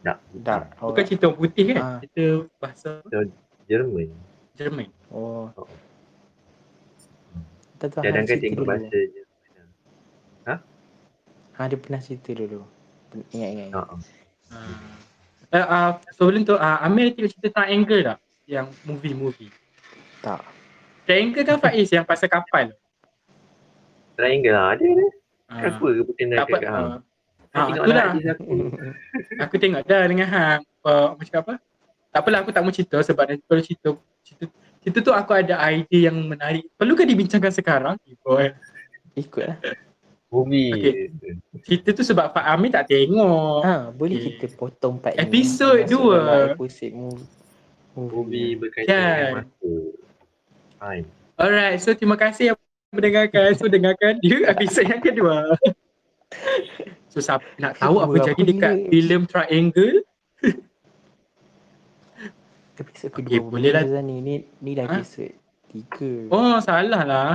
Dark. 0.00 0.18
Dark. 0.32 0.66
Oh, 0.80 0.88
Bukan 0.88 1.04
cerita 1.04 1.28
orang 1.28 1.36
putih 1.36 1.64
kan? 1.68 1.76
Ah. 1.76 1.98
Cerita 2.00 2.24
bahasa 2.56 2.90
Jerman. 3.68 4.08
Jerman. 4.56 4.88
Oh. 5.12 5.52
Oh. 5.52 5.68
Tak 7.76 7.92
tahu 7.92 8.00
Kadang-kadang 8.00 8.16
Han 8.16 8.28
cerita 8.32 8.44
tengok 8.48 8.64
bahasa 8.64 8.88
Jerman. 8.88 9.22
Ha, 11.54 11.62
dia 11.68 11.78
pernah 11.78 12.00
cerita 12.00 12.30
dulu. 12.32 12.64
Pen- 13.12 13.28
Ingat 13.30 13.48
ingat. 13.52 13.66
ingat. 13.70 13.86
Ha. 13.86 14.58
Uh, 15.52 15.54
uh, 15.54 15.66
uh, 15.68 15.90
sebelum 16.16 16.48
tu 16.48 16.56
uh, 16.56 16.78
Amir 16.80 17.12
tengok 17.12 17.28
cerita 17.30 17.60
Triangle 17.60 18.00
tak? 18.02 18.18
Yang 18.48 18.66
movie-movie. 18.88 19.52
Tak. 20.24 20.53
Triangle 21.04 21.44
kan 21.44 21.56
Faiz 21.60 21.88
yang 21.88 22.04
pasal 22.04 22.28
kapal. 22.28 22.72
Triangle 24.16 24.52
lah. 24.52 24.66
Ada 24.72 24.84
ada. 24.84 25.06
Uh, 25.44 25.60
Apa 25.68 25.86
ke 25.86 26.02
berkenaan 26.02 26.38
dapat 26.40 26.58
kat 26.58 26.68
uh, 26.68 26.74
hang? 26.74 26.88
ah, 27.52 27.64
Tengok 27.68 27.84
itulah. 27.84 27.96
lah 27.96 28.06
aku. 28.32 28.54
Aku 29.38 29.54
tengok 29.60 29.80
dah 29.84 30.02
dengan 30.08 30.26
hang. 30.26 30.60
Uh, 30.80 31.06
apa 31.12 31.20
cakap 31.22 31.40
apa? 31.44 31.54
Tak 32.08 32.20
apalah 32.22 32.38
aku 32.40 32.50
tak 32.50 32.62
mau 32.62 32.72
cerita 32.72 32.98
sebab 33.00 33.24
nanti 33.26 33.42
kalau 33.44 33.62
cerita 33.62 33.88
cerita, 34.22 34.44
cerita 34.80 34.98
tu 35.02 35.12
aku 35.12 35.30
ada 35.34 35.54
idea 35.66 36.08
yang 36.08 36.16
menarik. 36.24 36.64
Perlukah 36.74 37.04
dibincangkan 37.04 37.50
sekarang? 37.50 37.94
Oh, 38.22 38.38
eh. 38.38 38.54
Ikut 39.14 39.44
lah. 39.44 39.58
Movie. 40.30 41.10
Cerita 41.62 41.94
tu 41.94 42.02
sebab 42.02 42.32
Pak 42.32 42.44
Amir 42.48 42.74
tak 42.74 42.90
tengok. 42.90 43.62
Ha, 43.62 43.90
boleh 43.94 44.18
Okay. 44.18 44.30
kita 44.40 44.46
potong 44.58 44.98
part 44.98 45.14
Episod 45.14 45.86
ni. 45.86 45.94
Episode 46.54 46.90
movie. 46.90 47.26
Movie 47.94 48.50
berkaitan 48.58 48.90
Kan. 48.90 49.14
dengan 49.14 49.34
masa. 49.42 49.70
Time. 50.84 51.06
Alright, 51.34 51.80
so 51.80 51.90
terima 51.90 52.14
kasih 52.14 52.52
yang 52.52 52.58
mendengarkan. 52.92 53.56
So 53.56 53.66
dengarkan 53.66 54.20
di 54.20 54.44
episod 54.44 54.84
yang 54.84 55.00
kedua. 55.00 55.56
So 57.08 57.18
siapa 57.18 57.40
nak 57.56 57.80
tahu 57.80 57.98
apa 57.98 58.14
jadi 58.22 58.42
dekat 58.44 58.74
filem 58.88 59.22
Triangle? 59.24 60.04
Episod 62.74 63.08
Okey, 63.08 63.38
kedua. 63.38 63.48
boleh 63.48 63.70
lah. 63.70 63.82
Ni, 64.02 64.18
ni, 64.18 64.34
ni 64.58 64.70
dah 64.74 64.84
Ha? 64.84 64.96
episod 65.00 65.30
tiga. 65.70 66.12
Oh, 66.28 66.60
salah 66.60 67.02
lah. 67.02 67.30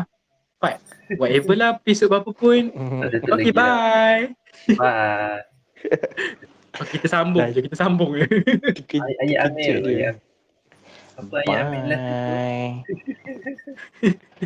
Part. 0.60 0.78
Whatever 1.16 1.56
lah 1.56 1.70
episod 1.74 2.06
berapa 2.06 2.30
pun. 2.30 2.70
Okay, 3.26 3.50
lah. 3.50 3.56
bye. 3.56 4.24
Bye. 4.76 5.42
Oh, 6.70 6.86
kita 6.86 7.10
sambung 7.10 7.50
je, 7.50 7.60
kita 7.60 7.76
sambung 7.76 8.14
je. 8.14 8.24
Ke- 8.86 9.02
Ay- 9.02 9.36
Ayat 9.36 9.52
Amir 9.52 9.58
kejut 9.68 9.82
tu 9.82 9.90
je. 9.90 10.00
ayat. 10.00 10.16
Apa 11.20 11.36
ayat 11.44 11.68
Amir 11.68 11.84
last 11.92 12.06
tu? 12.08 12.16
Bye. 12.24 12.84